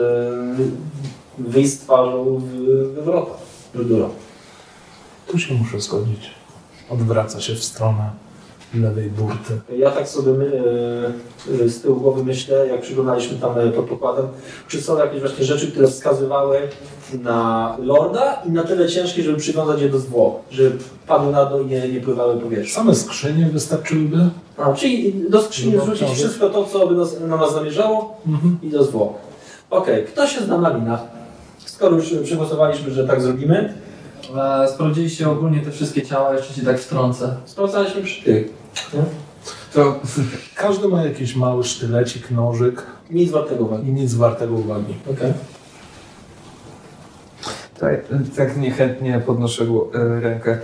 wyjść 1.37 1.73
z 1.73 1.79
twarzą 1.79 2.37
w, 2.39 2.93
we 2.95 3.01
wrotach. 3.01 3.37
Burdura. 3.75 4.09
Tu 5.27 5.39
się 5.39 5.53
muszę 5.53 5.79
zgodzić. 5.79 6.31
Odwraca 6.89 7.41
się 7.41 7.55
w 7.55 7.63
stronę 7.63 8.09
lewej 8.73 9.09
burty. 9.09 9.59
Ja 9.77 9.91
tak 9.91 10.07
sobie 10.09 10.31
yy, 10.31 11.69
z 11.69 11.81
tyłu 11.81 11.95
głowy 11.95 12.23
myślę, 12.23 12.67
jak 12.67 12.81
przyglądaliśmy 12.81 13.37
tam 13.37 13.57
yy, 13.57 13.71
pod 13.71 13.85
pokładem, 13.85 14.25
czy 14.67 14.81
są 14.81 14.97
jakieś 14.97 15.19
właśnie 15.19 15.45
rzeczy, 15.45 15.71
które 15.71 15.87
wskazywały 15.87 16.59
na 17.23 17.77
Lorda 17.81 18.41
i 18.45 18.51
na 18.51 18.63
tyle 18.63 18.89
ciężkie, 18.89 19.23
żeby 19.23 19.37
przywiązać 19.37 19.81
je 19.81 19.89
do 19.89 19.99
zwłok, 19.99 20.35
żeby 20.51 20.77
padły 21.07 21.31
na 21.31 21.45
dół 21.45 21.61
i 21.61 21.65
nie, 21.65 21.89
nie 21.89 22.01
pływały 22.01 22.35
po 22.35 22.41
powietrzu. 22.41 22.75
Same 22.75 22.95
skrzynie 22.95 23.45
wystarczyłyby? 23.45 24.29
A, 24.57 24.73
czyli 24.73 25.13
do 25.29 25.41
skrzyni 25.41 25.77
wrzucić 25.77 26.09
wszystko 26.09 26.49
to, 26.49 26.63
co 26.65 26.87
by 26.87 26.95
nas, 26.95 27.19
na 27.27 27.37
nas 27.37 27.53
zamierzało 27.53 28.17
Mhm. 28.27 28.57
i 28.61 28.69
do 28.69 28.83
zwłok. 28.83 29.13
Okej, 29.69 30.03
kto 30.05 30.27
się 30.27 30.41
zna 30.41 30.57
na 30.57 30.77
linach? 30.77 30.99
Skoro 31.65 31.95
już 31.95 32.13
przygłosowaliśmy, 32.23 32.91
że 32.91 33.07
tak 33.07 33.21
zrobimy, 33.21 33.73
E, 34.63 34.67
sprawdziliście 34.67 35.29
ogólnie 35.29 35.59
te 35.59 35.71
wszystkie 35.71 36.01
ciała, 36.01 36.33
jeszcze 36.33 36.53
się 36.53 36.61
tak 36.61 36.79
wtrącę. 36.79 37.35
sprawdzaliśmy 37.45 38.01
przy 38.01 38.23
tych. 38.23 38.49
To 39.73 39.99
Każdy 40.55 40.87
ma 40.87 41.03
jakiś 41.03 41.35
mały 41.35 41.63
sztylecik, 41.63 42.31
nożyk 42.31 42.83
Nic 43.11 43.31
wartego 43.31 43.63
uwagi. 43.65 43.87
i 43.89 43.93
nic 43.93 44.13
wartego 44.13 44.53
uwagi. 44.55 44.93
Okej. 45.11 45.33
tak, 47.79 47.99
tak 48.37 48.57
niechętnie 48.57 49.21
podnoszę 49.25 49.63
e, 49.93 50.19
rękę. 50.21 50.57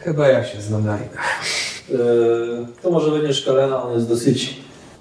Chyba 0.00 0.28
ja 0.28 0.44
się 0.44 0.60
znam 0.62 0.84
na 0.86 0.96
rynach. 0.96 1.40
Yy, 1.88 1.96
to 2.82 2.90
może 2.90 3.10
będzie 3.10 3.34
szkalena, 3.34 3.82
on 3.82 3.94
jest 3.94 4.08
dosyć 4.08 4.56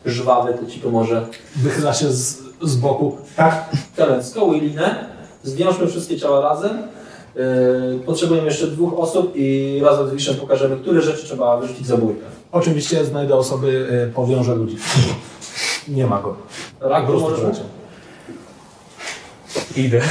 żwawy, 0.06 0.54
to 0.54 0.72
ci 0.72 0.80
pomoże. 0.80 1.26
Wychyla 1.56 1.94
się 1.94 2.12
z, 2.12 2.38
z 2.62 2.76
boku. 2.76 3.18
Tak, 3.36 3.70
Karen, 3.96 4.24
skołuj 4.24 4.62
linę, 4.62 5.06
zwiążmy 5.44 5.88
wszystkie 5.88 6.20
ciała 6.20 6.42
razem. 6.42 6.78
Yy, 7.36 8.00
potrzebujemy 8.06 8.48
jeszcze 8.48 8.68
dwóch 8.68 9.00
osób 9.00 9.32
i 9.36 9.80
razem 9.84 10.10
z 10.10 10.14
Wiszem 10.14 10.36
pokażemy, 10.36 10.78
które 10.78 11.02
rzeczy 11.02 11.26
trzeba 11.26 11.58
wyrzucić 11.58 11.88
za 11.88 11.98
bójkę. 11.98 12.22
Oczywiście 12.52 13.06
znajdę 13.06 13.36
osoby, 13.36 13.88
y, 14.10 14.14
powiążę 14.14 14.56
ludzi. 14.56 14.78
Nie 15.88 16.08
ma 16.08 16.22
go. 16.22 16.36
Rak, 16.80 17.06
Po 17.06 17.12
prostu 17.12 17.30
możesz 17.30 17.42
poleciał. 17.44 17.66
Idę. 19.86 20.02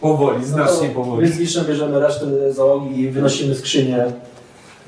Powoli, 0.00 0.44
znacznie 0.44 0.88
No, 0.88 0.94
powoli. 0.94 1.22
Więc 1.22 1.34
z 1.34 1.38
Wiszem 1.38 1.66
bierzemy 1.66 2.00
resztę 2.00 2.52
załogi 2.52 3.00
i 3.00 3.10
wynosimy 3.10 3.54
skrzynię 3.54 4.12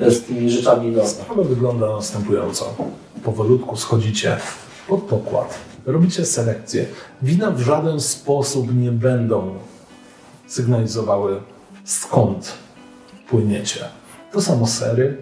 z 0.08 0.22
tymi 0.22 0.50
rzeczami 0.50 0.94
do 0.94 1.06
Sprawa 1.06 1.42
wygląda 1.42 1.86
następująco. 1.86 2.74
Powolutku 3.24 3.76
schodzicie 3.76 4.36
pod 4.88 5.02
pokład. 5.02 5.58
Robicie 5.86 6.26
selekcję. 6.26 6.86
Wina 7.22 7.50
w 7.50 7.60
żaden 7.60 8.00
sposób 8.00 8.74
nie 8.74 8.92
będą 8.92 9.54
sygnalizowały 10.46 11.40
skąd 11.84 12.52
płyniecie. 13.28 13.84
To 14.32 14.40
samo 14.40 14.66
sery, 14.66 15.16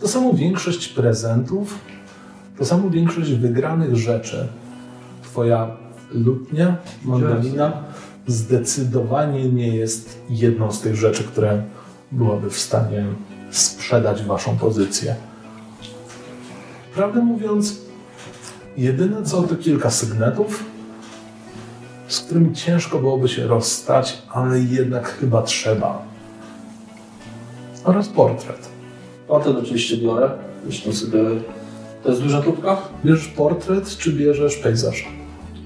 to 0.00 0.08
samo 0.08 0.32
większość 0.32 0.88
prezentów, 0.88 1.78
to 2.58 2.64
samo 2.64 2.90
większość 2.90 3.32
wygranych 3.32 3.96
rzeczy. 3.96 4.48
Twoja 5.22 5.76
lutnia, 6.12 6.76
mandolina 7.04 7.84
zdecydowanie 8.26 9.48
nie 9.48 9.76
jest 9.76 10.18
jedną 10.30 10.72
z 10.72 10.80
tych 10.80 10.96
rzeczy, 10.96 11.24
które 11.24 11.62
byłaby 12.12 12.50
w 12.50 12.58
stanie 12.58 13.04
sprzedać 13.50 14.22
waszą 14.22 14.56
pozycję. 14.58 15.14
Prawdę 16.94 17.20
mówiąc, 17.20 17.76
jedyne 18.76 19.22
co 19.22 19.42
to 19.42 19.56
kilka 19.56 19.90
sygnetów, 19.90 20.64
z 22.08 22.20
którymi 22.20 22.54
ciężko 22.54 22.98
byłoby 22.98 23.28
się 23.28 23.46
rozstać, 23.46 24.22
ale 24.30 24.60
jednak 24.60 25.08
chyba 25.08 25.42
trzeba. 25.42 26.02
Oraz 27.84 28.08
portret. 28.08 28.68
Potem 29.28 29.56
oczywiście 29.56 29.96
biorę. 29.96 30.30
Zresztą 30.64 30.92
sobie... 30.92 31.18
To 32.02 32.10
jest 32.10 32.22
duża 32.22 32.42
tubka? 32.42 32.76
Bierzesz 33.04 33.28
portret, 33.28 33.96
czy 33.96 34.12
bierzesz 34.12 34.56
pejzaż? 34.56 35.08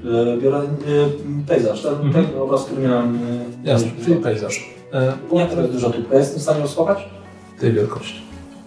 Yy, 0.04 0.38
Biorę 0.42 0.58
yy, 0.86 1.44
pejzaż, 1.46 1.82
ten, 1.82 1.92
Mhm. 1.94 2.26
ten 2.26 2.40
obraz, 2.40 2.64
który 2.64 2.82
miałem... 2.88 3.14
yy, 3.64 3.70
Jasne, 3.70 3.88
czyli 4.04 4.16
pejzaż. 4.16 4.70
E, 4.92 5.06
Nie, 5.06 5.12
to 5.12 5.28
portret 5.28 5.58
jest 5.58 5.72
duża 5.72 5.90
tubka. 5.90 6.16
Jestem 6.18 6.38
w 6.38 6.42
stanie 6.42 6.60
rozsłapać? 6.60 6.98
Tej 7.62 7.72
wielkości. 7.72 8.22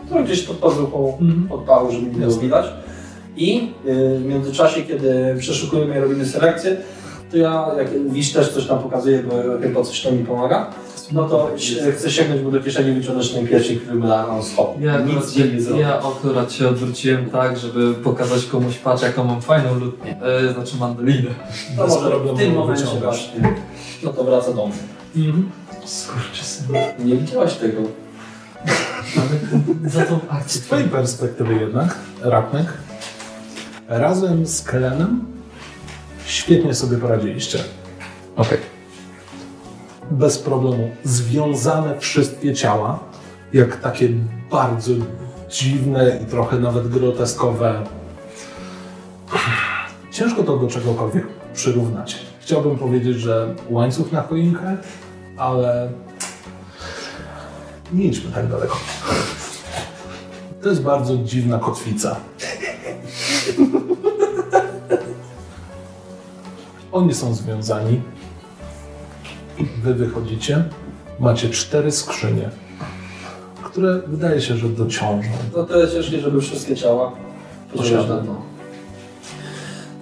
To 0.09 0.23
gdzieś 0.23 0.41
pod 0.41 0.57
pazuchą 0.57 1.17
Mhm. 1.21 1.51
odpału, 1.51 1.91
żeby 1.91 2.05
nie 2.05 2.25
było 2.25 2.37
widać. 2.37 2.65
I 3.37 3.55
yy, 3.85 4.19
w 4.19 4.25
międzyczasie, 4.25 4.81
kiedy 4.81 5.35
przeszukujemy 5.39 5.97
i 5.97 5.99
robimy 5.99 6.25
selekcję, 6.25 6.77
to 7.31 7.37
ja, 7.37 7.67
jak 7.77 8.09
Wisz 8.09 8.33
też 8.33 8.49
coś 8.53 8.65
tam 8.67 8.79
pokazuje, 8.79 9.23
bo 9.23 9.33
chyba 9.61 9.83
coś 9.83 10.01
tam 10.01 10.17
mi 10.17 10.23
pomaga, 10.25 10.69
no 11.11 11.29
to 11.29 11.51
chcę 11.97 12.11
sięgnąć 12.11 12.41
mu 12.41 12.51
do 12.51 12.59
kieszeni, 12.63 12.91
wyciągnąć 12.99 13.29
ten 13.31 13.47
pierścień, 13.47 13.77
który 13.79 13.99
da 13.99 14.27
non 14.27 14.43
stop. 14.43 14.81
Ja 14.81 14.99
Nic 15.01 15.09
akurat, 15.15 15.31
się 15.33 15.47
nie 15.47 15.61
zrobi. 15.61 15.81
ja 15.81 15.99
akurat 15.99 16.51
się 16.53 16.67
odwróciłem 16.69 17.29
tak, 17.29 17.57
żeby 17.57 17.93
pokazać 17.93 18.45
komuś, 18.45 18.75
patrz 18.77 19.03
jaką 19.03 19.23
mam 19.23 19.41
fajną 19.41 19.75
lutnię. 19.79 20.21
E, 20.21 20.53
znaczy 20.53 20.77
mandolinę. 20.79 21.29
To 21.77 21.83
Bez 21.83 21.95
może 21.95 22.09
problemu 22.09 22.37
w 22.37 22.39
tym 22.39 22.53
momencie 22.53 22.83
wyciągasz. 22.85 23.29
właśnie. 23.33 23.53
No 24.03 24.13
to 24.13 24.23
wraca 24.23 24.53
do 24.53 24.65
mnie. 24.67 24.75
Mhm. 25.15 25.49
Skurczysyn. 25.85 26.65
Nie 27.05 27.15
widziałaś 27.15 27.53
tego. 27.53 27.81
Ale 29.17 29.59
za 29.89 30.05
tą 30.05 30.19
Z 30.19 30.21
akcję. 30.29 30.61
twojej 30.61 30.89
perspektywy 30.89 31.55
jednak, 31.55 31.95
Raknek, 32.21 32.73
razem 33.87 34.47
z 34.47 34.61
Kelenem 34.61 35.25
świetnie 36.25 36.73
sobie 36.73 36.97
poradziliście. 36.97 37.59
Okej. 38.35 38.57
Bez 40.11 40.39
problemu 40.39 40.89
związane 41.03 41.99
wszystkie 41.99 42.53
ciała, 42.53 42.99
jak 43.53 43.81
takie 43.81 44.09
bardzo 44.51 44.91
dziwne 45.49 46.19
i 46.23 46.25
trochę 46.25 46.59
nawet 46.59 46.87
groteskowe. 46.87 47.83
Ciężko 50.11 50.43
to 50.43 50.57
do 50.57 50.67
czegokolwiek 50.67 51.25
przyrównać. 51.53 52.25
Chciałbym 52.39 52.77
powiedzieć, 52.77 53.17
że 53.17 53.55
łańcuch 53.69 54.11
na 54.11 54.21
choinkę, 54.21 54.77
ale 55.37 55.89
nie 57.93 58.05
idźmy 58.05 58.31
tak 58.31 58.47
daleko. 58.47 58.77
To 60.61 60.69
jest 60.69 60.81
bardzo 60.81 61.17
dziwna 61.17 61.59
kotwica. 61.59 62.15
Oni 66.91 67.13
są 67.13 67.35
związani. 67.35 68.01
Wy 69.83 69.93
wychodzicie. 69.93 70.63
Macie 71.19 71.49
cztery 71.49 71.91
skrzynie, 71.91 72.49
które 73.63 74.01
wydaje 74.07 74.41
się, 74.41 74.57
że 74.57 74.69
dociążą. 74.69 75.29
No 75.55 75.63
to 75.63 75.77
jest 75.77 75.93
ciężkie, 75.93 76.19
żeby 76.19 76.41
wszystkie 76.41 76.75
ciała 76.75 77.11
posiadać 77.75 78.09
na 78.09 78.17
dno. 78.17 78.41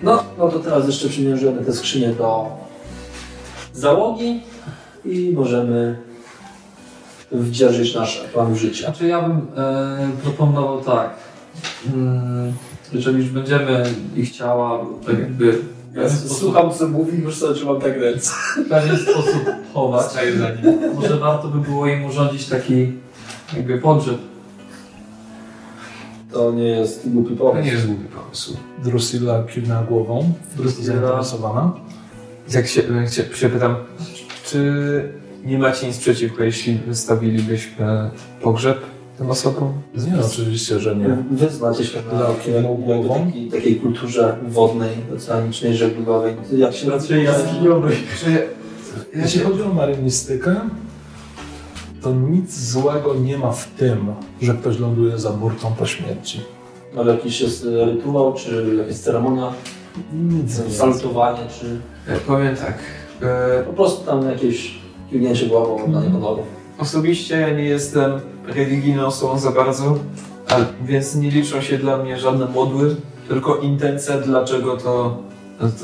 No, 0.04 0.24
no 0.38 0.50
to 0.50 0.60
teraz 0.60 0.88
jeszcze 0.88 1.10
przymierzymy 1.10 1.66
te 1.66 1.74
skrzynie 1.74 2.10
do 2.10 2.46
załogi 3.74 4.44
i 5.06 5.32
możemy 5.36 5.98
wdzierżyć 7.34 7.96
nasz 7.96 8.18
plan 8.34 8.56
życia. 8.56 8.86
Znaczy 8.86 9.08
ja 9.08 9.22
bym 9.22 9.48
e, 9.58 10.10
proponował 10.24 10.82
tak. 10.82 11.10
Mm, 11.94 12.54
jeżeli 12.94 13.18
już 13.18 13.30
będziemy 13.30 13.84
ich 14.16 14.32
ciała 14.32 14.86
tak 15.06 15.20
jakby 15.20 15.60
pewien 15.94 16.10
sposób, 16.10 16.38
Słucham 16.38 16.72
co 16.72 16.88
mówi, 16.88 17.18
już 17.18 17.36
sobie 17.36 17.54
trzymam 17.56 17.82
tak 17.82 17.98
ręce. 17.98 18.32
w 18.66 18.70
pewien 18.70 18.98
sposób 18.98 19.42
chować, 19.74 20.06
może 20.96 21.18
warto 21.18 21.48
by 21.48 21.60
było 21.70 21.88
im 21.88 22.06
urządzić 22.06 22.46
taki 22.46 22.92
jakby 23.56 23.78
pogrzeb. 23.78 24.18
To 26.34 26.52
nie 26.52 26.68
jest 26.68 27.10
głupi 27.10 27.36
To 27.38 27.44
pomysł. 27.44 27.66
nie 27.66 27.72
jest 27.72 27.88
głupi 27.88 28.06
pomysł. 28.06 28.58
Drusilla 28.84 29.44
kiwnęła 29.44 29.84
głową, 29.84 30.34
Drusilla- 30.58 30.84
zainteresowana. 30.84 31.72
Jak 32.54 32.68
się, 32.68 32.82
jak 33.02 33.14
się, 33.14 33.24
się 33.36 33.50
pytam, 33.50 33.76
czy 34.46 34.64
nie 35.46 35.58
macie 35.58 35.88
nic 35.88 35.98
przeciwko, 35.98 36.44
jeśli 36.44 36.76
wystawilibyśmy 36.76 38.10
pogrzeb 38.42 38.78
tym 39.18 39.32
osobom? 39.32 39.74
Nie, 39.96 40.26
oczywiście, 40.26 40.80
że 40.80 40.96
nie. 40.96 41.18
Wy 41.32 41.50
znacie 41.50 41.86
się 41.86 42.00
na 42.62 42.62
głową. 42.62 43.26
takiej, 43.26 43.48
takiej 43.48 43.76
kulturze 43.76 44.38
wodnej, 44.48 44.90
oceanicznej, 45.16 45.76
żeglugowej. 45.76 46.36
Jak 46.58 46.74
się 46.74 46.90
Raczej. 46.90 47.28
Czy 48.20 48.48
Jeśli 49.16 49.40
chodzi 49.40 49.62
o 49.62 49.74
marynistykę, 49.74 50.56
to 52.02 52.12
nic 52.12 52.60
złego 52.60 53.16
nie 53.16 53.38
ma 53.38 53.52
w 53.52 53.68
tym, 53.68 54.14
że 54.42 54.54
ktoś 54.54 54.80
ląduje 54.80 55.18
za 55.18 55.30
burtą 55.30 55.74
po 55.80 55.86
śmierci. 55.86 56.42
Ale 56.98 57.12
jakiś 57.12 57.42
jest 57.42 57.66
e, 57.66 57.86
rytuał, 57.86 58.34
czy 58.34 58.76
jakaś 58.78 58.96
ceremonia, 58.96 59.54
Nic 60.14 60.76
salutowanie, 60.78 61.40
czy 61.60 61.66
e, 62.08 62.18
powiem 62.18 62.56
tak. 62.56 62.78
E, 63.22 63.64
po 63.64 63.74
prostu 63.74 64.06
tam 64.06 64.30
jakieś 64.30 64.83
kiwnięcie 65.14 65.46
głową 65.46 65.88
na 65.88 66.02
niego 66.02 66.18
nogą. 66.20 66.44
Osobiście 66.80 67.40
ja 67.40 67.50
nie 67.50 67.64
jestem 67.64 68.12
religijną 68.48 69.06
osobą 69.06 69.40
za 69.40 69.52
bardzo, 69.52 69.98
więc 70.86 71.16
nie 71.16 71.32
liczą 71.32 71.62
się 71.62 71.78
dla 71.78 71.98
mnie 71.98 72.20
żadne 72.20 72.46
modły, 72.46 72.96
tylko 73.28 73.56
intencja, 73.56 74.18
dlaczego 74.18 74.78
to, 74.78 75.18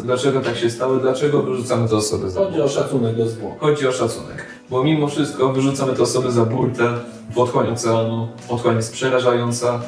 dlaczego 0.04 0.42
tak 0.42 0.58
się 0.58 0.70
stało, 0.70 0.96
dlaczego 0.96 1.44
wyrzucamy 1.44 1.90
te 1.90 1.96
osoby 1.96 2.30
za 2.30 2.40
Chodzi 2.40 2.62
o 2.62 2.68
szacunek 2.68 3.16
do 3.16 3.28
zwłok. 3.28 3.60
Chodzi 3.60 3.88
o 3.88 3.92
szacunek, 3.92 4.46
bo 4.70 4.84
mimo 4.84 5.08
wszystko 5.08 5.54
wyrzucamy 5.54 5.94
te 5.94 6.04
osoby 6.04 6.32
za 6.32 6.46
burtę 6.46 6.94
w 7.34 7.40
otchłań 7.40 7.70
oceanu, 7.70 8.28
otchłań 8.50 8.76
jest 8.76 8.94
przerażająca, 8.94 9.82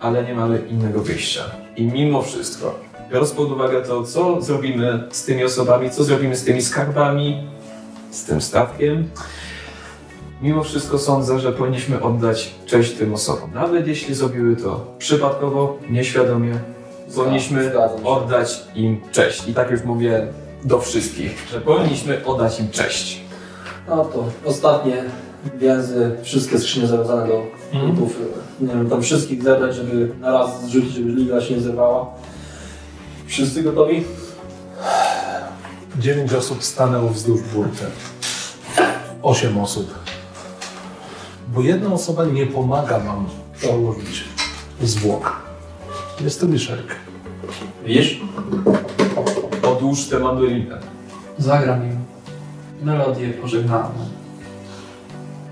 ale 0.00 0.24
nie 0.24 0.34
mamy 0.34 0.62
innego 0.70 1.00
wyjścia. 1.00 1.42
I 1.76 1.82
mimo 1.82 2.22
wszystko, 2.22 2.78
biorąc 3.12 3.30
pod 3.30 3.52
uwagę 3.52 3.82
to, 3.82 4.04
co 4.04 4.42
zrobimy 4.42 5.02
z 5.10 5.24
tymi 5.24 5.44
osobami, 5.44 5.90
co 5.90 6.04
zrobimy 6.04 6.36
z 6.36 6.44
tymi 6.44 6.62
skarbami, 6.62 7.55
z 8.16 8.24
tym 8.24 8.40
statkiem, 8.40 9.08
mimo 10.42 10.64
wszystko 10.64 10.98
sądzę, 10.98 11.40
że 11.40 11.52
powinniśmy 11.52 12.02
oddać 12.02 12.54
cześć 12.66 12.92
tym 12.92 13.14
osobom. 13.14 13.50
Nawet 13.54 13.86
jeśli 13.86 14.14
zrobiły 14.14 14.56
to 14.56 14.94
przypadkowo, 14.98 15.78
nieświadomie, 15.90 16.58
powinniśmy 17.14 17.72
oddać 18.04 18.60
im 18.74 19.00
cześć. 19.12 19.48
I 19.48 19.54
tak 19.54 19.70
już 19.70 19.84
mówię 19.84 20.26
do 20.64 20.80
wszystkich, 20.80 21.46
że 21.52 21.60
powinniśmy 21.60 22.24
oddać 22.24 22.60
im 22.60 22.70
cześć. 22.70 23.20
No 23.88 24.04
to 24.04 24.24
ostatnie 24.44 25.04
więzy, 25.58 26.16
wszystkie 26.22 26.58
skrzynie 26.58 26.86
zawiązane 26.86 27.26
do 27.28 27.46
kultów. 27.80 28.16
Nie 28.60 28.68
wiem, 28.68 28.90
tam 28.90 29.02
wszystkich 29.02 29.42
zebrać, 29.42 29.74
żeby 29.74 30.08
na 30.20 30.32
raz 30.32 30.64
zrzucić, 30.64 30.92
żeby 30.92 31.10
liga 31.10 31.40
się 31.40 31.54
nie 31.54 31.60
zerwała. 31.60 32.06
Wszyscy 33.26 33.62
gotowi? 33.62 34.04
Dziewięć 35.98 36.32
osób 36.34 36.64
stanęło 36.64 37.10
wzdłuż 37.10 37.40
burty. 37.42 37.84
Osiem 39.22 39.58
osób. 39.58 39.94
Bo 41.48 41.60
jedna 41.60 41.92
osoba 41.92 42.24
nie 42.24 42.46
pomaga 42.46 42.98
wam 42.98 43.26
przełożyć 43.58 44.24
zwłok. 44.82 45.36
Jest 46.20 46.40
to 46.40 46.46
Liszelk. 46.46 46.86
Widzisz? 47.84 48.20
Odłóż 49.62 50.04
tę 50.08 50.18
mandolinę. 50.18 50.78
Zagram 51.38 51.84
im 51.84 51.98
melodię 52.82 53.28
pożegnalną. 53.30 54.08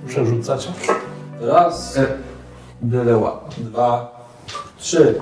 Przerzucacie? 0.08 0.68
Raz, 1.40 1.96
E, 1.96 2.06
byle 2.82 3.16
łap. 3.16 3.54
dwa, 3.58 4.20
trzy. 4.78 5.14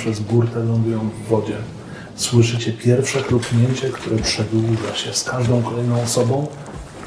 Przez 0.00 0.20
burtę 0.20 0.64
lądują 0.64 0.98
w 0.98 1.28
wodzie. 1.28 1.56
Słyszycie 2.14 2.72
pierwsze 2.72 3.22
chlupnięcie, 3.22 3.90
które 3.90 4.16
przedłuża 4.16 4.94
się 4.94 5.14
z 5.14 5.24
każdą 5.24 5.62
kolejną 5.62 6.02
osobą, 6.02 6.46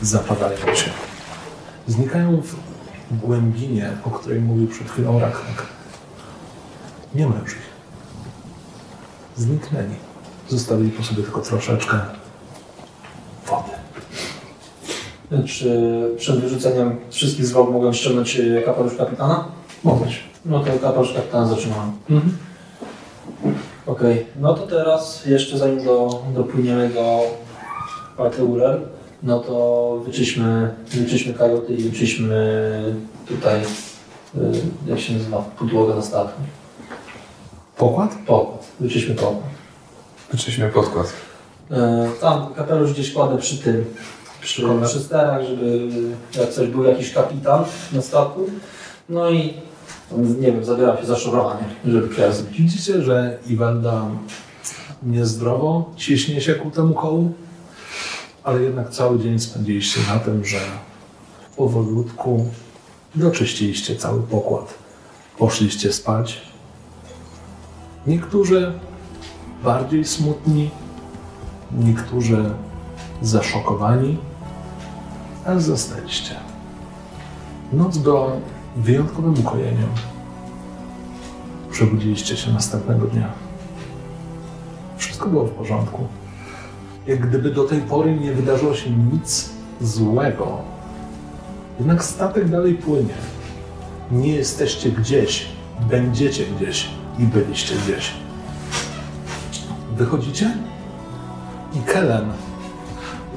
zapadają 0.02 0.76
się. 0.76 0.90
Znikają 1.88 2.42
w 2.42 2.56
głębinie, 3.12 3.92
o 4.04 4.10
której 4.10 4.42
mówił 4.42 4.68
przed 4.68 4.92
chwilą 4.92 5.20
Rachnek. 5.20 5.64
Nie 7.16 7.28
ma 7.28 7.36
już 7.44 7.52
ich. 7.52 7.74
Zniknęli. 9.38 9.96
Zostawili 10.50 10.92
po 10.92 11.04
sobie 11.04 11.24
tylko 11.24 11.42
troszeczkę 11.42 12.00
wody. 13.48 13.72
Czy 15.48 15.80
przed 16.18 16.40
wyrzuceniem 16.40 16.96
wszystkich 17.10 17.46
zwłok 17.46 17.72
mogłem 17.72 17.94
ściągnąć 17.94 18.40
e, 18.40 18.62
kapelusz 18.62 18.96
kapitana? 18.96 19.46
Mogłeś. 19.84 20.20
No 20.46 20.60
to 20.60 20.80
kapelusz 20.80 21.14
kapitana 21.14 21.48
zatrzymałem. 21.48 21.92
Okej, 24.04 24.26
no 24.40 24.54
to 24.54 24.68
teraz 24.68 25.26
jeszcze 25.26 25.58
zanim 25.58 25.86
do, 25.86 26.24
dopłyniemy 26.36 26.90
do 26.90 27.20
Parteurer, 28.18 28.82
no 29.24 29.40
to 29.40 29.98
wyczyśmy, 30.06 30.76
wyczyśmy 30.92 31.34
kajuty 31.34 31.74
i 31.74 31.90
wyczyśmy 31.90 32.36
tutaj, 33.28 33.62
y, 33.62 34.40
jak 34.88 35.00
się 35.00 35.14
nazywa, 35.14 35.38
podłogę 35.60 35.96
na 35.96 36.02
statku. 36.02 36.42
Pokład? 37.78 38.16
Pokład, 38.26 38.68
wyczyśmy 38.80 39.16
pokład. 39.16 39.50
Wyczyśmy 40.32 40.70
podkład. 40.70 41.14
E, 41.72 42.10
Tam 42.22 42.54
kapelusz 42.54 42.94
gdzieś 42.94 43.14
kładę 43.14 43.38
przy 43.38 43.58
tym, 43.58 43.86
przy, 44.42 44.64
przy 44.86 45.00
sterach, 45.00 45.44
żeby 45.44 45.90
jak 46.40 46.50
coś 46.50 46.68
był 46.68 46.84
jakiś 46.84 47.14
kapitan 47.14 47.64
na 47.94 48.02
statku. 48.02 48.50
No 49.10 49.30
i 49.30 49.54
nie 50.18 50.52
wiem, 50.52 50.66
zabieram 50.66 50.98
się 50.98 51.06
za 51.06 51.16
szorowanie, 51.16 51.64
żeby 51.86 52.08
przejazd. 52.08 52.50
Widzicie, 52.50 53.02
że 53.04 53.38
Iwalda 53.48 54.06
niezdrowo 55.04 55.92
ciśnie 55.96 56.42
się 56.42 56.54
ku 56.54 56.72
temu 56.72 56.94
kołu, 56.94 57.34
ale 58.44 58.62
jednak 58.62 58.90
cały 58.90 59.20
dzień 59.20 59.40
spędziliście 59.40 60.00
na 60.14 60.20
tym, 60.20 60.46
że 60.46 60.58
powolutku 61.58 62.46
doczyściliście 63.16 63.96
cały 63.96 64.22
pokład. 64.22 64.74
Poszliście 65.38 65.94
spać. 65.94 66.42
Niektórzy 68.08 68.74
bardziej 69.64 70.06
smutni, 70.06 70.70
niektórzy 71.72 72.46
zaszokowani, 73.22 74.18
ale 75.46 75.62
zasnęliście. 75.62 76.36
Noc 77.74 77.98
była 77.98 78.32
wyjątkowym 78.76 79.40
ukojeniem. 79.40 79.90
Przebudziliście 81.72 82.38
się 82.38 82.52
następnego 82.52 83.08
dnia. 83.08 83.32
Wszystko 84.98 85.30
było 85.30 85.46
w 85.46 85.52
porządku. 85.52 86.08
Jak 87.08 87.28
gdyby 87.30 87.52
do 87.52 87.64
tej 87.64 87.82
pory 87.82 88.16
nie 88.20 88.32
wydarzyło 88.34 88.74
się 88.76 88.90
nic 88.90 89.50
złego. 89.82 90.58
Jednak 91.80 92.04
statek 92.04 92.50
dalej 92.50 92.74
płynie. 92.74 93.14
Nie 94.12 94.36
jesteście 94.36 94.92
gdzieś, 94.92 95.46
będziecie 95.90 96.46
gdzieś 96.46 96.90
i 97.20 97.24
byliście 97.24 97.76
gdzieś. 97.76 98.12
Wychodzicie 99.98 100.58
i 101.76 101.80
Kellen 101.80 102.32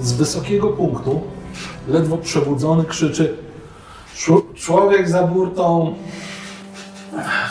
z 0.00 0.12
wysokiego 0.12 0.68
punktu, 0.68 1.20
ledwo 1.88 2.18
przebudzony, 2.18 2.84
krzyczy 2.84 3.24
"Czł- 3.24 3.45
Człowiek 4.54 5.08
za 5.08 5.22
burtą. 5.22 5.94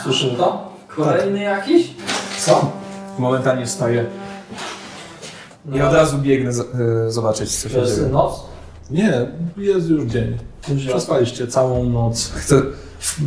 Słyszymy 0.03 0.37
to? 0.37 0.71
Kolejny 0.87 1.41
jakiś? 1.43 1.87
Co? 2.39 2.71
Momentalnie 3.19 3.65
wstaję. 3.65 4.05
I 5.73 5.81
od 5.81 5.93
razu 5.93 6.17
biegnę 6.17 6.53
z, 6.53 6.59
e, 6.59 7.11
zobaczyć, 7.11 7.55
co 7.55 7.69
się 7.69 7.75
To 7.75 7.81
jest 7.81 7.95
dzieje. 7.95 8.07
noc? 8.09 8.43
Nie, 8.91 9.27
jest 9.57 9.89
już 9.89 10.03
dzień. 10.03 10.37
Przespaliście 10.87 11.47
całą 11.47 11.83
noc. 11.89 12.31
Chcę, 12.35 12.61
W 12.99 13.19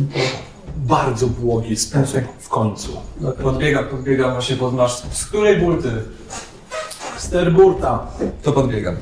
bardzo 0.77 1.27
błogi 1.27 1.75
sposób 1.77 2.21
w 2.39 2.49
końcu. 2.49 2.89
podbiegam, 3.43 3.85
podbiegam 3.85 4.31
właśnie 4.31 4.55
pod 4.55 4.73
maszt. 4.73 5.05
Z 5.11 5.25
której 5.25 5.57
burty? 5.61 5.91
Sterburta. 7.19 8.07
To 8.43 8.51
podbiegam. 8.51 8.95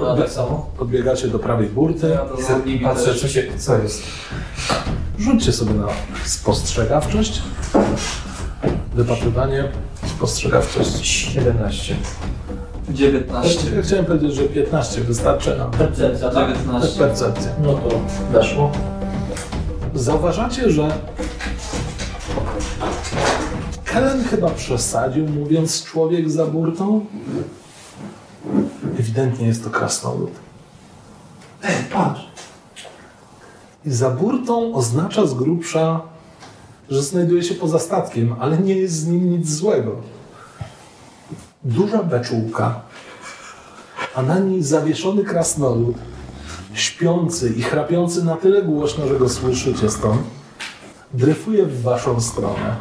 No, 0.00 0.06
ja 0.06 0.22
tak 0.22 0.30
samo. 0.30 0.66
Podbiegacie 0.78 1.28
do 1.28 1.38
prawej 1.38 1.68
burty. 1.68 2.18
I 2.66 2.78
patrzę, 2.78 3.14
co, 3.14 3.28
się, 3.28 3.42
co 3.58 3.78
jest. 3.78 4.02
Rzućcie 5.18 5.52
sobie 5.52 5.74
na 5.74 5.86
spostrzegawczość. 6.24 7.42
Wypatrywanie, 8.94 9.68
spostrzegawczość. 10.16 11.04
17. 11.04 11.96
19. 12.90 13.76
Ja 13.76 13.82
chciałem 13.82 14.04
powiedzieć, 14.04 14.34
że 14.34 14.42
15 14.42 15.00
wystarczy 15.00 15.58
na 15.58 15.64
Percepcja, 15.64 16.30
tak? 16.30 16.58
19. 16.58 16.98
percepcję. 16.98 17.50
No 17.62 17.74
to 17.74 18.00
weszło. 18.32 18.72
Zauważacie, 19.94 20.70
że 20.70 20.88
Kellen 23.84 24.24
chyba 24.24 24.50
przesadził, 24.50 25.28
mówiąc 25.28 25.84
człowiek 25.84 26.30
za 26.30 26.46
burtą. 26.46 27.06
Ewidentnie 28.98 29.46
jest 29.46 29.64
to 29.64 29.70
krasnolud. 29.70 30.30
Ej, 31.62 31.84
patrz. 31.92 32.20
I 33.84 33.90
za 33.90 34.10
burtą 34.10 34.74
oznacza 34.74 35.26
z 35.26 35.34
grubsza, 35.34 36.00
że 36.90 37.02
znajduje 37.02 37.42
się 37.42 37.54
poza 37.54 37.78
statkiem, 37.78 38.36
ale 38.40 38.58
nie 38.58 38.74
jest 38.74 38.94
z 38.94 39.06
nim 39.06 39.30
nic 39.30 39.50
złego. 39.50 39.96
Duża 41.64 42.02
beczułka, 42.02 42.80
a 44.14 44.22
na 44.22 44.38
niej 44.38 44.62
zawieszony 44.62 45.24
krasnolud, 45.24 45.96
śpiący 46.74 47.52
i 47.56 47.62
chrapiący 47.62 48.24
na 48.24 48.36
tyle 48.36 48.62
głośno, 48.62 49.08
że 49.08 49.18
go 49.18 49.28
słyszycie 49.28 49.90
stąd, 49.90 50.22
dryfuje 51.14 51.66
w 51.66 51.82
waszą 51.82 52.20
stronę. 52.20 52.76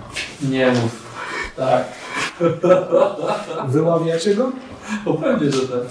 Nie 0.49 0.71
mów. 0.71 1.01
Tak. 1.57 1.83
Wyławiacie 3.67 4.35
go? 4.35 4.51
O 5.05 5.13
pewnie, 5.13 5.51
że 5.51 5.61
tak. 5.61 5.81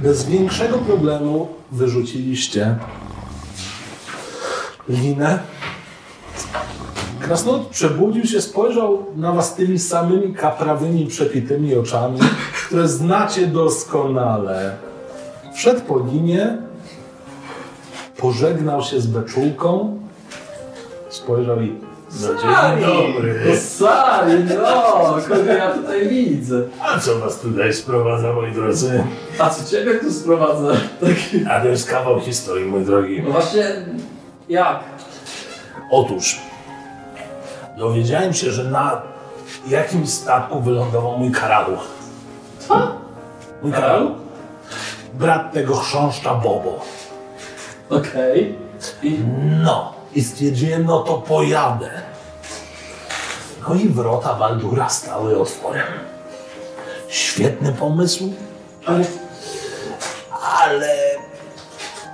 Bez 0.00 0.24
większego 0.24 0.78
problemu 0.78 1.48
wyrzuciliście 1.72 2.76
linę. 4.88 5.38
Krasnolud 7.20 7.66
przebudził 7.66 8.26
się, 8.26 8.40
spojrzał 8.40 9.06
na 9.16 9.32
was 9.32 9.54
tymi 9.54 9.78
samymi 9.78 10.34
kaprawymi, 10.34 11.06
przepitymi 11.06 11.74
oczami, 11.74 12.18
które 12.66 12.88
znacie 12.88 13.46
doskonale. 13.46 14.76
Wszedł 15.54 15.80
po 15.80 15.98
linie, 15.98 16.58
pożegnał 18.16 18.82
się 18.82 19.00
z 19.00 19.06
beczułką, 19.06 19.98
spojrzał 21.08 21.60
i 21.60 21.91
no 22.20 22.28
dzień 22.28 22.84
dobry. 22.86 23.40
No 23.48 23.56
Sari, 23.56 24.44
no! 24.44 25.16
Kogo 25.28 25.52
ja 25.52 25.70
tutaj 25.70 26.08
widzę? 26.08 26.62
A 26.80 26.98
co 27.00 27.18
was 27.18 27.38
tutaj 27.40 27.74
sprowadza, 27.74 28.32
moi 28.32 28.52
drodzy? 28.52 29.04
A 29.38 29.50
co 29.50 29.70
ciebie 29.70 29.94
tu 29.98 30.12
sprowadza? 30.12 30.72
Taki... 31.00 31.46
A 31.50 31.60
to 31.60 31.68
jest 31.68 31.90
kawał 31.90 32.20
historii, 32.20 32.64
mój 32.66 32.84
drogi. 32.84 33.22
No 33.22 33.30
właśnie, 33.30 33.64
jak? 34.48 34.80
Otóż 35.90 36.38
dowiedziałem 37.78 38.34
się, 38.34 38.50
że 38.50 38.64
na 38.64 39.02
jakimś 39.68 40.08
statku 40.08 40.60
wylądował 40.60 41.18
mój 41.18 41.30
karalu. 41.30 41.76
Co? 42.58 42.92
Mój 43.62 43.72
karalu? 43.72 44.14
Brat 45.14 45.52
tego 45.52 45.76
chrząszcza 45.76 46.34
Bobo. 46.34 46.80
Okej. 47.90 48.54
I 49.02 49.18
No, 49.64 49.92
i 50.14 50.24
stwierdziłem, 50.24 50.84
no 50.84 51.00
to 51.00 51.14
pojadę. 51.14 51.90
No 53.68 53.74
i 53.74 53.88
wrota 53.88 54.34
Baldura 54.34 54.88
stały 54.88 55.40
otworem. 55.40 55.86
Świetny 57.08 57.72
pomysł, 57.72 58.32
ale 58.86 59.04
ale 60.62 60.88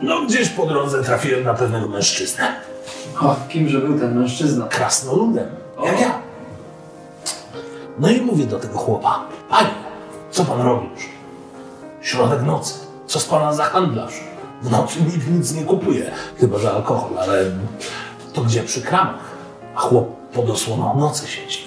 no 0.01 0.23
gdzieś 0.23 0.49
po 0.49 0.67
drodze 0.67 1.05
trafiłem 1.05 1.45
na 1.45 1.55
pewnego 1.55 1.89
mężczyznę. 1.89 2.55
o, 3.21 3.37
kimże 3.49 3.79
był 3.79 3.99
ten 3.99 4.19
mężczyzna? 4.19 4.67
krasnoludem, 4.67 5.49
jak 5.85 6.01
ja. 6.01 6.19
No 7.99 8.11
i 8.11 8.21
mówię 8.21 8.45
do 8.45 8.59
tego 8.59 8.79
chłopa, 8.79 9.25
panie, 9.49 9.71
co 10.31 10.45
pan 10.45 10.61
robisz? 10.61 11.09
Środek 12.01 12.43
nocy, 12.43 12.75
co 13.07 13.21
z 13.21 13.25
pana 13.25 13.53
za 13.53 13.65
handlarz? 13.65 14.21
W 14.63 14.71
nocy 14.71 15.03
nikt 15.03 15.31
nic 15.31 15.55
nie 15.55 15.65
kupuje, 15.65 16.11
chyba 16.41 16.59
że 16.59 16.73
alkohol, 16.73 17.19
ale 17.19 17.45
to 18.33 18.41
gdzie 18.41 18.63
przy 18.63 18.83
kramach? 18.83 19.39
A 19.75 19.81
chłop 19.81 20.17
pod 20.33 20.51
osłoną 20.51 20.97
nocy 20.97 21.27
siedzi. 21.29 21.65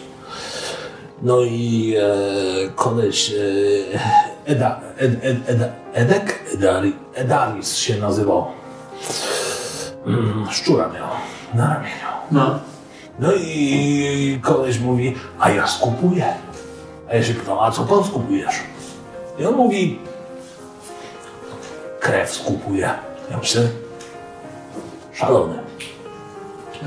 No 1.21 1.41
i 1.41 1.95
e, 1.97 2.69
koleś 2.75 3.31
e, 3.31 3.35
Eda, 4.45 4.79
Ed, 4.97 5.11
Ed, 5.23 5.49
Eda, 5.49 5.65
Edek? 5.93 6.39
Edari, 6.53 6.95
Edaris 7.15 7.75
się 7.75 7.97
nazywał. 7.97 8.45
Mm, 10.05 10.47
szczura 10.51 10.89
miał 10.89 11.07
na 11.53 11.73
ramieniu. 11.73 11.95
No. 12.31 12.59
No 13.19 13.33
i 13.33 14.39
koleś 14.41 14.79
mówi, 14.79 15.15
a 15.39 15.49
ja 15.51 15.67
skupuję. 15.67 16.25
A 17.09 17.15
ja 17.15 17.23
się 17.23 17.33
pytam, 17.33 17.59
a 17.59 17.71
co 17.71 17.83
pan 17.83 18.03
skupujesz? 18.03 18.55
I 19.39 19.45
on 19.45 19.55
mówi, 19.55 19.99
krew 22.01 22.31
skupuje. 22.33 22.89
Ja 23.31 23.37
myślę, 23.37 23.61
szalony. 25.13 25.59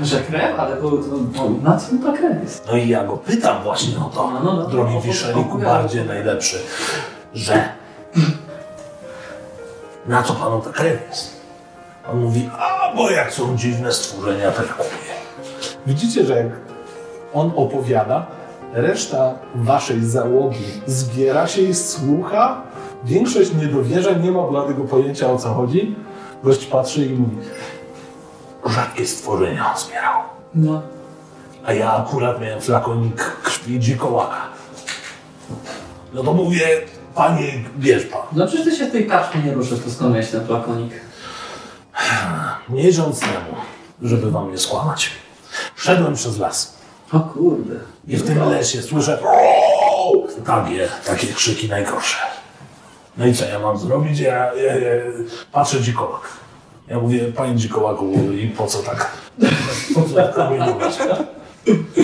Że 0.01 0.19
krew? 0.21 0.59
Ale 0.59 0.75
to, 0.77 0.91
to, 0.91 0.97
to 1.37 1.49
na 1.63 1.77
co 1.77 1.87
ta 2.05 2.17
krew 2.17 2.43
jest? 2.43 2.67
No 2.67 2.77
i 2.77 2.89
ja 2.89 3.03
go 3.03 3.17
pytam 3.17 3.63
właśnie 3.63 3.97
o 3.97 4.09
to, 4.15 4.31
No, 4.31 4.39
no, 4.43 4.53
no. 4.53 4.65
drogi 4.67 4.99
Wiszeliku, 5.01 5.57
bardziej 5.57 6.05
najlepszy, 6.05 6.57
że 7.33 7.69
na 10.05 10.23
co 10.23 10.33
panu 10.33 10.61
ta 10.61 10.69
krew 10.71 11.09
jest? 11.09 11.35
On 12.11 12.19
mówi, 12.19 12.49
a 12.59 12.93
bo 12.95 13.09
jak 13.09 13.33
są 13.33 13.57
dziwne 13.57 13.93
stworzenia, 13.93 14.51
to 14.51 14.61
ja 14.61 14.67
kupuję. 14.67 15.15
Widzicie, 15.87 16.25
że 16.25 16.37
jak 16.37 16.47
on 17.33 17.51
opowiada, 17.55 18.25
reszta 18.73 19.33
waszej 19.55 20.05
załogi 20.05 20.65
zbiera 20.87 21.47
się 21.47 21.61
i 21.61 21.75
słucha. 21.75 22.61
Większość 23.05 23.51
nie 23.53 23.67
dowierza, 23.67 24.11
nie 24.11 24.31
ma 24.31 24.47
bladego 24.47 24.83
pojęcia 24.83 25.31
o 25.31 25.37
co 25.37 25.53
chodzi. 25.53 25.95
Gość 26.43 26.65
patrzy 26.65 27.05
i 27.05 27.09
mówi, 27.09 27.37
rzadkie 28.65 29.07
stworzenia 29.07 29.71
on 29.71 29.79
zbierał. 29.79 30.21
No. 30.55 30.81
A 31.65 31.73
ja 31.73 31.93
akurat 31.93 32.41
miałem 32.41 32.61
flakonik 32.61 33.15
krwi 33.43 33.79
dzikołaka. 33.79 34.41
No 36.13 36.23
to 36.23 36.33
mówię, 36.33 36.81
panie, 37.15 37.53
bierz 37.77 38.05
pan. 38.05 38.21
No 38.31 38.47
przecież 38.47 38.65
ty 38.65 38.75
się 38.75 38.85
w 38.85 38.91
tej 38.91 39.07
kaczce 39.07 39.39
nie 39.39 39.53
ruszę, 39.53 39.77
to 39.77 39.91
skąd 39.91 40.11
miałeś 40.11 40.31
ten 40.31 40.45
flakonik? 40.47 40.93
Miesiąc 42.69 43.19
temu, 43.19 43.55
żeby 44.01 44.31
wam 44.31 44.51
nie 44.51 44.57
skłamać, 44.57 45.11
szedłem 45.75 46.13
przez 46.13 46.39
las. 46.39 46.77
O 47.11 47.19
kurde. 47.19 47.75
I 48.07 48.17
w 48.17 48.27
tym 48.27 48.49
lesie 48.49 48.81
słyszę 48.81 49.19
takie, 50.45 50.87
takie 51.05 51.27
krzyki 51.27 51.69
najgorsze. 51.69 52.34
No 53.17 53.25
i 53.25 53.33
co 53.33 53.45
ja 53.45 53.59
mam 53.59 53.77
zrobić? 53.77 54.19
Ja, 54.19 54.53
ja, 54.53 54.75
ja 54.75 55.01
patrzę 55.51 55.81
dzikołak. 55.81 56.21
Ja 56.87 56.99
mówię, 56.99 57.19
panie 57.19 57.55
dzikołaku, 57.55 58.11
i 58.13 58.47
po 58.47 58.67
co 58.67 58.79
tak? 58.83 59.11
Po 59.95 60.01
co 60.01 60.15
tak 60.15 60.35
kombinować? 60.35 60.97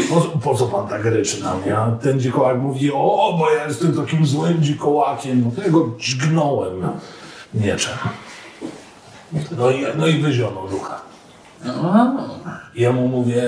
Po, 0.10 0.22
po 0.22 0.56
co 0.56 0.66
pan 0.66 0.88
tak 0.88 1.06
ryczy 1.06 1.44
na 1.44 1.56
mnie? 1.56 1.78
A 1.78 1.92
ten 1.92 2.20
dzikołak 2.20 2.58
mówi, 2.58 2.92
o, 2.94 3.36
bo 3.40 3.52
ja 3.52 3.68
jestem 3.68 3.94
takim 3.94 4.26
złym 4.26 4.64
dzikołakiem. 4.64 5.44
No 5.46 5.52
to 5.56 5.62
ja 5.62 5.70
go 5.70 5.90
dźgnąłem 6.00 6.88
mieczem. 7.54 7.98
No 9.58 9.72
i, 9.72 9.86
no 9.96 10.08
i 10.08 10.14
wyzionął 10.22 10.68
ducha. 10.68 11.02
Ja 12.76 12.92
mu 12.92 13.08
mówię, 13.08 13.44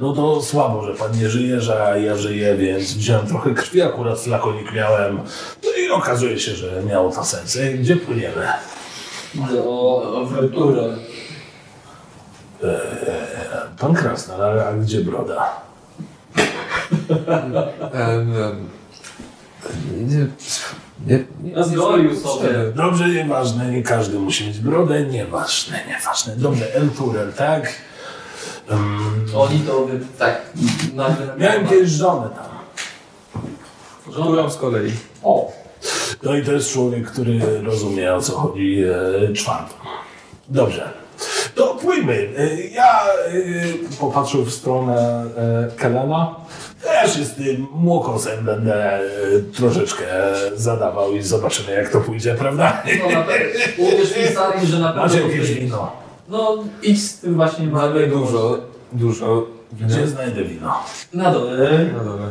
no 0.00 0.12
to 0.12 0.42
słabo, 0.42 0.84
że 0.84 0.94
pan 0.94 1.18
nie 1.18 1.30
żyje, 1.30 1.60
że 1.60 1.96
ja 2.04 2.16
żyję, 2.16 2.56
więc 2.56 2.94
wziąłem 2.94 3.26
trochę 3.26 3.54
krwi, 3.54 3.82
akurat 3.82 4.20
flakonik 4.20 4.72
miałem. 4.72 5.16
No 5.64 5.70
i 5.86 5.90
okazuje 5.90 6.38
się, 6.38 6.54
że 6.54 6.82
miało 6.82 7.10
to 7.10 7.24
sens. 7.24 7.56
Ej, 7.56 7.78
Gdzie 7.78 7.96
płyniemy? 7.96 8.48
O, 9.64 10.26
emeryturę. 10.26 10.96
Pan 13.78 13.94
Krasnal, 13.94 14.60
a 14.60 14.64
a 14.68 14.72
gdzie 14.72 15.00
broda? 15.00 15.50
Em, 17.92 18.36
em, 18.36 18.68
Nie, 20.08 20.26
nie, 21.06 21.24
Zgolił 21.64 22.16
sobie. 22.16 22.48
Dobrze, 22.74 23.08
nieważne, 23.08 23.70
nie 23.70 23.82
każdy 23.82 24.18
musi 24.18 24.46
mieć 24.46 24.58
brodę, 24.58 25.06
nieważne, 25.06 25.80
nieważne. 25.88 26.36
Dobrze, 26.36 26.74
El 26.74 26.90
Turel, 26.90 27.32
tak? 27.32 27.74
Um, 28.70 29.26
Oni 29.34 29.60
to 29.60 29.86
wy, 29.86 30.00
tak 30.18 30.42
nagle... 30.94 31.34
miałem 31.38 31.68
kiedyś 31.68 31.90
żonę 31.90 32.28
tam. 32.28 32.50
Którą 34.12 34.50
z 34.50 34.56
kolei? 34.56 34.92
O! 35.22 35.52
No 36.22 36.34
i 36.34 36.44
to 36.44 36.52
jest 36.52 36.72
człowiek, 36.72 37.10
który 37.10 37.62
rozumie 37.62 38.14
o 38.14 38.22
co 38.22 38.38
chodzi 38.38 38.84
e, 39.28 39.32
czwartą. 39.32 39.74
Dobrze. 40.48 40.92
To 41.54 41.74
pójmy. 41.74 42.28
E, 42.38 42.60
ja 42.60 43.00
e, 43.02 43.98
popatrzył 44.00 44.44
w 44.44 44.52
stronę 44.52 45.24
e, 45.36 45.76
Kelena. 45.76 46.34
Też 46.82 47.16
jestem 47.16 47.66
młokosem, 47.74 48.44
będę 48.44 48.94
e, 48.94 49.00
troszeczkę 49.56 50.04
zadawał 50.54 51.12
i 51.12 51.22
zobaczymy 51.22 51.72
jak 51.72 51.88
to 51.88 52.00
pójdzie, 52.00 52.34
prawda? 52.34 52.82
No 53.02 53.10
na 53.18 53.22
pewno. 53.22 53.60
Uwierz 53.78 54.16
mi 54.16 54.34
Salim, 54.34 54.66
że 54.66 54.78
na 54.78 54.88
pewno... 54.88 55.02
Macie 55.02 55.20
to 55.20 55.26
jakieś 55.26 55.52
wino? 55.52 55.92
No 56.28 56.56
idź 56.82 57.02
z 57.10 57.18
tym 57.18 57.34
właśnie... 57.34 57.66
Mamy 57.66 58.06
dużo, 58.06 58.58
dużo. 58.92 59.46
Gdzie 59.72 60.06
znajdę 60.06 60.44
wino? 60.44 60.74
Na 61.14 61.32
dole. 61.32 61.86
No 61.96 62.04
dobra. 62.04 62.26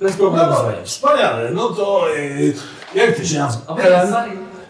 Bez 0.00 0.16
problemu. 0.16 0.52
Wspaniale. 0.84 1.50
No 1.50 1.68
to 1.68 2.06
e, 2.16 2.98
jak 2.98 3.16
ty 3.16 3.28
się 3.28 3.38
nazywasz? 3.38 4.24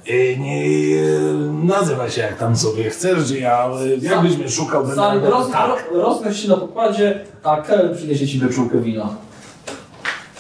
E, 0.07 0.37
Nie 0.37 0.65
e, 0.65 1.23
nazywaj 1.65 2.11
się 2.11 2.21
jak 2.21 2.39
tam 2.39 2.57
sobie 2.57 2.91
chcesz, 2.91 3.29
że 3.29 3.39
ja 3.39 3.71
e, 4.03 4.07
jakbyś 4.07 4.37
mnie 4.37 4.49
szukał, 4.49 4.81
będę 4.81 4.97
Salim, 4.97 5.25
roz, 5.25 5.51
tak. 5.51 5.69
ro, 5.93 6.03
roznoś 6.03 6.41
się 6.43 6.49
na 6.49 6.57
pokładzie, 6.57 7.21
a 7.43 7.63
Kellen 7.63 7.97
przyniesie 7.97 8.29
ci 8.29 8.39
wyczółkę 8.39 8.79
wina. 8.81 9.09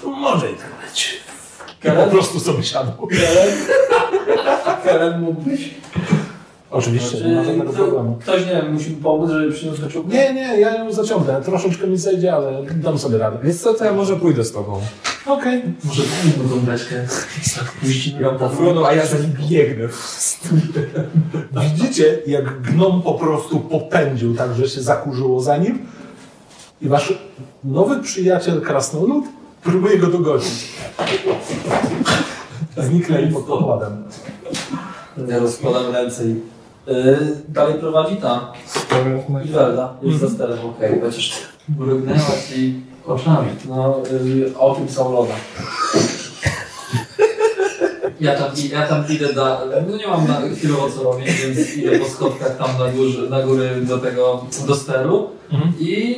Może 0.05 0.51
i 0.51 0.55
tak 0.55 0.69
być. 0.91 1.21
I 1.85 1.89
po 2.05 2.11
prostu 2.11 2.41
sobie 2.41 2.63
siadł. 2.63 3.07
Kellen? 3.07 3.49
Kellen 4.85 5.21
mógłbyś? 5.21 5.75
Oczywiście, 6.71 7.21
nie 7.21 7.35
ma 7.35 7.45
żadnego 7.45 7.73
problemu. 7.73 8.19
Ktoś, 8.21 8.47
nie 8.47 8.53
wiem, 8.53 8.73
musi 8.73 8.91
mi 8.91 8.97
pomóc, 8.97 9.31
żeby 9.31 9.53
przyniósł 9.53 9.83
wyczółkę? 9.83 10.09
Nie, 10.09 10.35
nie, 10.35 10.61
ja 10.61 10.75
ją 10.77 10.93
zaciągnę. 10.93 11.43
Troszeczkę 11.45 11.87
mi 11.87 11.99
zejdzie, 11.99 12.35
ale 12.35 12.63
dam 12.75 12.99
sobie 12.99 13.19
radę. 13.19 13.39
Więc 13.43 13.63
co, 13.63 13.75
to 13.75 13.85
ja 13.85 13.93
może 13.93 14.17
pójdę 14.17 14.45
z 14.45 14.53
tobą. 14.53 14.81
Okej. 15.27 15.62
może 15.85 16.03
daj 16.03 16.45
mu 16.45 16.51
tą 16.51 16.61
beczkę. 16.61 17.07
Puści 17.81 18.16
ją 18.20 18.39
po 18.39 18.49
Fruno, 18.49 18.87
a 18.87 18.95
ja 18.95 19.07
za 19.07 19.18
nim 19.18 19.33
biegnę. 19.49 19.89
Widzicie, 21.62 22.18
jak 22.27 22.62
gnom 22.62 23.03
po 23.03 23.14
prostu 23.14 23.61
popędził, 23.61 24.35
tak 24.35 24.55
że 24.55 24.68
się 24.68 24.83
zakurzyło 24.83 25.41
za 25.41 25.57
nim. 25.57 25.79
I 26.83 26.89
wasz 26.89 27.14
nowy 27.64 28.03
przyjaciel 28.03 28.61
Krasnolud 28.61 29.25
próbuje 29.62 29.99
go 29.99 30.07
dogonić. 30.07 30.68
Zniknęli 32.77 33.33
pod 33.33 33.45
pokładem. 33.45 34.05
Ja 35.29 35.39
rozkładam 35.39 35.93
ręce 35.93 36.25
i... 36.25 36.35
Yy, 36.87 37.18
dalej 37.49 37.75
prowadzi 37.75 38.16
ta. 38.16 38.53
Iwelda, 39.45 39.97
jest 40.03 40.20
za 40.20 40.31
sterem, 40.31 40.59
okej. 40.61 41.01
Chociaż 41.01 41.43
mrugnęła 41.79 42.31
ci 42.49 42.81
oczami. 43.07 43.48
No, 43.68 43.96
yy, 44.34 44.59
o 44.59 44.74
tym 44.74 44.88
są 44.88 45.12
loda. 45.12 45.34
Ja 48.20 48.34
tam, 48.36 48.50
ja 48.70 48.86
tam 48.86 49.05
idę 49.09 49.32
da, 49.32 49.61
no 49.88 49.96
nie 49.96 50.07
mam 50.07 50.26
na 50.28 50.40
chwilowo 50.57 50.90
co 50.90 51.03
robić, 51.03 51.28
więc 51.32 51.76
idę 51.76 51.98
po 51.98 52.05
schodkach 52.05 52.57
tam 52.59 52.78
na, 52.78 52.92
górze, 52.92 53.22
na 53.30 53.42
góry 53.42 53.70
do 53.80 53.98
tego, 53.98 54.44
do 54.66 54.74
steru 54.74 55.30
Mhm. 55.53 55.72
i, 55.80 56.16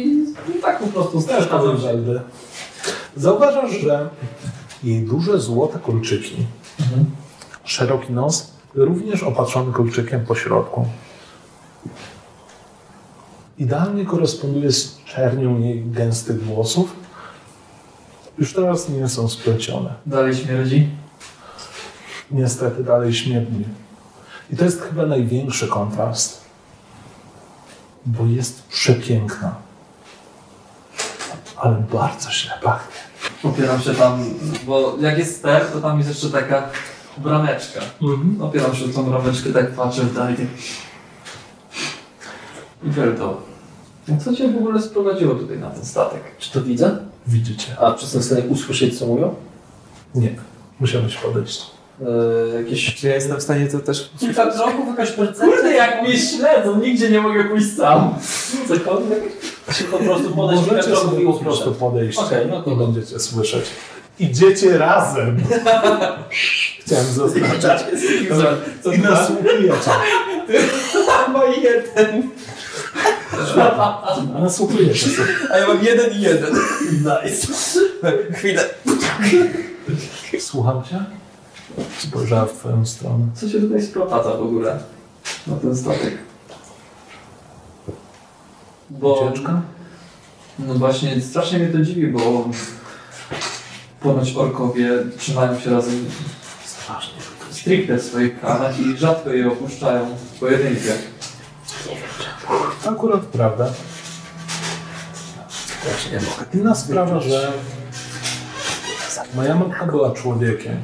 tak 0.63 0.79
po 0.79 0.87
prostu 0.87 1.23
przeszkadzam. 1.23 1.79
Zeldy. 1.79 2.21
Zauważasz, 3.17 3.71
że 3.71 4.09
jej 4.85 5.03
duże 5.03 5.41
złote 5.41 5.79
kolczyki, 5.79 6.37
szeroki 7.65 8.13
nos, 8.13 8.51
również 8.75 9.23
opatrzony 9.23 9.73
kolczykiem 9.73 10.27
po 10.27 10.35
środku. 10.35 10.87
Idealnie 13.59 14.05
koresponduje 14.05 14.73
z 14.73 15.05
czernią 15.05 15.61
jej 15.61 15.85
gęstych 15.85 16.45
włosów. 16.45 16.97
Już 18.39 18.53
teraz 18.53 18.89
nie 18.89 19.09
są 19.09 19.29
splecione. 19.29 19.95
Dalej 20.07 20.35
śmierdzi. 20.37 20.89
Niestety 22.31 22.85
dalej 22.85 23.15
śmierdzi. 23.15 23.65
I 24.51 24.57
to 24.57 24.65
jest 24.65 24.83
chyba 24.83 25.07
największy 25.07 25.69
kontrast. 25.69 26.41
Bo 28.07 28.27
jest 28.27 28.63
przepiękna. 28.69 29.55
Ale 31.57 31.85
bardzo 31.93 32.31
źle 32.31 32.53
pachnie. 32.63 33.01
Opieram 33.43 33.81
się 33.81 33.95
tam, 33.95 34.25
bo 34.67 34.97
jak 35.01 35.19
jest 35.19 35.37
ster, 35.37 35.67
to 35.73 35.81
tam 35.81 35.99
jest 35.99 36.11
jeszcze 36.11 36.31
taka 36.31 36.69
brameczka. 37.19 37.81
Opieram 38.41 38.75
się 38.75 38.85
o 38.85 38.89
tą 38.89 39.05
brameczkę, 39.05 39.51
tak 39.51 39.71
patrzę 39.71 40.03
w 40.03 40.15
dalej. 40.15 40.37
I 42.85 42.91
Welto, 42.91 43.41
co 44.25 44.35
cię 44.35 44.49
w 44.49 44.57
ogóle 44.57 44.83
sprowadziło 44.83 45.35
tutaj 45.35 45.59
na 45.59 45.71
ten 45.71 45.85
statek? 45.85 46.21
Czy 46.39 46.53
to 46.53 46.63
widzę? 46.63 46.97
Widzicie? 47.27 47.77
A 47.81 47.93
czy 47.95 48.03
jestem 48.05 48.21
w 48.23 48.25
stanie 48.25 48.43
usłyszeć, 48.49 48.99
co 48.99 49.07
mówią? 49.07 49.35
Nie. 50.15 50.35
Musiałeś 50.81 51.17
podejść. 51.17 51.63
Yy, 52.01 52.63
jakieś... 52.63 52.95
Czy 52.95 53.09
ja 53.09 53.15
jestem 53.15 53.37
w 53.37 53.43
stanie 53.43 53.67
to 53.67 53.79
też... 53.81 54.11
Kilka 54.21 54.51
kroków, 54.51 54.87
jakaś 54.89 55.11
percepcja? 55.11 55.47
Kurde, 55.47 55.73
jak 55.73 56.03
mnie 56.03 56.19
śledzą, 56.19 56.81
nigdzie 56.81 57.11
nie 57.11 57.21
mogę 57.21 57.45
pójść 57.45 57.77
sam. 57.77 58.15
Cokolwiek? 58.69 59.21
Czy 59.75 59.85
po 59.85 59.99
prostu 59.99 60.31
podejść 60.31 60.63
kilka 60.63 60.77
Możecie 60.77 60.93
kroków 60.93 61.11
sobie 61.11 61.23
i 61.23 61.27
po 61.27 61.33
prostu 61.33 61.61
usłyszeć? 61.63 61.81
podejść 61.81 62.19
Okej, 62.19 62.47
no 62.51 62.63
to 62.63 62.71
i 62.71 62.77
będziecie 62.77 63.19
słyszeć. 63.19 63.65
Idziecie 64.19 64.79
razem. 64.79 65.37
Chciałem 66.87 67.07
zaznaczać. 67.07 67.85
Co 68.83 68.93
I 68.93 68.99
nasłuchujecie. 68.99 69.91
ma 71.33 71.45
jeden. 71.45 72.31
Nasłuchujecie 74.41 75.09
sobie. 75.09 75.29
A 75.53 75.59
ja 75.59 75.69
mam 75.69 75.85
jeden 75.85 76.13
i 76.13 76.21
jeden. 76.21 76.55
Nice. 76.93 77.53
Chwilę. 78.33 78.65
Słucham 80.41 80.85
cię? 80.85 81.05
Spojrzała 81.99 82.47
w 82.47 82.53
twoją 82.53 82.87
stronę. 82.87 83.27
Co 83.35 83.49
się 83.49 83.61
tutaj 83.61 83.83
sprowadza 83.83 84.31
w 84.31 84.43
ogóle 84.43 84.79
na 85.47 85.57
ten 85.57 85.77
statek? 85.77 86.19
Bo, 88.91 89.21
Ucieczka? 89.31 89.63
no 90.59 90.75
właśnie, 90.75 91.21
strasznie 91.21 91.59
mnie 91.59 91.69
to 91.69 91.79
dziwi, 91.79 92.07
bo 92.07 92.49
ponoć 94.01 94.37
orkowie 94.37 94.91
trzymają 95.19 95.61
się 95.61 95.71
razem 95.71 96.05
Strasznie. 96.65 97.15
stricte 97.51 97.97
w 97.97 98.03
swoich 98.03 98.41
klanach 98.41 98.81
i 98.81 98.97
rzadko 98.97 99.31
je 99.31 99.49
opuszczają 99.49 100.17
w 100.17 100.39
pojedynkę. 100.41 100.93
To 101.85 101.91
akurat 102.87 103.21
prawda. 103.21 103.67
Inna 106.55 106.75
sprawa, 106.75 107.21
że 107.21 107.53
moja 109.35 109.55
matka 109.55 109.87
była 109.87 110.11
człowiekiem. 110.11 110.77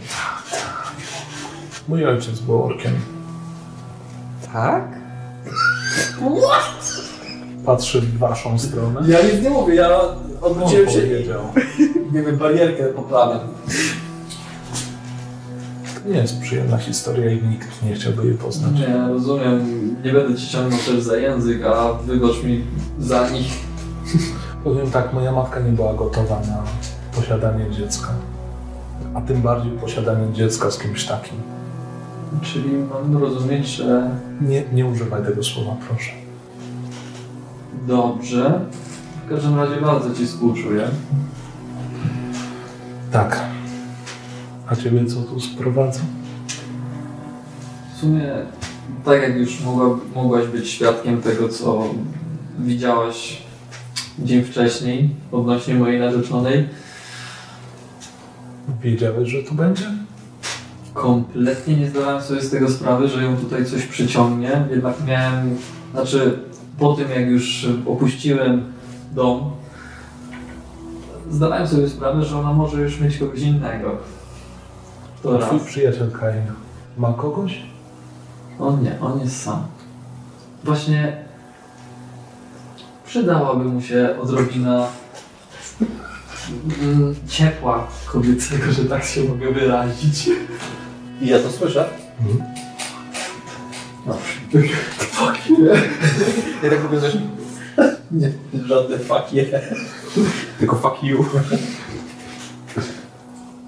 Mój 1.88 2.06
ojciec 2.06 2.40
był 2.40 2.64
orkiem. 2.64 3.00
Tak? 4.52 4.84
Patrzy 7.66 8.00
w 8.00 8.18
waszą 8.18 8.58
stronę. 8.58 9.00
Ja 9.08 9.22
nic 9.22 9.42
nie 9.42 9.50
mówię, 9.50 9.74
ja 9.74 10.00
odwróciłem 10.40 10.90
się 10.90 10.98
i 10.98 11.08
powiedział. 11.08 11.42
nie 12.12 12.22
wiem, 12.22 12.36
barierkę 12.36 12.84
poprawiam. 12.84 13.40
Nie 16.10 16.16
jest 16.16 16.40
przyjemna 16.40 16.78
historia 16.78 17.30
i 17.32 17.42
nikt 17.42 17.82
nie 17.82 17.94
chciałby 17.94 18.24
jej 18.26 18.34
poznać. 18.34 18.72
Nie, 18.78 19.08
rozumiem, 19.08 19.60
nie 20.04 20.12
będę 20.12 20.38
ci 20.38 20.48
ciągnął 20.48 20.78
też 20.80 21.00
za 21.02 21.16
język, 21.16 21.62
a 21.64 21.92
wygocz 21.92 22.42
mi 22.44 22.64
za 22.98 23.30
nich. 23.30 23.52
Powiem 24.64 24.90
tak, 24.90 25.12
moja 25.12 25.32
matka 25.32 25.60
nie 25.60 25.72
była 25.72 25.94
gotowa 25.94 26.40
na 26.40 26.62
posiadanie 27.16 27.70
dziecka. 27.70 28.08
A 29.14 29.20
tym 29.20 29.42
bardziej 29.42 29.72
posiadanie 29.72 30.32
dziecka 30.32 30.70
z 30.70 30.78
kimś 30.78 31.04
takim. 31.06 31.36
Czyli 32.42 32.70
mam 32.74 33.22
rozumieć, 33.22 33.66
że 33.66 34.10
Nie, 34.40 34.62
nie 34.72 34.86
używaj 34.86 35.22
tego 35.24 35.42
słowa, 35.42 35.76
proszę. 35.88 36.10
dobrze. 37.86 38.60
W 39.26 39.30
każdym 39.30 39.56
razie 39.56 39.80
bardzo 39.80 40.14
ci 40.14 40.26
współczuję. 40.26 40.88
Tak. 43.12 43.40
A 44.70 44.76
ciebie 44.76 45.06
co 45.06 45.20
tu 45.22 45.40
sprowadza? 45.40 46.00
W 47.94 48.00
sumie, 48.00 48.32
tak 49.04 49.22
jak 49.22 49.36
już 49.36 49.60
mogła, 49.60 49.98
mogłaś 50.14 50.46
być 50.46 50.68
świadkiem 50.68 51.22
tego, 51.22 51.48
co 51.48 51.84
widziałaś 52.58 53.42
dzień 54.18 54.44
wcześniej 54.44 55.10
odnośnie 55.32 55.74
mojej 55.74 56.00
narzeczonej, 56.00 56.68
Wiedziałeś, 58.82 59.28
że 59.28 59.42
tu 59.42 59.54
będzie? 59.54 59.84
kompletnie 60.94 61.76
nie 61.76 61.88
zdawałem 61.88 62.22
sobie 62.22 62.40
z 62.40 62.50
tego 62.50 62.70
sprawy, 62.70 63.08
że 63.08 63.22
ją 63.24 63.36
tutaj 63.36 63.66
coś 63.66 63.86
przyciągnie. 63.86 64.64
Jednak 64.70 64.96
miałem, 65.06 65.56
znaczy 65.92 66.38
po 66.78 66.92
tym 66.94 67.10
jak 67.10 67.26
już 67.26 67.68
opuściłem 67.86 68.72
dom, 69.14 69.50
zdawałem 71.30 71.66
sobie 71.66 71.88
sprawę, 71.88 72.24
że 72.24 72.38
ona 72.38 72.52
może 72.52 72.82
już 72.82 73.00
mieć 73.00 73.18
kogoś 73.18 73.40
innego. 73.40 73.96
To 75.22 75.38
Twój 75.38 75.58
raz. 75.58 75.66
przyjaciel 75.66 76.10
Kain 76.10 76.42
ma 76.98 77.12
kogoś? 77.12 77.62
On 78.60 78.82
nie, 78.82 79.00
on 79.00 79.20
jest 79.20 79.42
sam. 79.42 79.66
Właśnie 80.64 81.16
przydałaby 83.06 83.64
mu 83.64 83.82
się 83.82 84.16
odrobina 84.22 84.86
mm, 86.82 87.14
ciepła 87.28 87.86
kobiecego, 88.06 88.72
że 88.72 88.84
tak 88.84 89.04
się 89.04 89.24
mogę 89.24 89.52
wyrazić. 89.52 90.30
I 91.20 91.26
ja 91.26 91.38
to 91.38 91.50
słyszę. 91.50 91.88
Mhm. 92.20 92.50
Fuck 94.98 95.58
yeah. 95.58 95.82
Ja 96.62 96.70
tak 96.70 96.82
mówię, 96.84 97.00
że 97.00 97.12
Nie, 98.10 98.32
żadne 98.66 98.98
fuck 98.98 99.32
yeah. 99.32 99.62
tylko 100.58 100.76
fuck 100.76 101.02
you. 101.02 101.24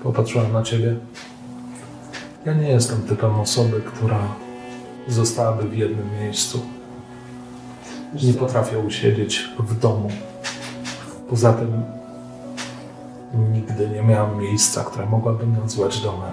Popatrzyłem 0.03 0.53
na 0.53 0.63
ciebie. 0.63 0.97
Ja 2.47 2.53
nie 2.53 2.69
jestem 2.69 3.03
typem 3.03 3.41
osoby, 3.41 3.81
która 3.87 4.19
zostałaby 5.09 5.69
w 5.69 5.77
jednym 5.77 6.07
miejscu. 6.21 6.61
Nie 8.23 8.35
potrafię 8.35 8.79
usiedzieć 8.79 9.49
w 9.59 9.79
domu. 9.79 10.11
Poza 11.31 11.53
tym 11.53 11.83
nigdy 13.53 13.89
nie 13.89 14.03
miałem 14.03 14.39
miejsca, 14.39 14.85
które 14.85 15.07
mogłabym 15.07 15.57
nazwać 15.63 16.01
domem. 16.01 16.31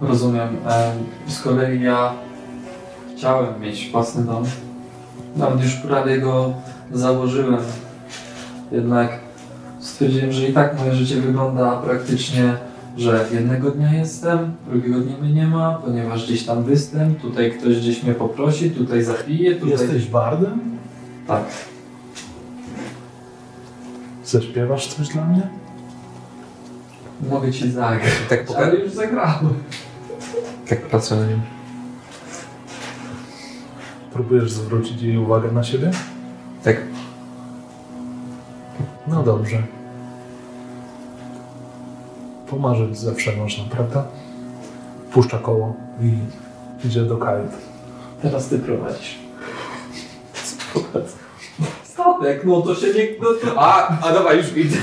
Rozumiem. 0.00 0.56
E, 0.66 0.92
Z 1.28 1.40
kolei 1.40 1.82
ja 1.82 2.12
chciałem 3.16 3.60
mieć 3.60 3.90
własny 3.92 4.24
dom. 4.24 4.44
Nawet 5.36 5.62
już 5.62 5.74
prawie 5.74 6.20
go 6.20 6.52
założyłem. 6.92 7.62
Jednak 8.72 9.18
stwierdziłem, 9.80 10.32
że 10.32 10.48
i 10.48 10.52
tak 10.52 10.78
moje 10.78 10.94
życie 10.94 11.20
wygląda 11.20 11.76
praktycznie, 11.76 12.54
że 12.98 13.26
jednego 13.32 13.70
dnia 13.70 13.94
jestem, 13.94 14.54
drugiego 14.70 15.00
dnia 15.00 15.16
mnie 15.18 15.32
nie 15.32 15.46
ma, 15.46 15.74
ponieważ 15.84 16.24
gdzieś 16.26 16.46
tam 16.46 16.64
występ, 16.64 17.20
tutaj 17.20 17.52
ktoś 17.52 17.76
gdzieś 17.80 18.02
mnie 18.02 18.14
poprosi, 18.14 18.70
tutaj 18.70 19.02
zapije, 19.02 19.54
tutaj... 19.54 19.70
Jesteś 19.70 20.06
bardem? 20.06 20.60
Tak. 21.26 21.44
Zaśpiewasz 24.24 24.86
coś 24.94 25.08
dla 25.08 25.24
mnie? 25.24 25.42
Mogę 27.30 27.52
ci 27.52 27.70
zagrać. 27.70 28.12
Tak, 28.28 28.44
Ale 28.56 28.66
poka- 28.66 28.78
już 28.84 28.92
zagrałem. 28.92 29.54
tak 30.68 30.86
patrzę 30.86 31.16
na 31.16 31.26
nim. 31.26 31.40
Próbujesz 34.12 34.50
zwrócić 34.52 35.02
jej 35.02 35.18
uwagę 35.18 35.52
na 35.52 35.64
siebie? 35.64 35.90
Tak, 36.64 36.76
No 39.06 39.22
dobrze. 39.22 39.62
Pomarzyć 42.50 42.98
zawsze 42.98 43.36
można, 43.36 43.64
prawda? 43.64 44.04
Puszcza 45.12 45.38
koło 45.38 45.74
i 46.02 46.18
idzie 46.86 47.02
do 47.02 47.16
kajut. 47.16 47.50
Teraz 48.22 48.48
ty 48.48 48.58
prowadzisz. 48.58 49.18
Statek, 51.84 52.44
no 52.44 52.62
to 52.62 52.74
się 52.74 52.86
nie... 52.86 53.08
No 53.22 53.28
to... 53.42 53.60
A, 53.60 53.98
a 54.00 54.12
dobra, 54.12 54.32
już 54.32 54.56
idę. 54.56 54.76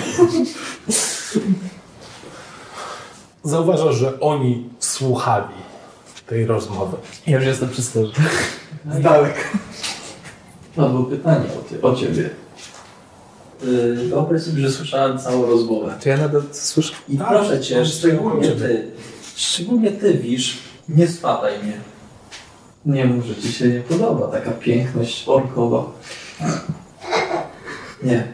Zauważasz, 3.43 3.95
że 3.95 4.20
oni 4.20 4.70
słuchali 4.80 5.55
tej 6.28 6.45
rozmowy. 6.45 6.97
Ja 7.28 7.38
już 7.38 7.45
jestem 7.45 7.70
przy 7.70 7.84
sterze. 7.84 8.13
Z 8.91 9.01
daleka. 9.01 9.39
No 10.78 10.89
było 10.89 11.03
pytanie 11.03 11.45
o, 11.59 11.70
ty, 11.70 11.82
o 11.82 11.95
ciebie. 11.95 12.30
Yy, 13.66 13.95
Wyobraź 14.09 14.41
sobie, 14.41 14.61
że 14.61 14.72
słyszałem 14.72 15.18
całą 15.20 15.45
rozmowę. 15.45 15.93
Czy 15.99 16.09
ja 16.09 16.18
nadal 16.18 16.43
słyszę? 16.51 16.93
I 17.09 17.18
Tak, 17.18 17.28
proszę 17.28 17.59
cię, 17.59 17.86
szczególnie 17.86 18.51
ty, 18.51 18.88
szczególnie 19.36 19.91
ty, 19.91 20.13
Wisz, 20.13 20.57
nie 20.89 21.07
spadaj 21.07 21.63
mnie. 21.63 21.74
Nie 22.86 23.05
mów, 23.05 23.26
że 23.26 23.36
ci 23.36 23.51
się 23.53 23.68
nie 23.68 23.80
podoba 23.80 24.28
taka 24.28 24.51
piękność 24.51 25.24
orkowa. 25.28 25.86
Nie. 28.03 28.28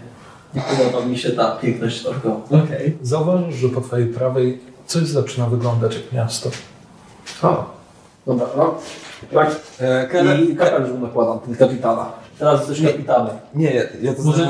Nie 0.56 0.62
podoba 0.62 1.06
mi 1.06 1.18
się 1.18 1.30
ta 1.32 1.52
piękność 1.56 2.06
orkowa. 2.06 2.64
Okej. 2.64 2.98
Zauważasz, 3.02 3.56
że 3.56 3.70
po 3.70 3.82
twojej 3.82 4.08
prawej 4.08 4.60
coś 4.86 5.08
zaczyna 5.08 5.48
wyglądać 5.48 5.96
jak 5.96 6.14
miasto. 6.14 6.50
O. 7.44 7.66
Dobra, 8.26 8.48
no. 8.58 8.76
Tak. 9.34 9.56
E, 9.82 10.42
I 10.42 10.56
kapelusz 10.56 11.02
nakładam, 11.02 11.40
ten 11.40 11.56
kapitana. 11.56 12.12
Teraz 12.42 12.60
jesteś 12.70 12.92
kapitanem. 12.92 13.36
Nie, 13.56 13.72
ja, 13.74 13.84
ja 14.02 14.14
to 14.14 14.22
Może 14.24 14.48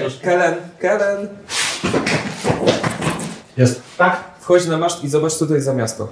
troszkę. 0.00 0.20
Kelen, 0.24 0.54
Kelen, 0.78 1.28
Jest. 3.56 3.82
Tak? 3.98 4.16
wchodź 4.40 4.66
na 4.66 4.78
maszt 4.78 5.04
i 5.04 5.08
zobacz 5.08 5.38
tutaj 5.38 5.60
za 5.60 5.74
miasto. 5.74 6.08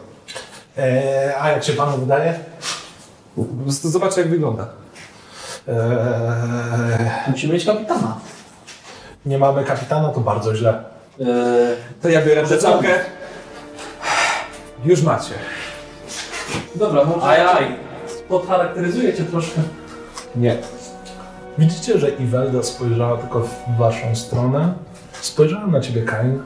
Eee, 0.79 1.35
a 1.41 1.51
jak 1.51 1.65
się 1.65 1.73
panu 1.73 1.97
wydaje? 1.99 2.39
Po 3.37 3.43
prostu 3.65 3.91
zobacz 3.91 4.17
jak 4.17 4.29
wygląda. 4.29 4.67
Eee, 5.69 5.75
Musimy 7.31 7.55
mieć 7.55 7.65
kapitana. 7.65 8.17
nie 9.27 9.39
mamy 9.39 9.65
kapitana, 9.65 10.09
to 10.09 10.21
bardzo 10.21 10.57
źle. 10.57 10.85
Yy, 11.19 11.27
To 12.03 12.09
ja 12.09 12.23
biorę 12.25 12.47
tę 12.47 12.59
czapkę. 12.59 12.89
Już 14.85 15.03
macie. 15.03 15.35
Dobra, 16.75 17.05
może 17.05 17.27
Ajaj. 17.27 17.77
podcharakteryzuję 18.29 19.15
cię 19.15 19.25
troszkę. 19.25 19.61
Nie. 20.37 20.59
Widzicie, 21.59 21.99
że 21.99 22.11
Iwelda 22.11 22.63
spojrzała 22.63 23.19
tylko 23.19 23.41
w 23.41 23.79
waszą 23.79 24.17
stronę. 24.17 24.75
Spojrzała 25.21 25.67
na 25.67 25.81
ciebie 25.81 26.03
Kain. 26.03 26.43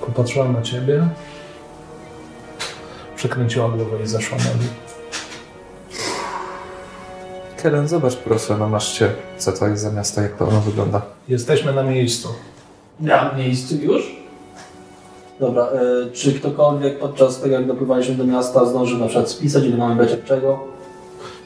Popatrzyła 0.00 0.48
na 0.48 0.62
ciebie. 0.62 1.08
Przekręciła 3.16 3.68
głowę 3.68 3.96
i 4.04 4.06
zeszła 4.06 4.38
na 4.38 4.44
dół. 4.44 4.68
Kelen, 7.62 7.88
zobacz 7.88 8.16
proszę 8.16 8.58
na 8.58 8.68
maszcie, 8.68 9.12
co 9.38 9.52
to 9.52 9.68
jest 9.68 9.82
za 9.82 9.92
miasto, 9.92 10.20
jak 10.22 10.36
to 10.36 10.48
ono 10.48 10.60
wygląda. 10.60 11.02
Jesteśmy 11.28 11.72
na 11.72 11.82
miejscu. 11.82 12.28
Na 13.00 13.32
miejscu 13.34 13.74
już? 13.74 14.15
Dobra, 15.40 15.68
yy, 15.72 16.10
czy 16.12 16.32
ktokolwiek 16.32 16.98
podczas 16.98 17.40
tego, 17.40 17.54
jak 17.54 17.66
dopływaliśmy 17.66 18.14
do 18.14 18.24
miasta, 18.24 18.66
zdążył 18.66 18.98
na 18.98 19.06
przykład 19.06 19.30
spisać, 19.30 19.64
ile 19.64 19.76
mamy 19.76 19.96
beczek 19.96 20.24
czego? 20.24 20.64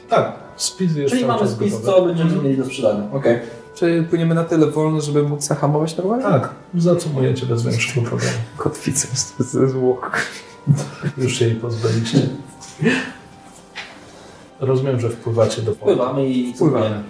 Tak, 0.09 0.33
spis 0.55 0.95
jest 0.95 1.09
Czyli 1.09 1.21
cały 1.21 1.33
mamy 1.33 1.45
czas 1.47 1.55
spis, 1.55 1.71
gotowy. 1.73 1.87
co 1.99 2.05
będziemy 2.05 2.43
mieli 2.43 2.57
do 2.57 2.65
sprzedania. 2.65 3.03
Okej. 3.13 3.39
Czy 3.75 4.05
płyniemy 4.09 4.35
na 4.35 4.43
tyle 4.43 4.67
wolno, 4.67 5.01
żeby 5.01 5.23
móc 5.23 5.43
zahamować 5.43 5.97
normalnie? 5.97 6.23
Tak, 6.23 6.49
zacumujecie 6.75 7.45
bez 7.45 7.63
większego 7.63 8.07
problemu. 8.07 8.33
Kotwicę 8.57 9.07
z- 9.17 9.39
ze 9.51 9.67
zwłok. 9.67 10.21
Już 11.17 11.33
się 11.39 11.45
jej 11.45 11.55
pozbyliście. 11.55 12.17
Rozumiem, 14.59 14.99
że 14.99 15.09
wpływacie 15.09 15.61
do 15.61 15.71
portu. 15.71 15.85
Pływamy 15.85 16.25
i 16.29 16.53
Pływamy. 16.53 17.03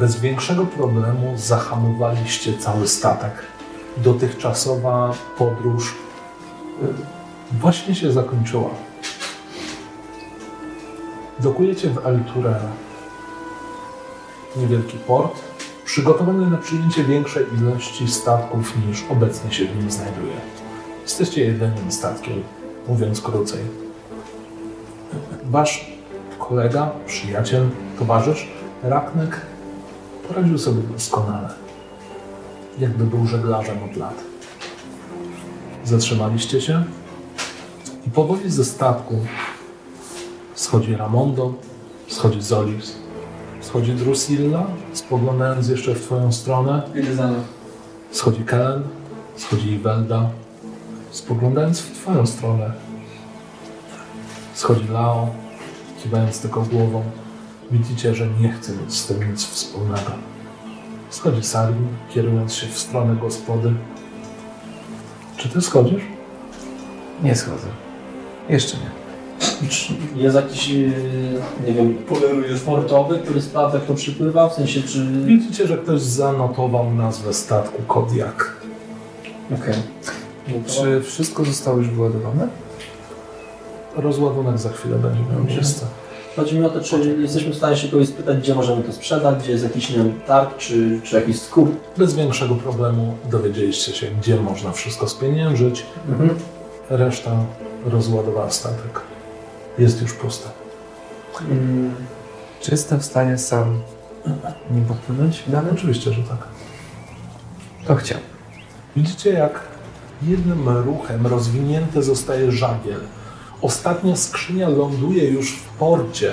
Bez 0.00 0.20
większego 0.20 0.64
problemu 0.66 1.32
zahamowaliście 1.36 2.58
cały 2.58 2.88
statek. 2.88 3.32
Dotychczasowa 3.96 5.14
podróż 5.38 5.94
y, 6.82 6.86
właśnie 7.60 7.94
się 7.94 8.12
zakończyła. 8.12 8.70
Dokujecie 11.40 11.90
w 11.90 12.06
El 12.06 12.24
Turera. 12.24 12.70
Niewielki 14.56 14.98
port, 14.98 15.40
przygotowany 15.84 16.50
na 16.50 16.56
przyjęcie 16.56 17.04
większej 17.04 17.46
ilości 17.60 18.08
statków 18.08 18.86
niż 18.88 19.04
obecnie 19.10 19.52
się 19.52 19.64
w 19.64 19.76
nim 19.76 19.90
znajduje. 19.90 20.34
Jesteście 21.02 21.44
jedynym 21.44 21.92
statkiem, 21.92 22.42
mówiąc 22.88 23.20
krócej. 23.20 23.60
Wasz 25.44 25.90
kolega, 26.38 26.90
przyjaciel, 27.06 27.68
towarzysz, 27.98 28.48
Raknek 28.82 29.40
poradził 30.28 30.58
sobie 30.58 30.82
doskonale. 30.82 31.65
Jakby 32.78 33.04
był 33.04 33.26
żeglarzem 33.26 33.78
od 33.90 33.96
lat. 33.96 34.14
Zatrzymaliście 35.84 36.60
się 36.60 36.84
i 38.06 38.10
powoli 38.10 38.50
ze 38.50 38.64
statku 38.64 39.14
schodzi 40.54 40.96
Ramondo, 40.96 41.54
schodzi 42.08 42.42
Zolis, 42.42 42.92
schodzi 43.60 43.92
Drusilla, 43.92 44.66
spoglądając 44.92 45.68
jeszcze 45.68 45.94
w 45.94 46.02
twoją 46.02 46.32
stronę, 46.32 46.82
schodzi 48.10 48.44
Kellen, 48.44 48.82
schodzi 49.36 49.72
Iwelda, 49.72 50.30
spoglądając 51.10 51.80
w 51.80 51.92
twoją 51.92 52.26
stronę. 52.26 52.72
Schodzi 54.54 54.88
Lao, 54.88 55.28
kiwając 56.02 56.40
tylko 56.40 56.62
głową. 56.62 57.02
Widzicie, 57.70 58.14
że 58.14 58.26
nie 58.40 58.52
chce 58.52 58.72
mieć 58.72 58.94
z 58.94 59.06
tym 59.06 59.30
nic 59.30 59.44
wspólnego. 59.44 60.35
Schodzi 61.16 61.42
Sarin, 61.42 61.86
kierując 62.14 62.54
się 62.54 62.66
w 62.66 62.78
stronę 62.78 63.16
gospody. 63.20 63.72
Czy 65.36 65.48
ty 65.48 65.60
schodzisz? 65.62 66.02
Nie 67.22 67.36
schodzę. 67.36 67.66
Jeszcze 68.48 68.76
nie. 68.76 68.90
Jest 70.22 70.36
jakiś, 70.36 70.68
yy, 70.68 70.90
nie 71.66 71.72
wiem, 71.72 71.98
sportowy, 72.58 73.18
który 73.18 73.42
sprawdza, 73.42 73.78
kto 73.80 73.94
przypływa? 73.94 74.48
W 74.48 74.54
sensie, 74.54 74.82
czy... 74.82 75.06
Widzicie, 75.24 75.66
że 75.66 75.78
ktoś 75.78 76.00
zanotował 76.00 76.94
nazwę 76.94 77.34
statku 77.34 77.82
Kodiak. 77.82 78.56
Okej. 79.54 79.74
No 80.48 80.54
to- 80.66 80.72
Czy 80.84 81.02
wszystko 81.02 81.44
zostało 81.44 81.78
już 81.78 81.88
wyładowane? 81.90 82.48
Rozładunek 83.96 84.58
za 84.58 84.68
chwilę 84.70 84.96
będzie 84.98 85.20
miał 85.32 85.44
miejsce. 85.44 85.86
Chodzi 86.36 86.58
mi 86.58 86.64
o 86.66 86.70
to, 86.70 86.80
czy 86.80 87.16
jesteśmy 87.20 87.52
w 87.52 87.56
stanie 87.56 87.76
się 87.76 87.88
kogoś 87.88 88.08
spytać, 88.08 88.38
gdzie 88.38 88.54
możemy 88.54 88.82
to 88.82 88.92
sprzedać, 88.92 89.42
gdzie 89.42 89.52
jest 89.52 89.64
jakiś, 89.64 89.90
nie 89.90 89.96
wiem, 89.96 90.20
targ, 90.26 90.56
czy, 90.56 91.00
czy 91.04 91.16
jakiś 91.16 91.40
skup. 91.40 91.76
Bez 91.96 92.14
większego 92.14 92.54
problemu 92.54 93.16
dowiedzieliście 93.30 93.92
się, 93.92 94.06
gdzie 94.06 94.36
można 94.36 94.72
wszystko 94.72 95.08
spieniężyć. 95.08 95.86
Reszta 96.90 97.30
rozładowała 97.84 98.50
statek. 98.50 99.00
Jest 99.78 100.02
już 100.02 100.12
pusta. 100.12 100.48
Mm, 101.50 101.94
Czy 102.60 102.70
jestem 102.70 103.00
w 103.00 103.04
stanie 103.04 103.38
sam 103.38 103.80
nim 104.70 104.84
popłynąć 104.84 105.42
dalej? 105.48 105.70
Oczywiście, 105.74 106.12
że 106.12 106.22
tak. 106.22 106.38
To 107.86 107.96
chciał. 107.96 108.18
Widzicie, 108.96 109.30
jak 109.30 109.60
jednym 110.22 110.68
ruchem 110.68 111.26
rozwinięty 111.26 112.02
zostaje 112.02 112.52
żagiel. 112.52 113.00
Ostatnia 113.62 114.16
skrzynia 114.16 114.68
ląduje 114.68 115.30
już 115.30 115.52
w 115.52 115.62
porcie. 115.68 116.32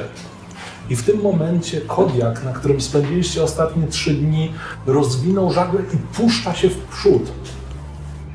I 0.89 0.95
w 0.95 1.03
tym 1.03 1.21
momencie 1.21 1.81
Kodiak, 1.81 2.43
na 2.43 2.53
którym 2.53 2.81
spędziliście 2.81 3.43
ostatnie 3.43 3.87
trzy 3.87 4.13
dni, 4.13 4.53
rozwinął 4.85 5.51
żagiel 5.51 5.83
i 5.93 5.97
puszcza 5.97 6.55
się 6.55 6.69
w 6.69 6.77
przód. 6.77 7.31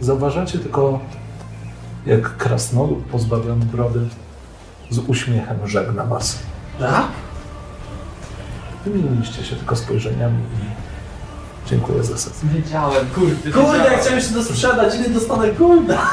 Zauważacie 0.01 0.59
tylko, 0.59 1.01
jak 2.07 2.37
krasnolud 2.37 2.99
pozbawiony 2.99 3.65
brody 3.65 4.01
z 4.91 4.99
uśmiechem 4.99 5.69
żegna 5.69 6.05
was. 6.05 6.39
tak? 6.79 7.07
Wymieniliście 8.85 9.45
się 9.45 9.57
tylko 9.57 9.77
spojrzeniami 9.77 10.39
i 10.43 11.69
dziękuję 11.71 12.05
za 12.05 12.19
sesję. 12.19 12.49
Wiedziałem, 12.55 13.07
kurde, 13.15 13.53
Kurde, 13.53 13.99
chciałem 14.01 14.19
jeszcze 14.19 14.35
to 14.35 14.43
sprzedać, 14.45 14.95
ile 14.95 15.09
dostanę 15.11 15.53
golda? 15.53 15.99